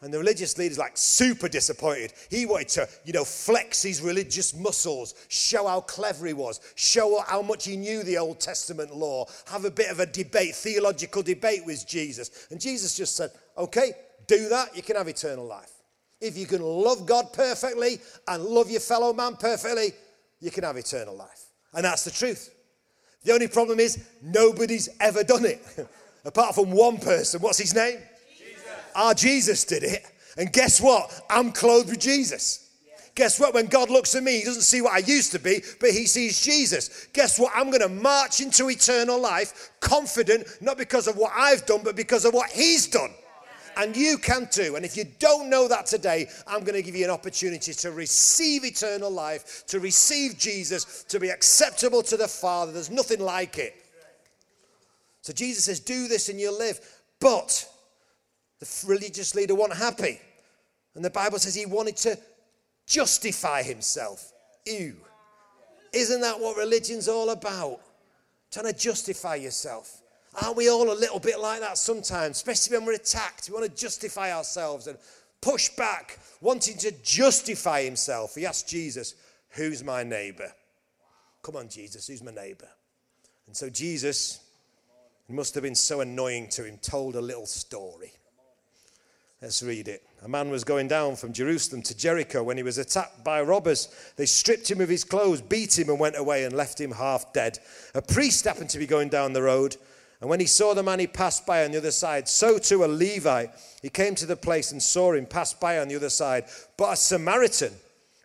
And 0.00 0.14
the 0.14 0.18
religious 0.18 0.56
leader's 0.58 0.78
like 0.78 0.96
super 0.96 1.48
disappointed. 1.48 2.12
He 2.30 2.46
wanted 2.46 2.68
to, 2.68 2.88
you 3.04 3.12
know, 3.12 3.24
flex 3.24 3.82
his 3.82 4.00
religious 4.00 4.54
muscles, 4.54 5.14
show 5.28 5.66
how 5.66 5.80
clever 5.80 6.26
he 6.26 6.34
was, 6.34 6.60
show 6.76 7.20
how 7.26 7.42
much 7.42 7.64
he 7.64 7.76
knew 7.76 8.04
the 8.04 8.18
Old 8.18 8.38
Testament 8.38 8.94
law, 8.94 9.26
have 9.46 9.64
a 9.64 9.70
bit 9.70 9.90
of 9.90 9.98
a 9.98 10.06
debate, 10.06 10.54
theological 10.54 11.22
debate 11.22 11.64
with 11.66 11.86
Jesus. 11.86 12.46
And 12.50 12.60
Jesus 12.60 12.96
just 12.96 13.16
said, 13.16 13.30
okay, 13.56 13.92
do 14.28 14.48
that, 14.50 14.76
you 14.76 14.82
can 14.82 14.94
have 14.94 15.08
eternal 15.08 15.44
life. 15.44 15.72
If 16.20 16.36
you 16.36 16.46
can 16.46 16.62
love 16.62 17.06
God 17.06 17.32
perfectly 17.32 18.00
and 18.26 18.44
love 18.44 18.70
your 18.70 18.80
fellow 18.80 19.12
man 19.12 19.36
perfectly, 19.36 19.92
you 20.40 20.50
can 20.50 20.64
have 20.64 20.76
eternal 20.76 21.16
life. 21.16 21.46
And 21.74 21.84
that's 21.84 22.04
the 22.04 22.10
truth. 22.10 22.54
The 23.24 23.32
only 23.32 23.48
problem 23.48 23.78
is 23.78 24.04
nobody's 24.22 24.88
ever 25.00 25.22
done 25.22 25.44
it. 25.44 25.60
Apart 26.24 26.54
from 26.54 26.70
one 26.70 26.98
person. 26.98 27.40
What's 27.40 27.58
his 27.58 27.74
name? 27.74 27.98
Jesus. 28.36 28.62
Our 28.94 29.14
Jesus 29.14 29.64
did 29.64 29.84
it. 29.84 30.04
And 30.36 30.52
guess 30.52 30.80
what? 30.80 31.20
I'm 31.30 31.52
clothed 31.52 31.90
with 31.90 32.00
Jesus. 32.00 32.68
Guess 33.14 33.40
what? 33.40 33.52
When 33.52 33.66
God 33.66 33.90
looks 33.90 34.14
at 34.14 34.22
me, 34.22 34.38
He 34.38 34.44
doesn't 34.44 34.62
see 34.62 34.80
what 34.80 34.92
I 34.92 34.98
used 34.98 35.32
to 35.32 35.40
be, 35.40 35.60
but 35.80 35.90
He 35.90 36.06
sees 36.06 36.40
Jesus. 36.40 37.08
Guess 37.12 37.40
what? 37.40 37.50
I'm 37.52 37.70
going 37.70 37.80
to 37.80 37.88
march 37.88 38.40
into 38.40 38.70
eternal 38.70 39.20
life 39.20 39.72
confident, 39.80 40.46
not 40.60 40.78
because 40.78 41.08
of 41.08 41.16
what 41.16 41.32
I've 41.34 41.66
done, 41.66 41.80
but 41.82 41.96
because 41.96 42.24
of 42.24 42.32
what 42.32 42.50
He's 42.50 42.86
done 42.86 43.10
and 43.78 43.96
you 43.96 44.18
can 44.18 44.48
too. 44.50 44.74
And 44.76 44.84
if 44.84 44.96
you 44.96 45.04
don't 45.18 45.48
know 45.48 45.68
that 45.68 45.86
today, 45.86 46.28
I'm 46.46 46.60
going 46.60 46.74
to 46.74 46.82
give 46.82 46.96
you 46.96 47.04
an 47.04 47.10
opportunity 47.10 47.72
to 47.72 47.92
receive 47.92 48.64
eternal 48.64 49.10
life, 49.10 49.64
to 49.68 49.78
receive 49.78 50.36
Jesus, 50.36 51.04
to 51.04 51.20
be 51.20 51.28
acceptable 51.28 52.02
to 52.02 52.16
the 52.16 52.28
Father. 52.28 52.72
There's 52.72 52.90
nothing 52.90 53.20
like 53.20 53.56
it. 53.56 53.74
So 55.22 55.32
Jesus 55.32 55.64
says, 55.64 55.80
Do 55.80 56.08
this 56.08 56.28
and 56.28 56.40
you'll 56.40 56.58
live. 56.58 56.80
But 57.20 57.66
the 58.58 58.84
religious 58.86 59.34
leader 59.34 59.54
wasn't 59.54 59.78
happy. 59.78 60.20
And 60.94 61.04
the 61.04 61.10
Bible 61.10 61.38
says 61.38 61.54
he 61.54 61.66
wanted 61.66 61.96
to 61.98 62.18
justify 62.86 63.62
himself. 63.62 64.32
Ew. 64.66 64.96
Isn't 65.92 66.20
that 66.20 66.40
what 66.40 66.56
religion's 66.56 67.08
all 67.08 67.30
about? 67.30 67.80
Trying 68.50 68.66
to 68.66 68.72
justify 68.72 69.36
yourself. 69.36 69.97
Aren't 70.42 70.56
we 70.56 70.70
all 70.70 70.90
a 70.90 70.94
little 70.94 71.18
bit 71.18 71.40
like 71.40 71.60
that 71.60 71.78
sometimes, 71.78 72.36
especially 72.36 72.76
when 72.76 72.86
we're 72.86 72.94
attacked? 72.94 73.48
We 73.48 73.54
want 73.54 73.66
to 73.66 73.80
justify 73.80 74.32
ourselves 74.32 74.86
and 74.86 74.98
push 75.40 75.70
back, 75.70 76.18
wanting 76.40 76.76
to 76.78 76.92
justify 77.02 77.82
himself. 77.82 78.34
He 78.34 78.46
asked 78.46 78.68
Jesus, 78.68 79.14
Who's 79.50 79.82
my 79.82 80.02
neighbor? 80.02 80.52
Come 81.42 81.56
on, 81.56 81.68
Jesus, 81.68 82.06
who's 82.06 82.22
my 82.22 82.32
neighbor? 82.32 82.68
And 83.46 83.56
so 83.56 83.70
Jesus, 83.70 84.40
it 85.28 85.34
must 85.34 85.54
have 85.54 85.62
been 85.62 85.74
so 85.74 86.00
annoying 86.00 86.48
to 86.50 86.64
him, 86.64 86.78
told 86.78 87.16
a 87.16 87.20
little 87.20 87.46
story. 87.46 88.12
Let's 89.40 89.62
read 89.62 89.86
it. 89.86 90.02
A 90.22 90.28
man 90.28 90.50
was 90.50 90.64
going 90.64 90.88
down 90.88 91.14
from 91.14 91.32
Jerusalem 91.32 91.80
to 91.82 91.96
Jericho 91.96 92.42
when 92.42 92.56
he 92.56 92.64
was 92.64 92.76
attacked 92.76 93.22
by 93.22 93.40
robbers. 93.40 93.88
They 94.16 94.26
stripped 94.26 94.68
him 94.68 94.80
of 94.80 94.88
his 94.88 95.04
clothes, 95.04 95.40
beat 95.40 95.78
him, 95.78 95.88
and 95.88 96.00
went 96.00 96.18
away 96.18 96.44
and 96.44 96.56
left 96.56 96.80
him 96.80 96.90
half 96.90 97.32
dead. 97.32 97.60
A 97.94 98.02
priest 98.02 98.44
happened 98.44 98.70
to 98.70 98.78
be 98.78 98.86
going 98.86 99.10
down 99.10 99.32
the 99.32 99.42
road, 99.42 99.76
and 100.20 100.28
when 100.28 100.40
he 100.40 100.46
saw 100.46 100.74
the 100.74 100.82
man, 100.82 100.98
he 100.98 101.06
passed 101.06 101.46
by 101.46 101.64
on 101.64 101.70
the 101.70 101.78
other 101.78 101.92
side. 101.92 102.28
So 102.28 102.58
too 102.58 102.84
a 102.84 102.86
Levite. 102.86 103.50
He 103.82 103.88
came 103.88 104.16
to 104.16 104.26
the 104.26 104.36
place 104.36 104.72
and 104.72 104.82
saw 104.82 105.12
him 105.12 105.26
pass 105.26 105.54
by 105.54 105.78
on 105.78 105.88
the 105.88 105.96
other 105.96 106.10
side. 106.10 106.46
But 106.76 106.94
a 106.94 106.96
Samaritan, 106.96 107.72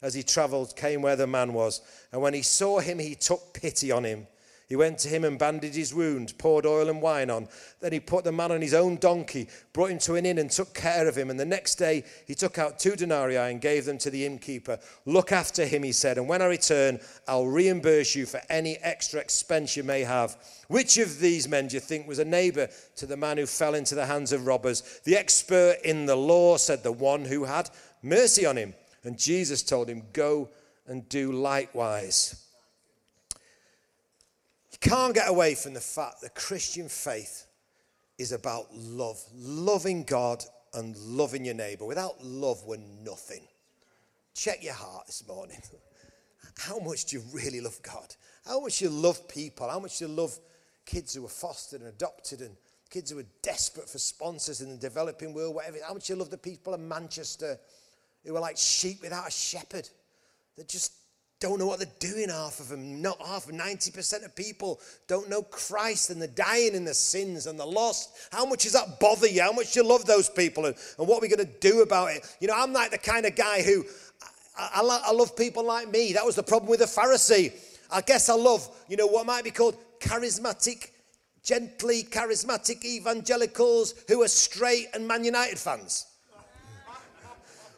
as 0.01 0.15
he 0.15 0.23
traveled, 0.23 0.75
came 0.75 1.03
where 1.03 1.15
the 1.15 1.27
man 1.27 1.53
was. 1.53 1.82
And 2.12 2.21
when 2.21 2.34
he 2.34 2.41
saw 2.41 2.79
him, 2.79 2.97
he 2.97 3.13
took 3.13 3.53
pity 3.53 3.91
on 3.91 4.06
him. 4.06 4.25
He 4.69 4.78
went 4.78 4.97
to 4.99 5.10
him 5.10 5.26
and 5.26 5.38
bandaged 5.38 5.76
his 5.76 5.93
wound, 5.93 6.38
poured 6.38 6.65
oil 6.65 6.89
and 6.89 7.02
wine 7.02 7.30
on. 7.30 7.47
Then 7.82 7.91
he 7.91 7.99
put 7.99 8.23
the 8.23 8.32
man 8.32 8.52
on 8.52 8.62
his 8.62 8.73
own 8.73 8.95
donkey, 8.95 9.49
brought 9.73 9.91
him 9.91 9.99
to 9.99 10.15
an 10.15 10.26
inn, 10.26 10.38
and 10.38 10.49
took 10.49 10.73
care 10.73 11.08
of 11.08 11.17
him. 11.17 11.30
And 11.30 11.39
the 11.39 11.45
next 11.45 11.76
day 11.76 12.04
he 12.26 12.34
took 12.34 12.58
out 12.58 12.80
two 12.80 12.95
denarii 12.95 13.36
and 13.36 13.60
gave 13.60 13.86
them 13.86 13.97
to 13.99 14.10
the 14.10 14.26
innkeeper. 14.26 14.80
Look 15.06 15.32
after 15.32 15.65
him, 15.65 15.84
he 15.84 15.91
said, 15.91 16.17
and 16.17 16.30
when 16.30 16.41
I 16.41 16.45
return, 16.45 16.99
I'll 17.28 17.47
reimburse 17.47 18.15
you 18.15 18.26
for 18.26 18.41
any 18.49 18.78
extra 18.78 19.19
expense 19.19 19.76
you 19.76 19.84
may 19.84 20.02
have. 20.02 20.38
Which 20.69 20.97
of 20.97 21.19
these 21.19 21.47
men 21.47 21.67
do 21.67 21.76
you 21.76 21.82
think 21.82 22.08
was 22.08 22.19
a 22.19 22.26
neighbor 22.26 22.69
to 22.95 23.06
the 23.06 23.17
man 23.17 23.38
who 23.38 23.45
fell 23.45 23.76
into 23.76 23.95
the 23.95 24.06
hands 24.06 24.32
of 24.32 24.47
robbers? 24.47 25.02
The 25.04 25.17
expert 25.17 25.78
in 25.84 26.06
the 26.06 26.15
law 26.15 26.58
said, 26.58 26.84
The 26.84 26.91
one 26.91 27.26
who 27.26 27.43
had 27.43 27.69
mercy 28.02 28.45
on 28.45 28.58
him. 28.58 28.73
And 29.04 29.19
Jesus 29.19 29.62
told 29.62 29.89
him, 29.89 30.04
Go 30.13 30.49
and 30.88 31.08
do 31.10 31.32
likewise 31.34 32.42
can't 34.84 35.13
get 35.13 35.30
away 35.30 35.56
from 35.56 35.74
the 35.74 35.80
fact 35.80 36.22
that 36.22 36.36
Christian 36.36 36.89
faith 36.89 37.46
is 38.17 38.32
about 38.32 38.67
love, 38.76 39.22
loving 39.34 40.04
God 40.04 40.43
and 40.74 40.96
loving 40.98 41.46
your 41.46 41.56
neighbor. 41.56 41.86
Without 41.86 42.24
love, 42.24 42.63
we're 42.65 42.78
nothing. 43.04 43.48
Check 44.36 44.63
your 44.63 44.74
heart 44.74 45.08
this 45.08 45.26
morning. 45.28 45.62
How 46.58 46.80
much 46.80 47.06
do 47.06 47.17
you 47.17 47.24
really 47.32 47.62
love 47.62 47.80
God? 47.82 48.15
How 48.46 48.60
much 48.60 48.80
do 48.80 48.86
you 48.86 48.91
love 48.91 49.28
people? 49.28 49.69
How 49.69 49.80
much 49.80 50.00
do 50.00 50.06
you 50.06 50.12
love 50.12 50.38
kids 50.86 51.13
who 51.13 51.26
are 51.26 51.30
fostered 51.30 51.80
and 51.80 51.89
adopted 51.89 52.41
and 52.41 52.56
kids 52.89 53.10
who 53.10 53.19
are 53.19 53.26
desperate 53.41 53.89
for 53.89 53.98
sponsors 53.98 54.62
in 54.62 54.69
the 54.69 54.78
developing 54.78 55.34
world, 55.34 55.56
whatever. 55.56 55.78
How 55.88 55.96
much 55.96 56.08
do 56.08 56.13
you 56.13 56.19
love 56.19 56.30
the 56.30 56.38
people 56.38 56.76
in 56.76 56.88
Manchester 56.88 57.58
who 58.24 58.36
are 58.36 58.39
like 58.39 58.58
sheep 58.58 59.02
without 59.02 59.28
a 59.28 59.32
shepherd. 59.32 59.89
They're 60.56 60.65
just 60.65 60.93
don't 61.43 61.60
know 61.60 61.67
what 61.67 61.79
they're 61.79 61.88
doing, 61.99 62.29
half 62.29 62.62
of 62.62 62.69
them. 62.69 63.01
Not 63.01 63.19
half, 63.19 63.47
90% 63.47 64.23
of 64.23 64.34
people 64.34 64.79
don't 65.08 65.29
know 65.29 65.41
Christ 65.41 66.10
and 66.10 66.21
they're 66.21 66.29
dying 66.29 66.73
in 66.73 66.86
the 66.86 66.93
sins 66.93 67.47
and 67.47 67.60
the 67.60 67.65
lost. 67.65 68.29
How 68.32 68.45
much 68.45 68.63
does 68.63 68.71
that 68.71 68.97
bother 69.01 69.27
you? 69.27 69.41
How 69.41 69.51
much 69.51 69.73
do 69.73 69.82
you 69.82 69.86
love 69.86 70.06
those 70.06 70.29
people 70.29 70.67
and, 70.67 70.75
and 70.97 71.06
what 71.06 71.17
are 71.17 71.21
we 71.21 71.27
going 71.27 71.45
to 71.45 71.60
do 71.60 71.82
about 71.82 72.12
it? 72.12 72.25
You 72.39 72.47
know, 72.47 72.53
I'm 72.56 72.71
like 72.71 72.91
the 72.91 72.97
kind 72.97 73.25
of 73.25 73.36
guy 73.36 73.62
who, 73.62 73.84
I, 74.58 74.69
I, 74.82 75.01
I 75.08 75.12
love 75.12 75.36
people 75.36 75.65
like 75.65 75.91
me. 75.91 76.13
That 76.13 76.25
was 76.25 76.38
the 76.38 76.43
problem 76.43 76.69
with 76.69 76.79
the 76.79 76.86
Pharisee. 76.86 77.51
I 77.91 77.99
guess 77.99 78.29
I 78.29 78.36
love, 78.36 78.65
you 78.88 78.95
know, 78.95 79.08
what 79.08 79.25
might 79.25 79.43
be 79.43 79.51
called 79.51 79.75
charismatic, 79.99 80.91
gently 81.43 82.03
charismatic 82.03 82.86
evangelicals 82.86 83.95
who 84.08 84.23
are 84.23 84.29
straight 84.29 84.88
and 84.93 85.06
Man 85.06 85.25
United 85.25 85.60
fans. 85.60 86.06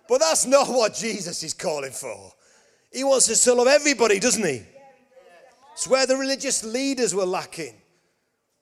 But 0.07 0.19
that's 0.19 0.45
not 0.45 0.67
what 0.67 0.93
Jesus 0.93 1.41
is 1.41 1.55
calling 1.55 1.91
for. 1.91 2.31
He 2.95 3.03
wants 3.03 3.43
to 3.43 3.53
love 3.53 3.67
everybody, 3.67 4.19
doesn't 4.19 4.45
he? 4.45 4.61
It's 5.73 5.85
where 5.85 6.07
the 6.07 6.15
religious 6.15 6.63
leaders 6.63 7.13
were 7.13 7.25
lacking, 7.25 7.73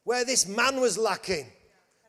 where 0.05 0.25
this 0.25 0.47
man 0.47 0.81
was 0.81 0.97
lacking. 0.97 1.45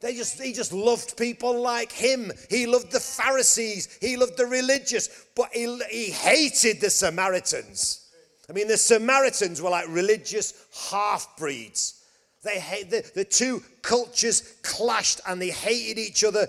They 0.00 0.14
just, 0.14 0.40
he 0.40 0.54
just 0.54 0.72
loved 0.72 1.18
people 1.18 1.60
like 1.60 1.92
him. 1.92 2.32
He 2.48 2.66
loved 2.66 2.92
the 2.92 3.00
Pharisees. 3.00 3.98
He 4.00 4.16
loved 4.16 4.38
the 4.38 4.46
religious, 4.46 5.26
but 5.36 5.50
he, 5.52 5.78
he 5.90 6.06
hated 6.06 6.80
the 6.80 6.88
Samaritans. 6.88 8.08
I 8.48 8.54
mean, 8.54 8.68
the 8.68 8.78
Samaritans 8.78 9.60
were 9.60 9.70
like 9.70 9.86
religious 9.88 10.66
half 10.90 11.36
breeds. 11.36 12.02
They 12.42 12.58
hate, 12.58 12.88
the, 12.88 13.10
the 13.14 13.24
two 13.26 13.62
cultures 13.82 14.54
clashed 14.62 15.20
and 15.26 15.40
they 15.40 15.50
hated 15.50 15.98
each 15.98 16.24
other 16.24 16.46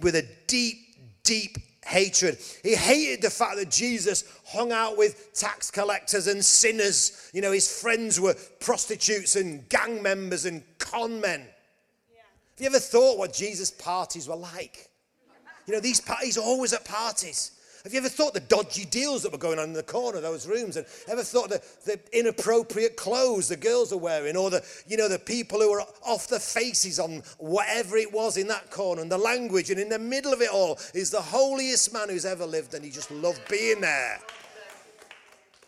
with 0.00 0.14
a 0.14 0.26
deep, 0.46 0.78
deep 1.22 1.58
hatred. 1.84 2.38
He 2.62 2.74
hated 2.74 3.22
the 3.22 3.30
fact 3.30 3.56
that 3.56 3.70
Jesus 3.70 4.24
hung 4.46 4.72
out 4.72 4.96
with 4.96 5.32
tax 5.34 5.70
collectors 5.70 6.26
and 6.26 6.44
sinners. 6.44 7.30
You 7.32 7.42
know, 7.42 7.52
his 7.52 7.80
friends 7.80 8.20
were 8.20 8.34
prostitutes 8.60 9.36
and 9.36 9.68
gang 9.68 10.02
members 10.02 10.44
and 10.44 10.62
con 10.78 11.20
men. 11.20 11.40
Have 11.40 12.60
you 12.60 12.66
ever 12.66 12.78
thought 12.78 13.18
what 13.18 13.32
Jesus' 13.32 13.70
parties 13.70 14.28
were 14.28 14.36
like? 14.36 14.88
You 15.66 15.74
know, 15.74 15.80
these 15.80 16.00
parties 16.00 16.36
are 16.38 16.44
always 16.44 16.72
at 16.72 16.84
parties. 16.84 17.52
Have 17.84 17.92
you 17.92 17.98
ever 17.98 18.08
thought 18.08 18.32
the 18.32 18.40
dodgy 18.40 18.84
deals 18.84 19.22
that 19.22 19.32
were 19.32 19.38
going 19.38 19.58
on 19.58 19.64
in 19.64 19.72
the 19.72 19.82
corner 19.82 20.18
of 20.18 20.22
those 20.22 20.46
rooms? 20.46 20.76
And 20.76 20.86
ever 21.08 21.24
thought 21.24 21.48
the, 21.50 21.60
the 21.84 21.98
inappropriate 22.16 22.96
clothes 22.96 23.48
the 23.48 23.56
girls 23.56 23.92
are 23.92 23.98
wearing? 23.98 24.36
Or 24.36 24.50
the, 24.50 24.64
you 24.86 24.96
know, 24.96 25.08
the 25.08 25.18
people 25.18 25.60
who 25.60 25.72
are 25.72 25.84
off 26.06 26.28
their 26.28 26.38
faces 26.38 27.00
on 27.00 27.22
whatever 27.38 27.96
it 27.96 28.12
was 28.12 28.36
in 28.36 28.46
that 28.48 28.70
corner 28.70 29.02
and 29.02 29.10
the 29.10 29.18
language. 29.18 29.70
And 29.70 29.80
in 29.80 29.88
the 29.88 29.98
middle 29.98 30.32
of 30.32 30.40
it 30.40 30.50
all 30.50 30.78
is 30.94 31.10
the 31.10 31.20
holiest 31.20 31.92
man 31.92 32.08
who's 32.08 32.24
ever 32.24 32.46
lived 32.46 32.74
and 32.74 32.84
he 32.84 32.90
just 32.90 33.10
loved 33.10 33.40
being 33.48 33.80
there. 33.80 34.20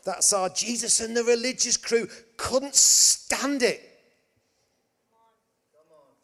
That's 0.04 0.32
our 0.32 0.50
Jesus 0.50 1.00
and 1.00 1.16
the 1.16 1.24
religious 1.24 1.76
crew 1.76 2.06
couldn't 2.36 2.76
stand 2.76 3.64
it. 3.64 3.90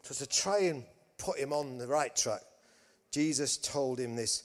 So 0.03 0.25
to 0.25 0.29
try 0.29 0.59
and 0.59 0.85
put 1.17 1.37
him 1.37 1.51
on 1.51 1.77
the 1.77 1.87
right 1.87 2.15
track, 2.15 2.41
Jesus 3.11 3.57
told 3.57 3.99
him 3.99 4.15
this 4.15 4.43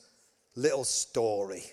little 0.56 0.84
story. 0.84 1.64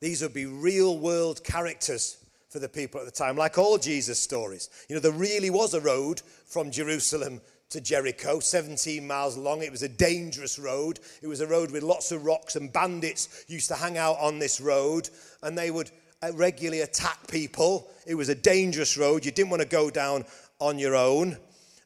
These 0.00 0.22
would 0.22 0.34
be 0.34 0.46
real 0.46 0.98
world 0.98 1.42
characters 1.42 2.18
for 2.50 2.58
the 2.58 2.68
people 2.68 3.00
at 3.00 3.06
the 3.06 3.12
time, 3.12 3.36
like 3.36 3.58
all 3.58 3.78
Jesus' 3.78 4.20
stories. 4.20 4.70
You 4.88 4.94
know, 4.94 5.00
there 5.00 5.12
really 5.12 5.50
was 5.50 5.74
a 5.74 5.80
road 5.80 6.22
from 6.46 6.70
Jerusalem 6.70 7.40
to 7.70 7.80
Jericho, 7.80 8.38
17 8.38 9.04
miles 9.04 9.36
long. 9.36 9.62
It 9.62 9.72
was 9.72 9.82
a 9.82 9.88
dangerous 9.88 10.58
road. 10.58 11.00
It 11.22 11.26
was 11.26 11.40
a 11.40 11.46
road 11.46 11.72
with 11.72 11.82
lots 11.82 12.12
of 12.12 12.24
rocks, 12.24 12.54
and 12.54 12.72
bandits 12.72 13.44
used 13.48 13.68
to 13.68 13.74
hang 13.74 13.98
out 13.98 14.18
on 14.20 14.38
this 14.38 14.60
road, 14.60 15.08
and 15.42 15.58
they 15.58 15.72
would 15.72 15.90
uh, 16.22 16.32
regularly 16.34 16.82
attack 16.82 17.26
people. 17.26 17.90
It 18.06 18.14
was 18.14 18.28
a 18.28 18.34
dangerous 18.34 18.96
road. 18.96 19.24
You 19.24 19.32
didn't 19.32 19.50
want 19.50 19.62
to 19.62 19.68
go 19.68 19.90
down 19.90 20.24
on 20.60 20.78
your 20.78 20.94
own. 20.94 21.36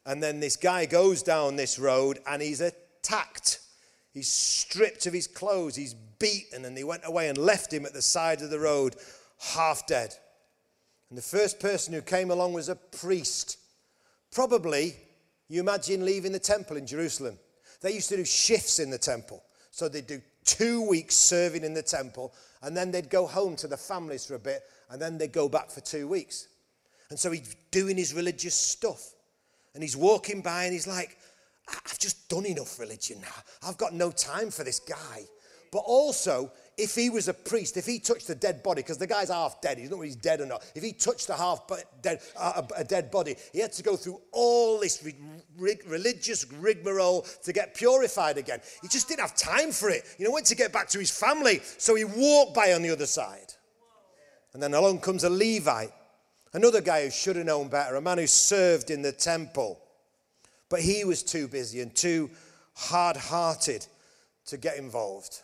And 0.05 0.21
then 0.23 0.39
this 0.39 0.55
guy 0.55 0.85
goes 0.85 1.23
down 1.23 1.55
this 1.55 1.77
road 1.77 2.19
and 2.25 2.41
he's 2.41 2.61
attacked. 2.61 3.59
He's 4.13 4.31
stripped 4.31 5.05
of 5.05 5.13
his 5.13 5.27
clothes, 5.27 5.75
he's 5.75 5.93
beaten, 5.93 6.65
and 6.65 6.75
they 6.75 6.83
went 6.83 7.03
away 7.05 7.29
and 7.29 7.37
left 7.37 7.71
him 7.71 7.85
at 7.85 7.93
the 7.93 8.01
side 8.01 8.41
of 8.41 8.49
the 8.49 8.59
road, 8.59 8.95
half 9.39 9.85
dead. 9.87 10.13
And 11.09 11.17
the 11.17 11.23
first 11.23 11.59
person 11.59 11.93
who 11.93 12.01
came 12.01 12.31
along 12.31 12.53
was 12.53 12.69
a 12.69 12.75
priest. 12.75 13.57
Probably, 14.31 14.95
you 15.47 15.59
imagine 15.59 16.05
leaving 16.05 16.31
the 16.31 16.39
temple 16.39 16.77
in 16.77 16.85
Jerusalem. 16.85 17.37
They 17.81 17.93
used 17.93 18.09
to 18.09 18.17
do 18.17 18.25
shifts 18.25 18.79
in 18.79 18.89
the 18.89 18.97
temple. 18.97 19.43
So 19.71 19.87
they'd 19.87 20.07
do 20.07 20.21
two 20.43 20.87
weeks 20.87 21.15
serving 21.15 21.63
in 21.63 21.73
the 21.73 21.83
temple, 21.83 22.33
and 22.61 22.75
then 22.75 22.91
they'd 22.91 23.09
go 23.09 23.27
home 23.27 23.55
to 23.57 23.67
the 23.67 23.77
families 23.77 24.25
for 24.25 24.35
a 24.35 24.39
bit, 24.39 24.63
and 24.89 25.01
then 25.01 25.17
they'd 25.17 25.31
go 25.31 25.47
back 25.47 25.69
for 25.69 25.81
two 25.81 26.07
weeks. 26.07 26.47
And 27.09 27.17
so 27.17 27.31
he's 27.31 27.55
doing 27.71 27.97
his 27.97 28.13
religious 28.13 28.55
stuff. 28.55 29.13
And 29.73 29.83
he's 29.83 29.95
walking 29.95 30.41
by 30.41 30.65
and 30.65 30.73
he's 30.73 30.87
like, 30.87 31.17
I've 31.69 31.99
just 31.99 32.29
done 32.29 32.45
enough 32.45 32.79
religion 32.79 33.21
now. 33.21 33.67
I've 33.67 33.77
got 33.77 33.93
no 33.93 34.11
time 34.11 34.51
for 34.51 34.63
this 34.63 34.79
guy. 34.79 35.25
But 35.71 35.79
also, 35.79 36.51
if 36.77 36.95
he 36.95 37.09
was 37.09 37.27
a 37.27 37.33
priest, 37.33 37.77
if 37.77 37.85
he 37.85 37.99
touched 37.99 38.29
a 38.29 38.35
dead 38.35 38.63
body, 38.63 38.81
because 38.81 38.97
the 38.97 39.05
guy's 39.05 39.29
half 39.29 39.61
dead, 39.61 39.77
he's 39.77 39.91
not 39.91 39.99
he's 39.99 40.15
dead 40.15 40.41
or 40.41 40.45
not. 40.45 40.63
If 40.73 40.81
he 40.81 40.93
touched 40.93 41.29
a 41.29 41.35
half 41.35 41.61
dead, 42.01 42.21
uh, 42.37 42.63
a 42.75 42.83
dead 42.83 43.11
body, 43.11 43.35
he 43.53 43.59
had 43.59 43.71
to 43.73 43.83
go 43.83 43.95
through 43.95 44.19
all 44.31 44.79
this 44.79 45.05
religious 45.57 46.51
rigmarole 46.53 47.21
to 47.43 47.53
get 47.53 47.75
purified 47.75 48.37
again. 48.37 48.61
He 48.81 48.87
just 48.87 49.07
didn't 49.07 49.21
have 49.21 49.35
time 49.35 49.71
for 49.71 49.89
it. 49.89 50.03
You 50.17 50.25
know, 50.25 50.31
went 50.31 50.47
to 50.47 50.55
get 50.55 50.73
back 50.73 50.87
to 50.89 50.99
his 50.99 51.11
family, 51.11 51.59
so 51.77 51.93
he 51.95 52.05
walked 52.05 52.55
by 52.55 52.73
on 52.73 52.81
the 52.81 52.89
other 52.89 53.05
side. 53.05 53.53
And 54.53 54.63
then 54.63 54.73
along 54.73 55.01
comes 55.01 55.23
a 55.23 55.29
Levite, 55.29 55.91
another 56.53 56.81
guy 56.81 57.03
who 57.03 57.11
should 57.11 57.35
have 57.35 57.45
known 57.45 57.67
better, 57.67 57.95
a 57.95 58.01
man 58.01 58.17
who 58.17 58.25
served 58.25 58.89
in 58.89 59.03
the 59.03 59.11
temple. 59.11 59.79
But 60.69 60.81
he 60.81 61.03
was 61.03 61.23
too 61.23 61.47
busy 61.47 61.81
and 61.81 61.93
too 61.93 62.29
hard 62.75 63.17
hearted 63.17 63.85
to 64.45 64.57
get 64.57 64.77
involved. 64.77 65.41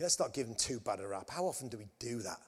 Let's 0.00 0.18
not 0.18 0.34
give 0.34 0.46
him 0.46 0.56
too 0.56 0.80
bad 0.80 1.00
a 1.00 1.06
rap. 1.06 1.30
How 1.30 1.44
often 1.44 1.68
do 1.68 1.78
we 1.78 1.86
do 1.98 2.20
that? 2.22 2.40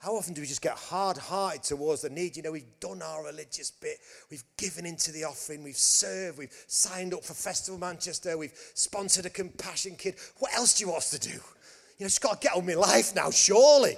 How 0.00 0.12
often 0.12 0.32
do 0.32 0.40
we 0.40 0.46
just 0.46 0.62
get 0.62 0.74
hard 0.74 1.16
hearted 1.16 1.64
towards 1.64 2.02
the 2.02 2.10
need? 2.10 2.36
You 2.36 2.42
know, 2.44 2.52
we've 2.52 2.80
done 2.80 3.02
our 3.02 3.24
religious 3.24 3.70
bit, 3.70 3.98
we've 4.30 4.44
given 4.56 4.86
into 4.86 5.10
the 5.10 5.24
offering, 5.24 5.64
we've 5.64 5.76
served, 5.76 6.38
we've 6.38 6.54
signed 6.68 7.14
up 7.14 7.24
for 7.24 7.34
Festival 7.34 7.80
Manchester, 7.80 8.38
we've 8.38 8.54
sponsored 8.74 9.26
a 9.26 9.30
compassion 9.30 9.96
kid. 9.96 10.14
What 10.38 10.54
else 10.54 10.74
do 10.74 10.84
you 10.84 10.90
want 10.90 10.98
us 10.98 11.10
to 11.10 11.18
do? 11.18 11.34
You 11.34 12.04
know, 12.04 12.06
just 12.06 12.22
got 12.22 12.40
to 12.40 12.46
get 12.46 12.56
on 12.56 12.64
with 12.64 12.76
life 12.76 13.14
now, 13.14 13.30
surely. 13.30 13.96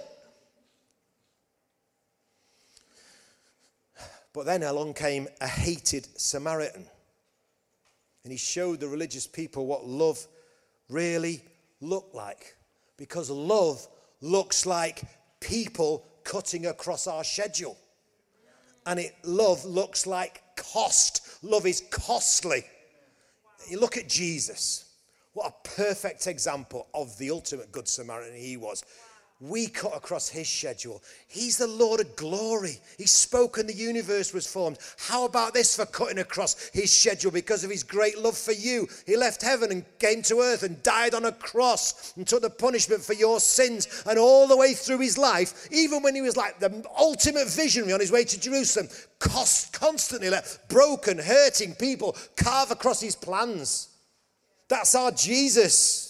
But 4.33 4.47
then 4.47 4.62
along 4.62 4.95
came 4.95 5.29
a 5.40 5.47
hated 5.47 6.09
Samaritan. 6.19 6.87
And 8.24 8.33
he 8.33 8.38
showed 8.38 8.80
the 8.80 8.88
religious 8.88 9.26
people 9.26 9.66
what 9.66 9.87
love 9.87 10.26
really 10.88 11.42
looked 11.80 12.14
like. 12.14 12.56
Because 12.96 13.30
love 13.30 13.87
looks 14.20 14.66
like 14.66 15.02
people 15.40 16.04
cutting 16.24 16.66
across 16.66 17.06
our 17.06 17.24
schedule. 17.24 17.76
And 18.87 18.98
it 18.98 19.14
love 19.24 19.64
looks 19.64 20.06
like 20.06 20.42
cost. 20.56 21.42
Love 21.42 21.66
is 21.66 21.83
costly. 21.90 22.64
You 23.68 23.80
look 23.80 23.96
at 23.96 24.09
Jesus. 24.09 24.87
What 25.33 25.52
a 25.52 25.68
perfect 25.68 26.26
example 26.26 26.88
of 26.92 27.16
the 27.18 27.30
ultimate 27.30 27.70
Good 27.72 27.88
Samaritan 27.88 28.37
he 28.37 28.56
was 28.56 28.85
we 29.40 29.68
cut 29.68 29.96
across 29.96 30.29
his 30.29 30.48
schedule. 30.48 31.03
He's 31.26 31.57
the 31.57 31.66
Lord 31.66 32.00
of 32.00 32.14
glory. 32.14 32.79
He 32.98 33.07
spoke 33.07 33.57
and 33.57 33.66
the 33.66 33.74
universe 33.74 34.35
was 34.35 34.46
formed. 34.46 34.76
How 34.98 35.24
about 35.24 35.55
this 35.55 35.74
for 35.74 35.87
cutting 35.87 36.18
across 36.18 36.68
his 36.74 36.92
schedule 36.92 37.31
because 37.31 37.64
of 37.64 37.70
his 37.70 37.83
great 37.83 38.18
love 38.18 38.37
for 38.37 38.53
you? 38.53 38.87
He 39.07 39.16
left 39.16 39.40
heaven 39.40 39.72
and 39.72 39.85
came 39.98 40.20
to 40.22 40.40
earth 40.40 40.62
and 40.62 40.83
died 40.83 41.14
on 41.14 41.24
a 41.24 41.33
cross 41.33 42.12
and 42.16 42.26
took 42.26 42.42
the 42.42 42.50
punishment 42.50 43.03
for 43.03 43.14
your 43.14 43.40
sins. 43.40 44.05
And 44.07 44.18
all 44.18 44.46
the 44.46 44.59
way 44.59 44.74
through 44.74 44.98
his 44.98 45.16
life, 45.16 45.68
even 45.72 46.03
when 46.03 46.14
he 46.14 46.20
was 46.20 46.37
like 46.37 46.59
the 46.59 46.85
ultimate 46.98 47.48
visionary 47.48 47.94
on 47.94 48.00
his 48.00 48.12
way 48.12 48.24
to 48.24 48.38
Jerusalem, 48.38 48.88
cost, 49.20 49.72
constantly 49.72 50.29
let 50.29 50.59
broken, 50.68 51.16
hurting 51.16 51.76
people 51.76 52.14
carve 52.37 52.70
across 52.70 53.00
his 53.00 53.16
plans. 53.16 53.88
That's 54.68 54.94
our 54.94 55.12
Jesus. 55.12 56.10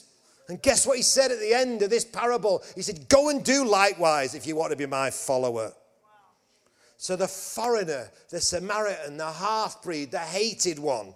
And 0.50 0.60
guess 0.60 0.84
what 0.84 0.96
he 0.96 1.02
said 1.04 1.30
at 1.30 1.38
the 1.38 1.54
end 1.54 1.80
of 1.80 1.90
this 1.90 2.04
parable? 2.04 2.64
He 2.74 2.82
said, 2.82 3.08
Go 3.08 3.28
and 3.28 3.44
do 3.44 3.64
likewise 3.64 4.34
if 4.34 4.48
you 4.48 4.56
want 4.56 4.72
to 4.72 4.76
be 4.76 4.84
my 4.84 5.08
follower. 5.08 5.72
So 6.96 7.14
the 7.14 7.28
foreigner, 7.28 8.10
the 8.30 8.40
Samaritan, 8.40 9.16
the 9.16 9.30
half 9.30 9.80
breed, 9.80 10.10
the 10.10 10.18
hated 10.18 10.80
one, 10.80 11.14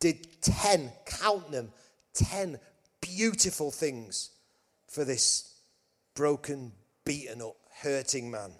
did 0.00 0.40
10, 0.40 0.90
count 1.04 1.52
them, 1.52 1.70
10 2.14 2.58
beautiful 3.02 3.70
things 3.70 4.30
for 4.88 5.04
this 5.04 5.54
broken, 6.14 6.72
beaten 7.04 7.42
up, 7.42 7.56
hurting 7.82 8.30
man. 8.30 8.52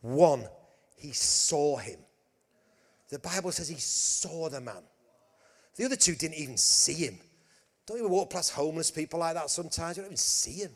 One, 0.00 0.44
he 0.94 1.10
saw 1.10 1.76
him. 1.76 1.98
The 3.08 3.18
Bible 3.18 3.50
says 3.50 3.68
he 3.68 3.80
saw 3.80 4.48
the 4.48 4.60
man. 4.60 4.84
The 5.74 5.86
other 5.86 5.96
two 5.96 6.14
didn't 6.14 6.36
even 6.36 6.56
see 6.56 6.94
him. 6.94 7.18
Don't 7.88 7.96
even 7.96 8.10
walk 8.10 8.28
past 8.28 8.52
homeless 8.52 8.90
people 8.90 9.18
like 9.20 9.34
that 9.34 9.48
sometimes. 9.48 9.96
You 9.96 10.02
don't 10.02 10.10
even 10.10 10.18
see 10.18 10.64
them. 10.64 10.72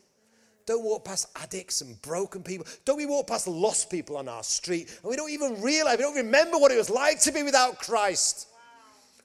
Don't 0.65 0.83
walk 0.83 1.05
past 1.05 1.29
addicts 1.37 1.83
and 1.83 2.01
broken 2.01 2.43
people. 2.43 2.67
Don't 2.87 2.97
we 2.97 3.05
walk 3.05 3.27
past 3.27 3.47
lost 3.47 3.91
people 3.91 4.17
on 4.17 4.29
our 4.29 4.43
street 4.43 4.89
and 5.03 5.11
we 5.11 5.17
don't 5.17 5.31
even 5.31 5.61
realize, 5.61 5.99
we 5.99 6.05
don't 6.05 6.17
remember 6.17 6.57
what 6.57 6.73
it 6.73 6.79
was 6.79 6.89
like 6.89 7.21
to 7.21 7.33
be 7.33 7.43
without 7.43 7.79
Christ. 7.79 8.49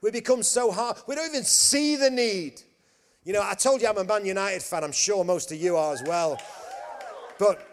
We 0.02 0.12
become 0.12 0.44
so 0.44 0.70
hard. 0.70 0.98
We 1.08 1.16
don't 1.16 1.30
even 1.30 1.46
see 1.46 1.96
the 1.96 2.10
need. 2.10 2.62
You 3.24 3.32
know, 3.32 3.42
I 3.42 3.54
told 3.54 3.82
you 3.82 3.88
I'm 3.88 3.98
a 3.98 4.04
Man 4.04 4.26
United 4.26 4.64
fan. 4.64 4.84
I'm 4.84 4.92
sure 4.92 5.24
most 5.24 5.54
of 5.54 5.58
you 5.58 5.78
are 5.78 5.94
as 5.94 6.04
well. 6.04 6.42
But 7.40 7.66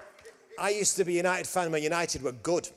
I 0.61 0.71
used 0.71 0.97
to 0.99 1.05
be 1.05 1.15
a 1.15 1.17
United 1.17 1.49
fan 1.49 1.73
when 1.73 1.83
United 1.83 2.23
were 2.23 2.33
good. 2.33 2.69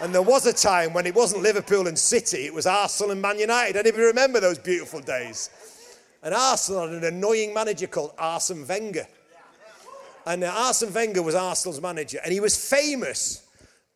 And 0.00 0.12
there 0.12 0.22
was 0.22 0.46
a 0.46 0.52
time 0.52 0.92
when 0.94 1.06
it 1.06 1.14
wasn't 1.14 1.42
Liverpool 1.42 1.86
and 1.86 1.98
City, 1.98 2.46
it 2.46 2.54
was 2.54 2.66
Arsenal 2.66 3.12
and 3.12 3.22
Man 3.22 3.38
United. 3.38 3.76
Anybody 3.76 4.02
remember 4.04 4.40
those 4.40 4.58
beautiful 4.58 5.00
days? 5.00 5.50
And 6.22 6.34
Arsenal 6.34 6.88
had 6.88 7.02
an 7.02 7.04
annoying 7.04 7.54
manager 7.54 7.86
called 7.86 8.12
Arsene 8.18 8.66
Wenger. 8.66 9.06
And 10.26 10.44
uh, 10.44 10.52
Arsene 10.54 10.92
Wenger 10.92 11.22
was 11.22 11.34
Arsenal's 11.34 11.80
manager, 11.80 12.18
and 12.22 12.32
he 12.32 12.40
was 12.40 12.56
famous 12.56 13.48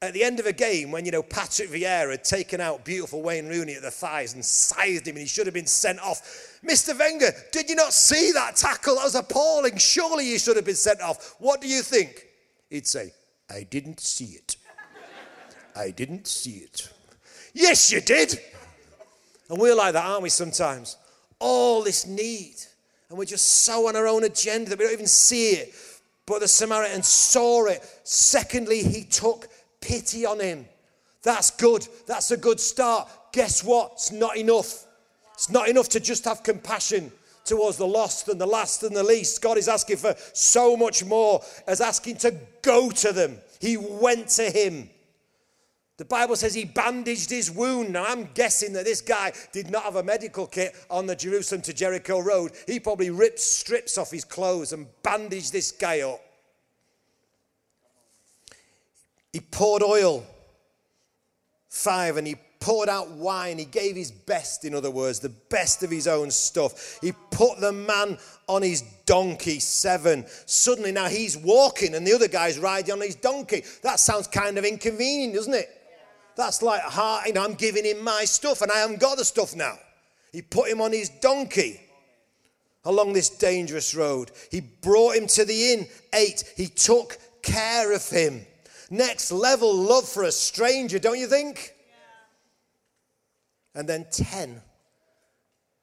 at 0.02 0.12
the 0.14 0.24
end 0.24 0.40
of 0.40 0.46
a 0.46 0.52
game 0.52 0.90
when, 0.90 1.04
you 1.04 1.12
know, 1.12 1.22
Patrick 1.22 1.70
Vieira 1.70 2.10
had 2.10 2.24
taken 2.24 2.60
out 2.60 2.84
beautiful 2.84 3.22
Wayne 3.22 3.46
Rooney 3.46 3.74
at 3.74 3.82
the 3.82 3.90
thighs 3.90 4.34
and 4.34 4.44
sized 4.44 5.06
him 5.06 5.14
and 5.14 5.20
he 5.20 5.28
should 5.28 5.46
have 5.46 5.54
been 5.54 5.66
sent 5.66 6.00
off. 6.00 6.58
Mr. 6.68 6.98
Wenger, 6.98 7.30
did 7.52 7.70
you 7.70 7.76
not 7.76 7.92
see 7.92 8.32
that 8.32 8.56
tackle? 8.56 8.96
That 8.96 9.04
was 9.04 9.14
appalling. 9.14 9.76
Surely 9.76 10.28
you 10.28 10.40
should 10.40 10.56
have 10.56 10.64
been 10.64 10.74
sent 10.74 11.00
off. 11.00 11.36
What 11.38 11.60
do 11.60 11.68
you 11.68 11.82
think? 11.82 12.26
He'd 12.68 12.86
say, 12.86 13.12
I 13.48 13.62
didn't 13.62 14.00
see 14.00 14.24
it. 14.24 14.56
I 15.76 15.90
didn't 15.90 16.26
see 16.26 16.56
it. 16.56 16.92
Yes, 17.54 17.92
you 17.92 18.00
did. 18.00 18.40
And 19.48 19.58
we're 19.58 19.74
like 19.74 19.92
that, 19.92 20.04
aren't 20.04 20.22
we, 20.22 20.30
sometimes? 20.30 20.96
All 21.42 21.82
this 21.82 22.06
need. 22.06 22.54
And 23.10 23.18
we're 23.18 23.26
just 23.26 23.64
so 23.64 23.88
on 23.88 23.96
our 23.96 24.06
own 24.06 24.24
agenda 24.24 24.70
that 24.70 24.78
we 24.78 24.86
don't 24.86 24.94
even 24.94 25.06
see 25.06 25.50
it. 25.50 25.74
But 26.24 26.40
the 26.40 26.48
Samaritan 26.48 27.02
saw 27.02 27.66
it. 27.66 27.82
Secondly, 28.04 28.82
he 28.82 29.04
took 29.04 29.48
pity 29.80 30.24
on 30.24 30.40
him. 30.40 30.64
That's 31.22 31.50
good. 31.50 31.86
That's 32.06 32.30
a 32.30 32.36
good 32.36 32.58
start. 32.58 33.10
Guess 33.32 33.64
what? 33.64 33.92
It's 33.94 34.12
not 34.12 34.36
enough. 34.36 34.86
It's 35.34 35.50
not 35.50 35.68
enough 35.68 35.88
to 35.90 36.00
just 36.00 36.24
have 36.24 36.42
compassion 36.42 37.12
towards 37.44 37.76
the 37.76 37.86
lost 37.86 38.28
and 38.28 38.40
the 38.40 38.46
last 38.46 38.82
and 38.82 38.94
the 38.94 39.02
least. 39.02 39.42
God 39.42 39.58
is 39.58 39.68
asking 39.68 39.96
for 39.96 40.14
so 40.32 40.76
much 40.76 41.04
more 41.04 41.42
as 41.66 41.80
asking 41.80 42.16
to 42.18 42.34
go 42.62 42.90
to 42.90 43.12
them. 43.12 43.38
He 43.60 43.76
went 43.76 44.28
to 44.30 44.44
him. 44.50 44.88
The 46.02 46.08
Bible 46.08 46.34
says 46.34 46.52
he 46.52 46.64
bandaged 46.64 47.30
his 47.30 47.48
wound. 47.48 47.92
Now, 47.92 48.04
I'm 48.04 48.28
guessing 48.34 48.72
that 48.72 48.84
this 48.84 49.00
guy 49.00 49.32
did 49.52 49.70
not 49.70 49.84
have 49.84 49.94
a 49.94 50.02
medical 50.02 50.48
kit 50.48 50.74
on 50.90 51.06
the 51.06 51.14
Jerusalem 51.14 51.62
to 51.62 51.72
Jericho 51.72 52.18
road. 52.18 52.50
He 52.66 52.80
probably 52.80 53.10
ripped 53.10 53.38
strips 53.38 53.96
off 53.96 54.10
his 54.10 54.24
clothes 54.24 54.72
and 54.72 54.88
bandaged 55.04 55.52
this 55.52 55.70
guy 55.70 56.00
up. 56.00 56.20
He 59.32 59.38
poured 59.38 59.84
oil, 59.84 60.26
five, 61.68 62.16
and 62.16 62.26
he 62.26 62.34
poured 62.58 62.88
out 62.88 63.12
wine. 63.12 63.58
He 63.58 63.64
gave 63.64 63.94
his 63.94 64.10
best, 64.10 64.64
in 64.64 64.74
other 64.74 64.90
words, 64.90 65.20
the 65.20 65.28
best 65.28 65.84
of 65.84 65.90
his 65.92 66.08
own 66.08 66.32
stuff. 66.32 66.98
He 67.00 67.12
put 67.30 67.60
the 67.60 67.70
man 67.70 68.18
on 68.48 68.62
his 68.62 68.82
donkey, 69.06 69.60
seven. 69.60 70.24
Suddenly 70.46 70.90
now 70.90 71.06
he's 71.06 71.36
walking 71.36 71.94
and 71.94 72.04
the 72.04 72.12
other 72.12 72.26
guy's 72.26 72.58
riding 72.58 72.92
on 72.92 73.00
his 73.00 73.14
donkey. 73.14 73.62
That 73.84 74.00
sounds 74.00 74.26
kind 74.26 74.58
of 74.58 74.64
inconvenient, 74.64 75.34
doesn't 75.34 75.54
it? 75.54 75.78
That's 76.36 76.62
like, 76.62 76.82
you 77.26 77.32
know, 77.32 77.44
I'm 77.44 77.54
giving 77.54 77.84
him 77.84 78.02
my 78.02 78.24
stuff 78.24 78.62
and 78.62 78.72
I 78.72 78.78
haven't 78.78 79.00
got 79.00 79.18
the 79.18 79.24
stuff 79.24 79.54
now. 79.54 79.78
He 80.32 80.42
put 80.42 80.68
him 80.68 80.80
on 80.80 80.92
his 80.92 81.08
donkey 81.08 81.80
along 82.84 83.12
this 83.12 83.28
dangerous 83.28 83.94
road. 83.94 84.30
He 84.50 84.60
brought 84.60 85.16
him 85.16 85.26
to 85.28 85.44
the 85.44 85.72
inn, 85.72 85.86
ate. 86.14 86.44
He 86.56 86.66
took 86.66 87.18
care 87.42 87.92
of 87.92 88.08
him. 88.08 88.46
Next 88.90 89.30
level 89.30 89.74
love 89.74 90.08
for 90.08 90.24
a 90.24 90.32
stranger, 90.32 90.98
don't 90.98 91.18
you 91.18 91.26
think? 91.26 91.74
Yeah. 93.74 93.80
And 93.80 93.88
then 93.88 94.06
10. 94.10 94.60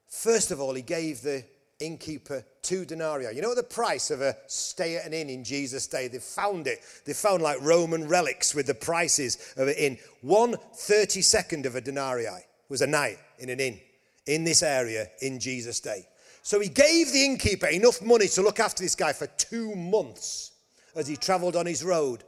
First 0.07 0.51
of 0.51 0.59
all, 0.59 0.73
he 0.73 0.81
gave 0.81 1.21
the 1.21 1.45
innkeeper 1.79 2.45
two 2.61 2.85
denarii. 2.85 3.35
You 3.35 3.41
know 3.41 3.55
the 3.55 3.63
price 3.63 4.11
of 4.11 4.21
a 4.21 4.35
stay 4.47 4.97
at 4.97 5.05
an 5.05 5.13
inn 5.13 5.29
in 5.29 5.43
Jesus' 5.43 5.87
day? 5.87 6.07
They 6.07 6.19
found 6.19 6.67
it. 6.67 6.79
They 7.05 7.13
found 7.13 7.41
like 7.41 7.61
Roman 7.61 8.07
relics 8.07 8.53
with 8.53 8.67
the 8.67 8.73
prices 8.73 9.53
of 9.57 9.67
an 9.67 9.75
inn. 9.75 9.97
One 10.21 10.55
thirty 10.75 11.21
second 11.21 11.65
of 11.65 11.75
a 11.75 11.81
denarii 11.81 12.27
was 12.69 12.81
a 12.81 12.87
night 12.87 13.17
in 13.39 13.49
an 13.49 13.59
inn 13.59 13.79
in 14.25 14.43
this 14.43 14.61
area 14.61 15.07
in 15.21 15.39
Jesus' 15.39 15.79
day. 15.79 16.07
So 16.43 16.59
he 16.59 16.69
gave 16.69 17.11
the 17.11 17.25
innkeeper 17.25 17.67
enough 17.67 18.01
money 18.01 18.27
to 18.29 18.41
look 18.41 18.59
after 18.59 18.83
this 18.83 18.95
guy 18.95 19.13
for 19.13 19.27
two 19.27 19.75
months 19.75 20.51
as 20.95 21.07
he 21.07 21.15
traveled 21.15 21.55
on 21.55 21.65
his 21.65 21.83
road. 21.83 22.23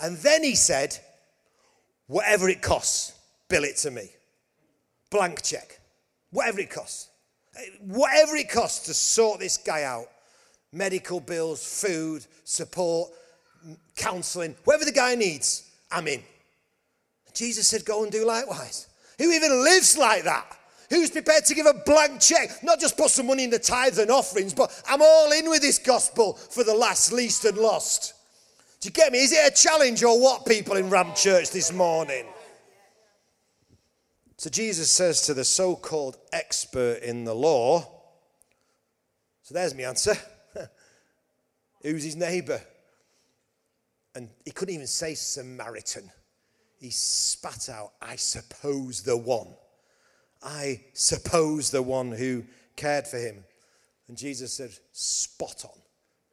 And 0.00 0.16
then 0.18 0.42
he 0.42 0.54
said, 0.54 0.98
Whatever 2.06 2.48
it 2.48 2.60
costs, 2.60 3.14
bill 3.48 3.64
it 3.64 3.76
to 3.78 3.90
me. 3.90 4.10
Blank 5.10 5.42
check. 5.42 5.80
Whatever 6.30 6.60
it 6.60 6.70
costs. 6.70 7.08
Whatever 7.80 8.36
it 8.36 8.50
costs 8.50 8.86
to 8.86 8.94
sort 8.94 9.40
this 9.40 9.56
guy 9.58 9.82
out 9.82 10.06
medical 10.72 11.20
bills, 11.20 11.62
food, 11.82 12.24
support, 12.44 13.10
counseling, 13.94 14.56
whatever 14.64 14.84
the 14.84 14.92
guy 14.92 15.14
needs, 15.14 15.70
I'm 15.90 16.08
in. 16.08 16.22
Jesus 17.34 17.68
said, 17.68 17.84
Go 17.84 18.02
and 18.02 18.12
do 18.12 18.26
likewise. 18.26 18.88
Who 19.18 19.30
even 19.30 19.62
lives 19.62 19.96
like 19.98 20.24
that? 20.24 20.46
Who's 20.90 21.10
prepared 21.10 21.46
to 21.46 21.54
give 21.54 21.66
a 21.66 21.74
blank 21.86 22.20
check? 22.20 22.62
Not 22.62 22.78
just 22.78 22.98
put 22.98 23.10
some 23.10 23.26
money 23.26 23.44
in 23.44 23.50
the 23.50 23.58
tithes 23.58 23.98
and 23.98 24.10
offerings, 24.10 24.52
but 24.52 24.82
I'm 24.86 25.00
all 25.00 25.32
in 25.32 25.48
with 25.48 25.62
this 25.62 25.78
gospel 25.78 26.34
for 26.34 26.64
the 26.64 26.74
last, 26.74 27.12
least, 27.12 27.44
and 27.46 27.56
lost. 27.56 28.14
Do 28.80 28.88
you 28.88 28.92
get 28.92 29.12
me? 29.12 29.20
Is 29.20 29.32
it 29.32 29.52
a 29.52 29.54
challenge 29.54 30.02
or 30.02 30.20
what, 30.20 30.44
people 30.44 30.76
in 30.76 30.90
Ramp 30.90 31.14
Church 31.14 31.50
this 31.50 31.72
morning? 31.72 32.26
So 34.42 34.50
Jesus 34.50 34.90
says 34.90 35.22
to 35.26 35.34
the 35.34 35.44
so 35.44 35.76
called 35.76 36.16
expert 36.32 36.98
in 37.04 37.22
the 37.22 37.32
law, 37.32 37.88
so 39.44 39.54
there's 39.54 39.72
my 39.72 39.82
answer. 39.82 40.16
Who's 41.82 42.02
his 42.02 42.16
neighbor? 42.16 42.60
and 44.16 44.30
he 44.44 44.50
couldn't 44.50 44.74
even 44.74 44.88
say 44.88 45.14
Samaritan. 45.14 46.10
He 46.80 46.90
spat 46.90 47.68
out, 47.68 47.92
I 48.02 48.16
suppose 48.16 49.02
the 49.02 49.16
one. 49.16 49.46
I 50.42 50.80
suppose 50.92 51.70
the 51.70 51.82
one 51.82 52.10
who 52.10 52.42
cared 52.74 53.06
for 53.06 53.18
him. 53.18 53.44
And 54.08 54.16
Jesus 54.16 54.54
said, 54.54 54.72
Spot 54.90 55.66
on. 55.66 55.80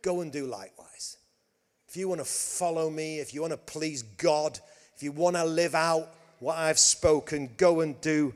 Go 0.01 0.21
and 0.21 0.31
do 0.31 0.47
likewise. 0.47 1.17
If 1.87 1.95
you 1.95 2.09
want 2.09 2.21
to 2.21 2.25
follow 2.25 2.89
me, 2.89 3.19
if 3.19 3.35
you 3.35 3.41
want 3.41 3.53
to 3.53 3.57
please 3.57 4.01
God, 4.01 4.59
if 4.95 5.03
you 5.03 5.11
want 5.11 5.35
to 5.35 5.45
live 5.45 5.75
out 5.75 6.15
what 6.39 6.58
I've 6.58 6.80
spoken, 6.80 7.52
go 7.58 7.82
and 7.82 7.99
do 8.02 8.34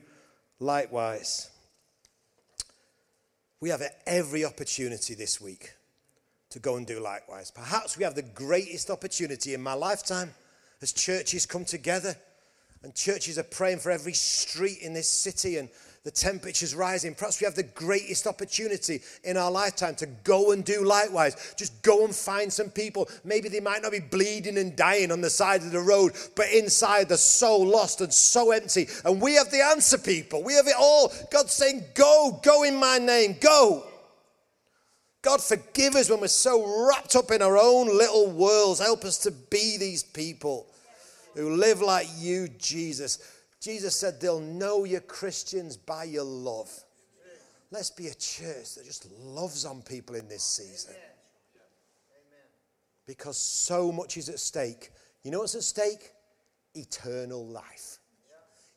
likewise. 0.60 1.50
We 3.60 3.70
have 3.70 3.82
every 4.06 4.44
opportunity 4.44 5.14
this 5.14 5.40
week 5.40 5.74
to 6.50 6.60
go 6.60 6.76
and 6.76 6.86
do 6.86 7.00
likewise. 7.00 7.50
Perhaps 7.50 7.98
we 7.98 8.04
have 8.04 8.16
the 8.16 8.22
greatest 8.22 8.90
opportunity 8.90 9.54
in 9.54 9.62
my 9.62 9.74
lifetime 9.74 10.34
as 10.82 10.92
churches 10.92 11.46
come 11.46 11.66
together 11.66 12.16
and 12.84 12.94
churches 12.94 13.40
are 13.40 13.44
praying 13.44 13.80
for 13.80 13.92
every 13.92 14.14
street 14.14 14.80
in 14.82 14.94
this 14.94 15.08
city 15.08 15.58
and 15.58 15.70
the 16.04 16.12
temperature's 16.12 16.76
rising. 16.76 17.16
Perhaps 17.16 17.40
we 17.40 17.46
have 17.46 17.56
the 17.56 17.64
greatest 17.64 18.28
opportunity 18.28 19.02
in 19.24 19.38
our 19.38 19.50
lifetime 19.50 19.96
to 19.96 20.06
go 20.06 20.52
and 20.52 20.66
do 20.66 20.84
likewise. 20.84 21.56
Just 21.58 21.82
go 21.82 22.04
and 22.04 22.14
find 22.14 22.52
some 22.52 22.70
people. 22.70 23.08
Maybe 23.24 23.48
they 23.48 23.62
might 23.62 23.82
not 23.82 23.94
be 23.94 24.02
bleeding 24.02 24.58
and 24.58 24.76
dying 24.76 25.14
on 25.14 25.22
the 25.22 25.30
side 25.30 25.62
of 25.62 25.72
the 25.72 25.80
road, 25.80 26.12
but 26.36 26.52
inside 26.52 27.08
they're 27.08 27.18
so 27.18 27.58
lost 27.58 28.02
and 28.02 28.14
so 28.14 28.52
empty. 28.52 28.90
And 29.06 29.22
we 29.22 29.36
have 29.36 29.50
the 29.50 29.64
answer, 29.64 29.98
people. 29.98 30.44
We 30.44 30.56
have 30.56 30.68
it 30.68 30.76
all. 30.78 31.14
God's 31.32 31.54
saying, 31.54 31.86
Go, 31.94 32.38
go 32.44 32.64
in 32.64 32.76
my 32.76 32.98
name, 32.98 33.38
go. 33.40 33.86
God, 35.22 35.42
forgive 35.42 35.96
us 35.96 36.10
when 36.10 36.20
we're 36.20 36.28
so 36.28 36.86
wrapped 36.86 37.16
up 37.16 37.32
in 37.32 37.42
our 37.42 37.58
own 37.58 37.88
little 37.88 38.30
worlds. 38.30 38.82
Help 38.82 39.06
us 39.06 39.20
to 39.20 39.32
be 39.32 39.78
these 39.78 40.04
people 40.04 40.68
who 41.34 41.56
live 41.56 41.80
like 41.80 42.08
you, 42.18 42.50
Jesus. 42.58 43.20
Jesus 43.64 43.96
said 43.96 44.20
they'll 44.20 44.42
know 44.42 44.84
you're 44.84 45.00
Christians 45.00 45.78
by 45.78 46.04
your 46.04 46.26
love. 46.26 46.70
Let's 47.72 47.92
be 47.92 48.08
a 48.08 48.14
church 48.14 48.76
that 48.76 48.84
just 48.84 49.10
loves 49.22 49.64
on 49.64 49.82
people 49.84 50.16
in 50.18 50.28
this 50.28 50.44
season. 50.44 50.94
Because 53.08 53.38
so 53.38 53.90
much 53.90 54.18
is 54.18 54.28
at 54.28 54.40
stake. 54.40 54.92
You 55.24 55.32
know 55.32 55.40
what's 55.40 55.56
at 55.56 55.64
stake? 55.64 56.12
Eternal 56.76 57.48
life. 57.48 58.00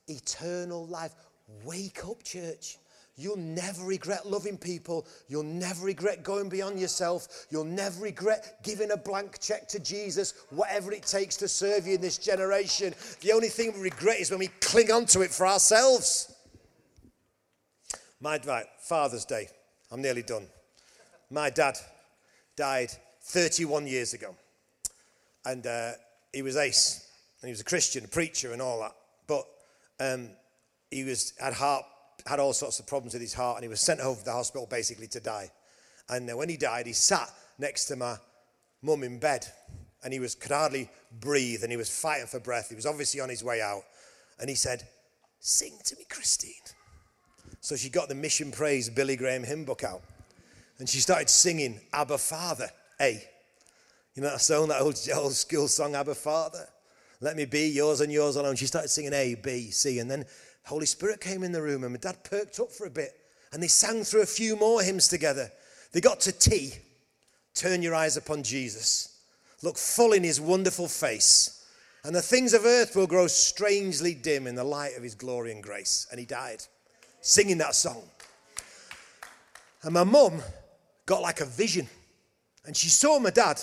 Eternal 0.06 0.86
life. 0.86 1.16
Wake 1.64 2.04
up, 2.06 2.22
church. 2.22 2.78
You'll 3.18 3.38
never 3.38 3.82
regret 3.84 4.26
loving 4.26 4.58
people. 4.58 5.06
You'll 5.26 5.42
never 5.42 5.86
regret 5.86 6.22
going 6.22 6.50
beyond 6.50 6.78
yourself. 6.78 7.46
You'll 7.48 7.64
never 7.64 8.02
regret 8.02 8.58
giving 8.62 8.90
a 8.90 8.96
blank 8.96 9.40
check 9.40 9.68
to 9.68 9.78
Jesus, 9.78 10.34
whatever 10.50 10.92
it 10.92 11.04
takes 11.04 11.34
to 11.38 11.48
serve 11.48 11.86
you 11.86 11.94
in 11.94 12.02
this 12.02 12.18
generation. 12.18 12.94
The 13.22 13.32
only 13.32 13.48
thing 13.48 13.72
we 13.72 13.80
regret 13.80 14.20
is 14.20 14.30
when 14.30 14.40
we 14.40 14.48
cling 14.60 14.92
on 14.92 15.06
to 15.06 15.22
it 15.22 15.30
for 15.30 15.46
ourselves. 15.46 16.34
My 18.20 18.38
right, 18.46 18.66
Father's 18.80 19.24
Day. 19.24 19.48
I'm 19.90 20.02
nearly 20.02 20.22
done. 20.22 20.46
My 21.30 21.48
dad 21.48 21.78
died 22.54 22.90
31 23.22 23.86
years 23.86 24.12
ago. 24.12 24.34
And 25.46 25.66
uh, 25.66 25.92
he 26.34 26.42
was 26.42 26.56
ace. 26.56 27.08
And 27.40 27.48
he 27.48 27.52
was 27.52 27.60
a 27.60 27.64
Christian, 27.64 28.04
a 28.04 28.08
preacher, 28.08 28.52
and 28.52 28.60
all 28.60 28.80
that. 28.80 28.94
But 29.26 29.46
um, 30.00 30.28
he 30.90 31.04
was 31.04 31.32
had 31.38 31.54
heart 31.54 31.84
had 32.26 32.40
all 32.40 32.52
sorts 32.52 32.78
of 32.80 32.86
problems 32.86 33.12
with 33.12 33.22
his 33.22 33.34
heart 33.34 33.56
and 33.56 33.64
he 33.64 33.68
was 33.68 33.80
sent 33.80 34.00
home 34.00 34.16
from 34.16 34.24
the 34.24 34.32
hospital 34.32 34.66
basically 34.68 35.06
to 35.08 35.20
die. 35.20 35.50
And 36.08 36.34
when 36.36 36.48
he 36.48 36.56
died, 36.56 36.86
he 36.86 36.92
sat 36.92 37.30
next 37.58 37.86
to 37.86 37.96
my 37.96 38.16
mum 38.82 39.02
in 39.02 39.18
bed 39.18 39.46
and 40.04 40.12
he 40.12 40.20
was, 40.20 40.34
could 40.34 40.52
hardly 40.52 40.88
breathe 41.20 41.62
and 41.62 41.70
he 41.70 41.76
was 41.76 41.90
fighting 41.90 42.26
for 42.26 42.40
breath. 42.40 42.68
He 42.68 42.74
was 42.74 42.86
obviously 42.86 43.20
on 43.20 43.28
his 43.28 43.42
way 43.42 43.60
out. 43.60 43.82
And 44.40 44.48
he 44.48 44.54
said, 44.54 44.84
Sing 45.40 45.78
to 45.84 45.96
me, 45.96 46.04
Christine. 46.08 46.52
So 47.60 47.76
she 47.76 47.88
got 47.88 48.08
the 48.08 48.14
Mission 48.14 48.50
Praise 48.50 48.88
Billy 48.88 49.16
Graham 49.16 49.44
hymn 49.44 49.64
book 49.64 49.84
out 49.84 50.02
and 50.78 50.88
she 50.88 51.00
started 51.00 51.28
singing 51.28 51.80
Abba 51.92 52.18
Father, 52.18 52.68
A. 53.00 53.22
You 54.14 54.22
know 54.22 54.30
that 54.30 54.40
song, 54.40 54.68
that 54.68 54.80
old, 54.80 54.98
old 55.14 55.32
school 55.32 55.68
song, 55.68 55.94
Abba 55.94 56.14
Father? 56.14 56.66
Let 57.20 57.36
me 57.36 57.46
be 57.46 57.68
yours 57.68 58.02
and 58.02 58.12
yours 58.12 58.36
alone. 58.36 58.56
She 58.56 58.66
started 58.66 58.88
singing 58.88 59.14
A, 59.14 59.36
B, 59.36 59.70
C. 59.70 59.98
And 60.00 60.10
then 60.10 60.26
Holy 60.66 60.86
Spirit 60.86 61.20
came 61.20 61.42
in 61.42 61.52
the 61.52 61.62
room 61.62 61.84
and 61.84 61.92
my 61.92 61.98
dad 61.98 62.24
perked 62.24 62.58
up 62.58 62.72
for 62.72 62.86
a 62.86 62.90
bit 62.90 63.12
and 63.52 63.62
they 63.62 63.68
sang 63.68 64.02
through 64.02 64.22
a 64.22 64.26
few 64.26 64.56
more 64.56 64.82
hymns 64.82 65.08
together. 65.08 65.50
They 65.92 66.00
got 66.00 66.20
to 66.20 66.32
T. 66.32 66.74
Turn 67.54 67.82
your 67.82 67.94
eyes 67.94 68.16
upon 68.16 68.42
Jesus. 68.42 69.16
Look 69.62 69.78
full 69.78 70.12
in 70.12 70.24
his 70.24 70.40
wonderful 70.40 70.88
face. 70.88 71.64
And 72.04 72.14
the 72.14 72.22
things 72.22 72.52
of 72.52 72.64
earth 72.64 72.94
will 72.94 73.06
grow 73.06 73.28
strangely 73.28 74.12
dim 74.14 74.46
in 74.46 74.54
the 74.54 74.64
light 74.64 74.96
of 74.96 75.02
his 75.02 75.14
glory 75.14 75.52
and 75.52 75.62
grace. 75.62 76.06
And 76.10 76.20
he 76.20 76.26
died 76.26 76.62
singing 77.20 77.58
that 77.58 77.74
song. 77.74 78.02
And 79.82 79.94
my 79.94 80.04
mum 80.04 80.42
got 81.06 81.22
like 81.22 81.40
a 81.40 81.46
vision. 81.46 81.88
And 82.64 82.76
she 82.76 82.88
saw 82.88 83.18
my 83.18 83.30
dad 83.30 83.60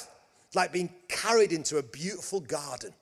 like 0.55 0.71
being 0.71 0.89
carried 1.07 1.51
into 1.51 1.77
a 1.77 1.83
beautiful 1.83 2.39
garden. 2.39 2.93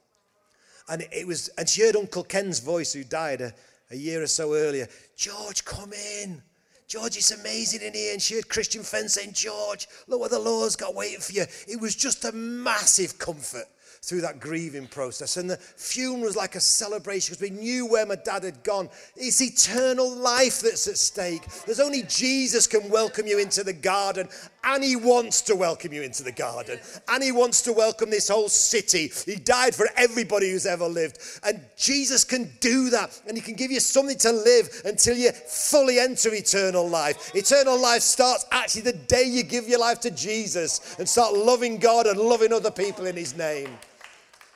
And 0.89 1.07
it 1.11 1.25
was, 1.25 1.49
and 1.57 1.69
she 1.69 1.83
heard 1.83 1.95
Uncle 1.95 2.23
Ken's 2.23 2.59
voice, 2.59 2.93
who 2.93 3.03
died 3.03 3.53
a 3.91 3.97
year 3.97 4.23
or 4.23 4.27
so 4.27 4.53
earlier, 4.53 4.87
George, 5.15 5.65
come 5.65 5.93
in. 5.93 6.41
George, 6.87 7.15
it's 7.15 7.31
amazing 7.31 7.81
in 7.81 7.93
here. 7.93 8.13
And 8.13 8.21
she 8.21 8.35
heard 8.35 8.49
Christian 8.49 8.83
friend 8.83 9.09
saying, 9.09 9.31
George, 9.33 9.87
look 10.07 10.19
what 10.19 10.31
the 10.31 10.39
Lord's 10.39 10.75
got 10.75 10.93
waiting 10.93 11.21
for 11.21 11.31
you. 11.31 11.45
It 11.67 11.79
was 11.79 11.95
just 11.95 12.25
a 12.25 12.31
massive 12.33 13.17
comfort 13.17 13.65
through 14.03 14.21
that 14.21 14.39
grieving 14.39 14.87
process. 14.87 15.37
And 15.37 15.49
the 15.49 15.57
funeral 15.57 16.25
was 16.25 16.35
like 16.35 16.55
a 16.55 16.59
celebration 16.59 17.33
because 17.33 17.49
we 17.49 17.55
knew 17.55 17.85
where 17.85 18.05
my 18.05 18.15
dad 18.15 18.43
had 18.43 18.63
gone. 18.63 18.89
It's 19.15 19.41
eternal 19.41 20.13
life 20.13 20.61
that's 20.61 20.87
at 20.87 20.97
stake. 20.97 21.43
There's 21.65 21.79
only 21.79 22.03
Jesus 22.03 22.65
can 22.65 22.89
welcome 22.89 23.27
you 23.27 23.37
into 23.37 23.63
the 23.63 23.73
garden, 23.73 24.27
and 24.63 24.83
he 24.83 24.95
wants 24.95 25.41
to 25.41 25.55
welcome 25.55 25.91
you 25.93 26.01
into 26.01 26.23
the 26.23 26.31
garden, 26.31 26.79
and 27.07 27.23
he 27.23 27.31
wants 27.31 27.61
to 27.63 27.73
welcome 27.73 28.09
this 28.09 28.27
whole 28.27 28.49
city. 28.49 29.11
He 29.25 29.35
died 29.35 29.73
for 29.73 29.87
everybody 29.95 30.51
who's 30.51 30.65
ever 30.65 30.87
lived, 30.87 31.19
and 31.43 31.61
Jesus 31.77 32.23
can 32.23 32.49
do 32.59 32.89
that, 32.91 33.21
and 33.27 33.35
he 33.35 33.41
can 33.41 33.55
give 33.55 33.71
you 33.71 33.79
something 33.79 34.17
to 34.19 34.31
live 34.31 34.81
until 34.85 35.17
you 35.17 35.31
fully 35.31 35.99
enter 35.99 36.33
eternal 36.33 36.87
life. 36.87 37.33
Eternal 37.35 37.81
life 37.81 38.01
starts 38.01 38.45
actually 38.51 38.83
the 38.83 38.93
day 38.93 39.23
you 39.23 39.43
give 39.43 39.67
your 39.67 39.79
life 39.79 39.99
to 40.01 40.11
Jesus 40.11 40.95
and 40.99 41.07
start 41.09 41.33
loving 41.33 41.77
God 41.77 42.05
and 42.05 42.19
loving 42.19 42.53
other 42.53 42.71
people 42.71 43.05
in 43.05 43.15
his 43.15 43.35
name. 43.35 43.69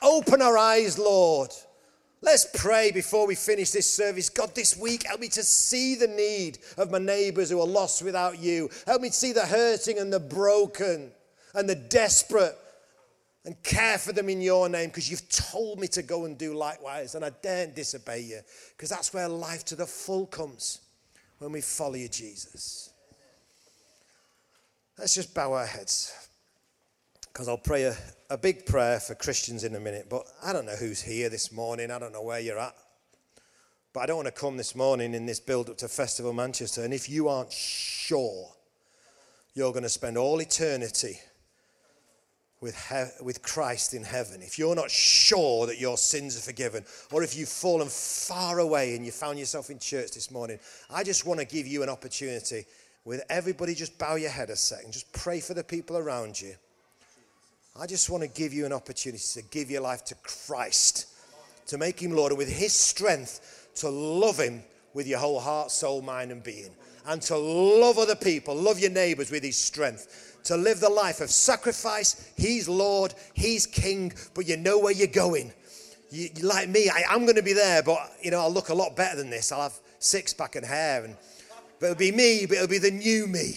Open 0.02 0.42
our 0.42 0.56
eyes, 0.56 0.98
Lord. 0.98 1.50
Let's 2.26 2.44
pray 2.52 2.90
before 2.90 3.24
we 3.24 3.36
finish 3.36 3.70
this 3.70 3.88
service. 3.88 4.28
God, 4.28 4.52
this 4.52 4.76
week, 4.76 5.04
help 5.06 5.20
me 5.20 5.28
to 5.28 5.44
see 5.44 5.94
the 5.94 6.08
need 6.08 6.58
of 6.76 6.90
my 6.90 6.98
neighbors 6.98 7.50
who 7.50 7.60
are 7.60 7.66
lost 7.66 8.02
without 8.02 8.40
you. 8.40 8.68
Help 8.84 9.00
me 9.00 9.10
to 9.10 9.14
see 9.14 9.30
the 9.30 9.46
hurting 9.46 10.00
and 10.00 10.12
the 10.12 10.18
broken 10.18 11.12
and 11.54 11.68
the 11.68 11.76
desperate 11.76 12.58
and 13.44 13.62
care 13.62 13.96
for 13.96 14.12
them 14.12 14.28
in 14.28 14.40
your 14.40 14.68
name 14.68 14.88
because 14.88 15.08
you've 15.08 15.28
told 15.28 15.78
me 15.78 15.86
to 15.86 16.02
go 16.02 16.24
and 16.24 16.36
do 16.36 16.52
likewise 16.52 17.14
and 17.14 17.24
I 17.24 17.30
daren't 17.30 17.76
disobey 17.76 18.22
you 18.22 18.40
because 18.76 18.90
that's 18.90 19.14
where 19.14 19.28
life 19.28 19.64
to 19.66 19.76
the 19.76 19.86
full 19.86 20.26
comes 20.26 20.80
when 21.38 21.52
we 21.52 21.60
follow 21.60 21.94
you, 21.94 22.08
Jesus. 22.08 22.90
Let's 24.98 25.14
just 25.14 25.32
bow 25.32 25.52
our 25.52 25.66
heads 25.66 26.25
because 27.36 27.48
I'll 27.48 27.58
pray 27.58 27.82
a, 27.82 27.94
a 28.30 28.38
big 28.38 28.64
prayer 28.64 28.98
for 28.98 29.14
Christians 29.14 29.62
in 29.62 29.74
a 29.74 29.80
minute. 29.80 30.06
But 30.08 30.26
I 30.42 30.54
don't 30.54 30.64
know 30.64 30.74
who's 30.74 31.02
here 31.02 31.28
this 31.28 31.52
morning. 31.52 31.90
I 31.90 31.98
don't 31.98 32.14
know 32.14 32.22
where 32.22 32.40
you're 32.40 32.58
at. 32.58 32.74
But 33.92 34.00
I 34.00 34.06
don't 34.06 34.16
want 34.16 34.28
to 34.28 34.32
come 34.32 34.56
this 34.56 34.74
morning 34.74 35.12
in 35.12 35.26
this 35.26 35.38
build 35.38 35.68
up 35.68 35.76
to 35.78 35.88
Festival 35.88 36.32
Manchester. 36.32 36.82
And 36.82 36.94
if 36.94 37.10
you 37.10 37.28
aren't 37.28 37.52
sure 37.52 38.48
you're 39.52 39.72
going 39.72 39.82
to 39.82 39.90
spend 39.90 40.16
all 40.16 40.40
eternity 40.40 41.20
with, 42.62 42.74
he- 42.88 43.22
with 43.22 43.42
Christ 43.42 43.92
in 43.92 44.02
heaven, 44.02 44.40
if 44.40 44.58
you're 44.58 44.74
not 44.74 44.90
sure 44.90 45.66
that 45.66 45.78
your 45.78 45.98
sins 45.98 46.38
are 46.38 46.40
forgiven, 46.40 46.86
or 47.12 47.22
if 47.22 47.36
you've 47.36 47.50
fallen 47.50 47.88
far 47.90 48.60
away 48.60 48.96
and 48.96 49.04
you 49.04 49.12
found 49.12 49.38
yourself 49.38 49.68
in 49.68 49.78
church 49.78 50.12
this 50.12 50.30
morning, 50.30 50.58
I 50.88 51.02
just 51.02 51.26
want 51.26 51.40
to 51.40 51.44
give 51.44 51.66
you 51.66 51.82
an 51.82 51.90
opportunity 51.90 52.64
with 53.04 53.22
everybody 53.28 53.74
just 53.74 53.98
bow 53.98 54.14
your 54.14 54.30
head 54.30 54.48
a 54.48 54.56
second, 54.56 54.94
just 54.94 55.12
pray 55.12 55.40
for 55.40 55.52
the 55.52 55.62
people 55.62 55.98
around 55.98 56.40
you. 56.40 56.54
I 57.78 57.86
just 57.86 58.08
want 58.08 58.22
to 58.22 58.28
give 58.28 58.54
you 58.54 58.64
an 58.64 58.72
opportunity 58.72 59.22
to 59.34 59.42
give 59.42 59.70
your 59.70 59.82
life 59.82 60.02
to 60.06 60.14
Christ, 60.22 61.08
to 61.66 61.76
make 61.76 62.00
Him 62.00 62.12
Lord, 62.12 62.32
and 62.32 62.38
with 62.38 62.48
His 62.48 62.72
strength, 62.72 63.68
to 63.76 63.90
love 63.90 64.38
Him 64.38 64.62
with 64.94 65.06
your 65.06 65.18
whole 65.18 65.38
heart, 65.38 65.70
soul, 65.70 66.00
mind, 66.00 66.32
and 66.32 66.42
being, 66.42 66.70
and 67.06 67.20
to 67.22 67.36
love 67.36 67.98
other 67.98 68.16
people, 68.16 68.54
love 68.54 68.78
your 68.78 68.90
neighbors 68.90 69.30
with 69.30 69.42
His 69.42 69.56
strength, 69.56 70.38
to 70.44 70.56
live 70.56 70.80
the 70.80 70.88
life 70.88 71.20
of 71.20 71.30
sacrifice. 71.30 72.32
He's 72.36 72.66
Lord, 72.66 73.12
He's 73.34 73.66
King, 73.66 74.12
but 74.34 74.48
you 74.48 74.56
know 74.56 74.78
where 74.78 74.92
you're 74.92 75.06
going. 75.06 75.52
You, 76.10 76.30
like 76.42 76.70
me, 76.70 76.88
I, 76.88 77.14
am 77.14 77.24
going 77.24 77.36
to 77.36 77.42
be 77.42 77.52
there, 77.52 77.82
but 77.82 77.98
you 78.22 78.30
know 78.30 78.40
I'll 78.40 78.52
look 78.52 78.70
a 78.70 78.74
lot 78.74 78.96
better 78.96 79.16
than 79.16 79.28
this. 79.28 79.52
I'll 79.52 79.62
have 79.62 79.78
six 79.98 80.32
pack 80.32 80.56
and 80.56 80.64
hair, 80.64 81.04
and 81.04 81.16
but 81.78 81.86
it'll 81.86 81.98
be 81.98 82.12
me, 82.12 82.46
but 82.46 82.56
it'll 82.56 82.68
be 82.68 82.78
the 82.78 82.90
new 82.90 83.26
me, 83.26 83.54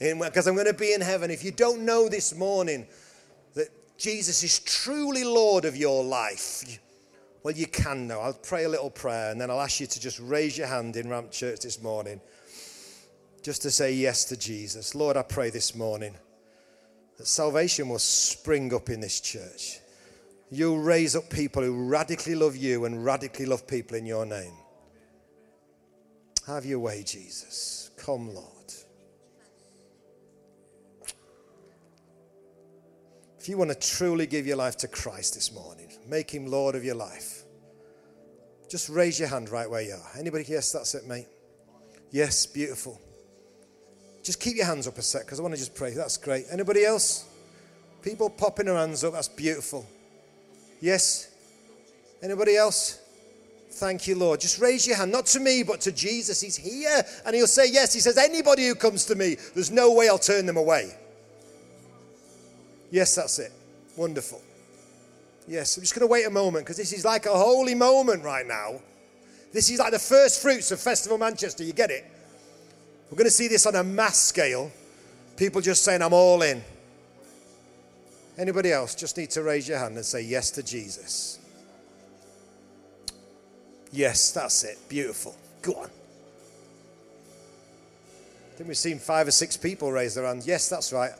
because 0.00 0.48
I'm 0.48 0.54
going 0.54 0.66
to 0.66 0.74
be 0.74 0.92
in 0.92 1.00
heaven. 1.00 1.30
If 1.30 1.44
you 1.44 1.52
don't 1.52 1.82
know 1.82 2.08
this 2.08 2.34
morning 2.34 2.88
Jesus 3.96 4.42
is 4.42 4.58
truly 4.60 5.24
Lord 5.24 5.64
of 5.64 5.76
your 5.76 6.02
life, 6.04 6.64
well, 7.44 7.54
you 7.54 7.66
can 7.66 8.08
now. 8.08 8.20
I'll 8.20 8.32
pray 8.32 8.64
a 8.64 8.68
little 8.68 8.90
prayer 8.90 9.30
and 9.30 9.38
then 9.38 9.50
I'll 9.50 9.60
ask 9.60 9.78
you 9.78 9.86
to 9.86 10.00
just 10.00 10.18
raise 10.18 10.56
your 10.56 10.66
hand 10.66 10.96
in 10.96 11.10
Ramp 11.10 11.30
Church 11.30 11.60
this 11.60 11.82
morning 11.82 12.20
just 13.42 13.60
to 13.62 13.70
say 13.70 13.92
yes 13.92 14.24
to 14.24 14.36
Jesus. 14.38 14.94
Lord, 14.94 15.18
I 15.18 15.22
pray 15.22 15.50
this 15.50 15.74
morning 15.74 16.14
that 17.18 17.26
salvation 17.26 17.90
will 17.90 17.98
spring 17.98 18.72
up 18.72 18.88
in 18.88 19.00
this 19.00 19.20
church. 19.20 19.80
You'll 20.50 20.78
raise 20.78 21.14
up 21.14 21.28
people 21.28 21.62
who 21.62 21.86
radically 21.86 22.34
love 22.34 22.56
you 22.56 22.86
and 22.86 23.04
radically 23.04 23.44
love 23.44 23.66
people 23.66 23.98
in 23.98 24.06
your 24.06 24.24
name. 24.24 24.54
Have 26.46 26.64
your 26.64 26.78
way, 26.78 27.02
Jesus. 27.02 27.90
Come, 27.98 28.34
Lord. 28.34 28.53
If 33.44 33.50
you 33.50 33.58
want 33.58 33.78
to 33.78 33.78
truly 33.78 34.26
give 34.26 34.46
your 34.46 34.56
life 34.56 34.78
to 34.78 34.88
Christ 34.88 35.34
this 35.34 35.52
morning, 35.52 35.92
make 36.08 36.30
him 36.30 36.46
Lord 36.46 36.74
of 36.74 36.82
your 36.82 36.94
life. 36.94 37.42
Just 38.70 38.88
raise 38.88 39.20
your 39.20 39.28
hand 39.28 39.50
right 39.50 39.68
where 39.68 39.82
you 39.82 39.92
are. 39.92 40.18
Anybody? 40.18 40.46
Yes, 40.48 40.72
that's 40.72 40.94
it, 40.94 41.06
mate. 41.06 41.26
Yes, 42.10 42.46
beautiful. 42.46 42.98
Just 44.22 44.40
keep 44.40 44.56
your 44.56 44.64
hands 44.64 44.88
up 44.88 44.96
a 44.96 45.02
sec 45.02 45.26
because 45.26 45.40
I 45.40 45.42
want 45.42 45.52
to 45.52 45.58
just 45.58 45.74
pray. 45.74 45.90
That's 45.90 46.16
great. 46.16 46.46
Anybody 46.50 46.86
else? 46.86 47.28
People 48.00 48.30
popping 48.30 48.64
their 48.64 48.76
hands 48.76 49.04
up. 49.04 49.12
That's 49.12 49.28
beautiful. 49.28 49.86
Yes? 50.80 51.30
Anybody 52.22 52.56
else? 52.56 52.98
Thank 53.72 54.06
you, 54.06 54.14
Lord. 54.14 54.40
Just 54.40 54.58
raise 54.58 54.86
your 54.86 54.96
hand, 54.96 55.12
not 55.12 55.26
to 55.26 55.38
me, 55.38 55.64
but 55.64 55.82
to 55.82 55.92
Jesus. 55.92 56.40
He's 56.40 56.56
here 56.56 57.02
and 57.26 57.36
he'll 57.36 57.46
say 57.46 57.70
yes. 57.70 57.92
He 57.92 58.00
says, 58.00 58.16
Anybody 58.16 58.66
who 58.68 58.74
comes 58.74 59.04
to 59.04 59.14
me, 59.14 59.36
there's 59.52 59.70
no 59.70 59.92
way 59.92 60.08
I'll 60.08 60.16
turn 60.16 60.46
them 60.46 60.56
away. 60.56 60.94
Yes, 62.90 63.14
that's 63.14 63.38
it. 63.38 63.52
Wonderful. 63.96 64.40
Yes, 65.46 65.76
I'm 65.76 65.82
just 65.82 65.94
going 65.94 66.06
to 66.06 66.10
wait 66.10 66.26
a 66.26 66.30
moment 66.30 66.64
because 66.64 66.76
this 66.76 66.92
is 66.92 67.04
like 67.04 67.26
a 67.26 67.34
holy 67.34 67.74
moment 67.74 68.24
right 68.24 68.46
now. 68.46 68.80
This 69.52 69.70
is 69.70 69.78
like 69.78 69.92
the 69.92 69.98
first 69.98 70.42
fruits 70.42 70.70
of 70.70 70.80
Festival 70.80 71.18
Manchester. 71.18 71.62
You 71.64 71.72
get 71.72 71.90
it? 71.90 72.04
We're 73.10 73.16
going 73.16 73.26
to 73.26 73.30
see 73.30 73.48
this 73.48 73.66
on 73.66 73.76
a 73.76 73.84
mass 73.84 74.18
scale. 74.18 74.72
People 75.36 75.60
just 75.60 75.84
saying, 75.84 76.02
I'm 76.02 76.12
all 76.12 76.42
in. 76.42 76.62
Anybody 78.36 78.72
else 78.72 78.94
just 78.94 79.16
need 79.16 79.30
to 79.30 79.42
raise 79.42 79.68
your 79.68 79.78
hand 79.78 79.96
and 79.96 80.04
say 80.04 80.22
yes 80.22 80.50
to 80.52 80.62
Jesus? 80.62 81.38
Yes, 83.92 84.32
that's 84.32 84.64
it. 84.64 84.76
Beautiful. 84.88 85.36
Go 85.62 85.74
on. 85.74 85.88
I 88.54 88.56
think 88.56 88.68
we've 88.68 88.76
seen 88.76 88.98
five 88.98 89.28
or 89.28 89.30
six 89.30 89.56
people 89.56 89.92
raise 89.92 90.14
their 90.16 90.26
hand. 90.26 90.44
Yes, 90.44 90.68
that's 90.68 90.92
right. 90.92 91.12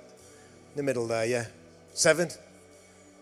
The 0.76 0.82
middle 0.82 1.06
there, 1.06 1.24
yeah. 1.24 1.46
Seven. 1.92 2.28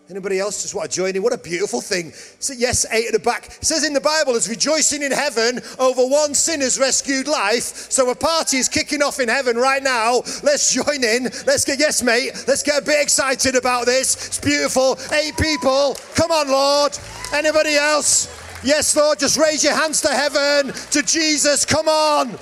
Anybody 0.09 0.39
else 0.39 0.63
just 0.63 0.75
want 0.75 0.91
to 0.91 0.95
join 0.95 1.15
in? 1.15 1.23
What 1.23 1.31
a 1.31 1.37
beautiful 1.37 1.79
thing. 1.79 2.11
So 2.11 2.53
yes, 2.53 2.85
eight 2.91 3.07
at 3.07 3.13
the 3.13 3.19
back. 3.19 3.45
It 3.45 3.63
says 3.63 3.85
in 3.85 3.93
the 3.93 4.01
Bible, 4.01 4.35
as 4.35 4.49
rejoicing 4.49 5.01
in 5.01 5.13
heaven 5.13 5.61
over 5.79 6.05
one 6.05 6.33
sinner's 6.33 6.77
rescued 6.77 7.27
life. 7.27 7.63
So 7.63 8.09
a 8.09 8.15
party 8.15 8.57
is 8.57 8.67
kicking 8.67 9.01
off 9.01 9.19
in 9.21 9.29
heaven 9.29 9.55
right 9.55 9.81
now. 9.81 10.15
Let's 10.43 10.73
join 10.73 11.03
in. 11.03 11.23
Let's 11.45 11.63
get, 11.63 11.79
yes, 11.79 12.03
mate. 12.03 12.33
Let's 12.47 12.63
get 12.63 12.81
a 12.81 12.85
bit 12.85 13.01
excited 13.01 13.55
about 13.55 13.85
this. 13.85 14.27
It's 14.27 14.39
beautiful. 14.39 14.99
Eight 15.13 15.37
people. 15.37 15.95
Come 16.15 16.31
on, 16.31 16.49
Lord. 16.49 16.97
Anybody 17.33 17.75
else? 17.75 18.27
Yes, 18.61 18.95
Lord. 18.97 19.19
Just 19.19 19.37
raise 19.37 19.63
your 19.63 19.73
hands 19.73 20.01
to 20.01 20.09
heaven, 20.09 20.73
to 20.91 21.01
Jesus. 21.01 21.65
Come 21.65 21.87
on. 21.87 22.37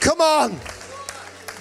Come 0.00 0.20
on. 0.20 0.60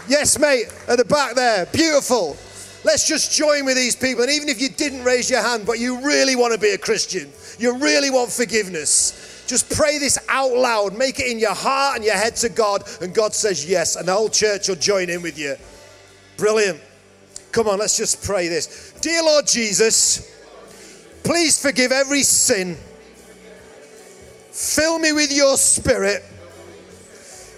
Yes, 0.09 0.37
mate. 0.37 0.65
At 0.87 0.97
the 0.97 1.05
back 1.05 1.35
there. 1.35 1.65
Beautiful. 1.67 2.35
Let's 2.83 3.07
just 3.07 3.31
join 3.37 3.65
with 3.65 3.75
these 3.75 3.95
people. 3.95 4.23
And 4.23 4.31
even 4.31 4.47
if 4.47 4.61
you 4.61 4.69
didn't 4.69 5.03
raise 5.03 5.29
your 5.29 5.41
hand, 5.41 5.65
but 5.65 5.79
you 5.79 5.99
really 5.99 6.35
want 6.35 6.53
to 6.53 6.59
be 6.59 6.69
a 6.69 6.77
Christian, 6.77 7.29
you 7.57 7.77
really 7.77 8.09
want 8.09 8.31
forgiveness, 8.31 9.43
just 9.47 9.69
pray 9.75 9.97
this 9.97 10.19
out 10.29 10.51
loud. 10.51 10.95
Make 10.95 11.19
it 11.19 11.25
in 11.25 11.39
your 11.39 11.55
heart 11.55 11.95
and 11.95 12.05
your 12.05 12.15
head 12.15 12.35
to 12.37 12.49
God. 12.49 12.83
And 13.01 13.15
God 13.15 13.33
says 13.33 13.67
yes. 13.67 13.95
And 13.95 14.07
the 14.07 14.13
whole 14.13 14.29
church 14.29 14.67
will 14.67 14.75
join 14.75 15.09
in 15.09 15.23
with 15.23 15.39
you. 15.39 15.55
Brilliant. 16.37 16.79
Come 17.51 17.67
on, 17.67 17.79
let's 17.79 17.97
just 17.97 18.23
pray 18.23 18.47
this. 18.47 18.93
Dear 19.01 19.23
Lord 19.23 19.47
Jesus, 19.47 20.39
please 21.23 21.59
forgive 21.59 21.91
every 21.91 22.21
sin. 22.21 22.77
Fill 24.51 24.99
me 24.99 25.13
with 25.13 25.35
your 25.35 25.57
spirit 25.57 26.23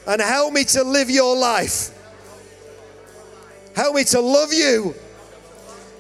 and 0.08 0.22
help 0.22 0.54
me 0.54 0.64
to 0.64 0.84
live 0.84 1.10
your 1.10 1.36
life. 1.36 1.90
Help 3.76 3.96
me 3.96 4.06
to 4.06 4.22
love 4.22 4.54
you 4.54 4.96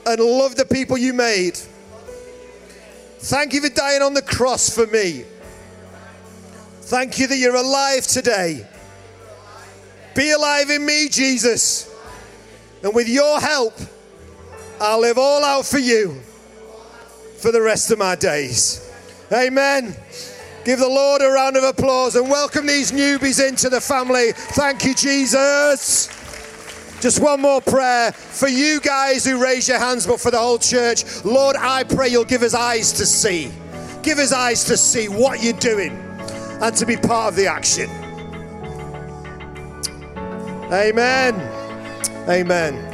and 0.05 0.19
love 0.19 0.55
the 0.55 0.65
people 0.65 0.97
you 0.97 1.13
made. 1.13 1.57
Thank 3.19 3.53
you 3.53 3.61
for 3.61 3.69
dying 3.69 4.01
on 4.01 4.13
the 4.13 4.21
cross 4.21 4.73
for 4.73 4.87
me. 4.87 5.23
Thank 6.81 7.19
you 7.19 7.27
that 7.27 7.37
you're 7.37 7.55
alive 7.55 8.05
today. 8.07 8.67
Be 10.15 10.31
alive 10.31 10.69
in 10.69 10.85
me, 10.85 11.07
Jesus. 11.07 11.89
And 12.83 12.93
with 12.93 13.07
your 13.07 13.39
help, 13.39 13.73
I'll 14.79 14.99
live 14.99 15.17
all 15.17 15.43
out 15.43 15.65
for 15.65 15.77
you 15.77 16.19
for 17.37 17.51
the 17.51 17.61
rest 17.61 17.91
of 17.91 17.99
my 17.99 18.15
days. 18.15 18.91
Amen. 19.31 19.95
Give 20.65 20.79
the 20.79 20.87
Lord 20.87 21.21
a 21.21 21.29
round 21.29 21.55
of 21.57 21.63
applause 21.63 22.15
and 22.15 22.29
welcome 22.29 22.67
these 22.67 22.91
newbies 22.91 23.47
into 23.47 23.69
the 23.69 23.81
family. 23.81 24.31
Thank 24.33 24.83
you, 24.83 24.93
Jesus. 24.93 26.09
Just 27.01 27.19
one 27.19 27.41
more 27.41 27.61
prayer 27.61 28.11
for 28.11 28.47
you 28.47 28.79
guys 28.79 29.25
who 29.25 29.41
raise 29.41 29.67
your 29.67 29.79
hands, 29.79 30.05
but 30.05 30.19
for 30.19 30.29
the 30.29 30.37
whole 30.37 30.59
church. 30.59 31.25
Lord, 31.25 31.55
I 31.55 31.83
pray 31.83 32.09
you'll 32.09 32.25
give 32.25 32.43
us 32.43 32.53
eyes 32.53 32.93
to 32.93 33.07
see. 33.07 33.51
Give 34.03 34.19
us 34.19 34.31
eyes 34.31 34.63
to 34.65 34.77
see 34.77 35.09
what 35.09 35.43
you're 35.43 35.53
doing 35.53 35.91
and 36.61 36.75
to 36.75 36.85
be 36.85 36.95
part 36.95 37.33
of 37.33 37.35
the 37.35 37.47
action. 37.47 37.89
Amen. 40.71 41.35
Amen. 42.29 42.90